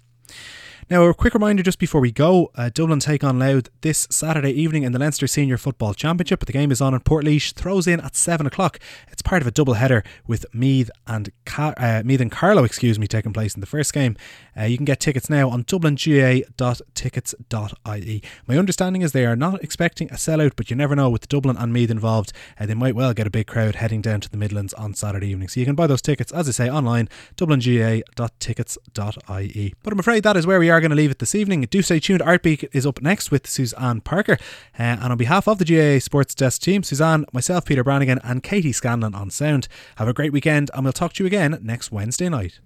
Now, 0.89 1.03
a 1.03 1.13
quick 1.13 1.33
reminder 1.33 1.63
just 1.63 1.79
before 1.79 1.99
we 1.99 2.13
go 2.13 2.49
uh, 2.55 2.69
Dublin 2.73 2.99
take 2.99 3.21
on 3.21 3.37
Louth 3.37 3.67
this 3.81 4.07
Saturday 4.09 4.51
evening 4.51 4.83
in 4.83 4.93
the 4.93 4.99
Leinster 4.99 5.27
Senior 5.27 5.57
Football 5.57 5.93
Championship. 5.93 6.45
The 6.45 6.53
game 6.53 6.71
is 6.71 6.79
on 6.79 6.93
in 6.93 7.01
Portlaoise, 7.01 7.53
throws 7.53 7.87
in 7.87 7.99
at 7.99 8.15
7 8.15 8.47
o'clock. 8.47 8.79
It's 9.09 9.21
part 9.21 9.41
of 9.41 9.49
a 9.49 9.51
double 9.51 9.73
header 9.73 10.01
with 10.27 10.45
Meath 10.53 10.89
and, 11.05 11.29
Car- 11.45 11.73
uh, 11.75 12.03
Meath 12.05 12.21
and 12.21 12.31
Carlow 12.31 12.63
excuse 12.63 12.97
me, 12.97 13.05
taking 13.05 13.33
place 13.33 13.53
in 13.53 13.59
the 13.59 13.67
first 13.67 13.91
game. 13.91 14.15
Uh, 14.57 14.63
you 14.63 14.77
can 14.77 14.85
get 14.85 15.01
tickets 15.01 15.29
now 15.29 15.49
on 15.49 15.65
dublinga.tickets.ie. 15.65 18.23
My 18.47 18.57
understanding 18.57 19.01
is 19.01 19.11
they 19.11 19.25
are 19.25 19.35
not 19.35 19.61
expecting 19.61 20.09
a 20.09 20.15
sellout, 20.15 20.53
but 20.55 20.69
you 20.69 20.77
never 20.77 20.95
know 20.95 21.09
with 21.09 21.27
Dublin 21.27 21.57
and 21.57 21.73
Meath 21.73 21.91
involved. 21.91 22.31
Uh, 22.57 22.65
they 22.65 22.75
might 22.75 22.95
well 22.95 23.13
get 23.13 23.27
a 23.27 23.29
big 23.29 23.47
crowd 23.47 23.75
heading 23.75 24.01
down 24.01 24.21
to 24.21 24.29
the 24.29 24.37
Midlands 24.37 24.73
on 24.75 24.93
Saturday 24.93 25.27
evening. 25.27 25.49
So 25.49 25.59
you 25.59 25.65
can 25.65 25.75
buy 25.75 25.87
those 25.87 26.01
tickets, 26.01 26.31
as 26.31 26.47
I 26.47 26.51
say, 26.51 26.69
online, 26.69 27.09
dublinga.tickets.ie. 27.35 29.73
But 29.83 29.93
I'm 29.93 29.99
afraid 29.99 30.16
that 30.23 30.37
is 30.37 30.47
where 30.47 30.59
we 30.59 30.69
are 30.69 30.79
going 30.79 30.91
to 30.91 30.95
leave 30.95 31.11
it 31.11 31.19
this 31.19 31.35
evening. 31.35 31.61
Do 31.61 31.81
stay 31.81 31.99
tuned. 31.99 32.21
Artbeat 32.21 32.67
is 32.73 32.85
up 32.85 33.01
next 33.01 33.31
with 33.31 33.47
Suzanne 33.47 34.01
Parker. 34.01 34.37
Uh, 34.77 34.83
and 34.83 35.11
on 35.11 35.17
behalf 35.17 35.47
of 35.47 35.59
the 35.59 35.65
GAA 35.65 35.99
Sports 35.99 36.35
Desk 36.35 36.61
team, 36.61 36.83
Suzanne, 36.83 37.25
myself, 37.33 37.65
Peter 37.65 37.83
Brannigan, 37.83 38.19
and 38.23 38.43
Katie 38.43 38.71
Scanlon 38.71 39.15
on 39.15 39.29
sound, 39.29 39.67
have 39.97 40.07
a 40.07 40.13
great 40.13 40.31
weekend 40.31 40.71
and 40.73 40.83
we'll 40.83 40.93
talk 40.93 41.13
to 41.13 41.23
you 41.23 41.27
again 41.27 41.59
next 41.61 41.91
Wednesday 41.91 42.29
night. 42.29 42.59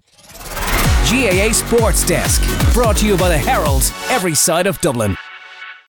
GAA 1.09 1.51
Sports 1.51 2.05
Desk, 2.05 2.41
brought 2.73 2.97
to 2.97 3.07
you 3.07 3.17
by 3.17 3.29
the 3.29 3.37
Herald, 3.37 3.83
every 4.09 4.35
side 4.35 4.67
of 4.67 4.79
Dublin. 4.81 5.17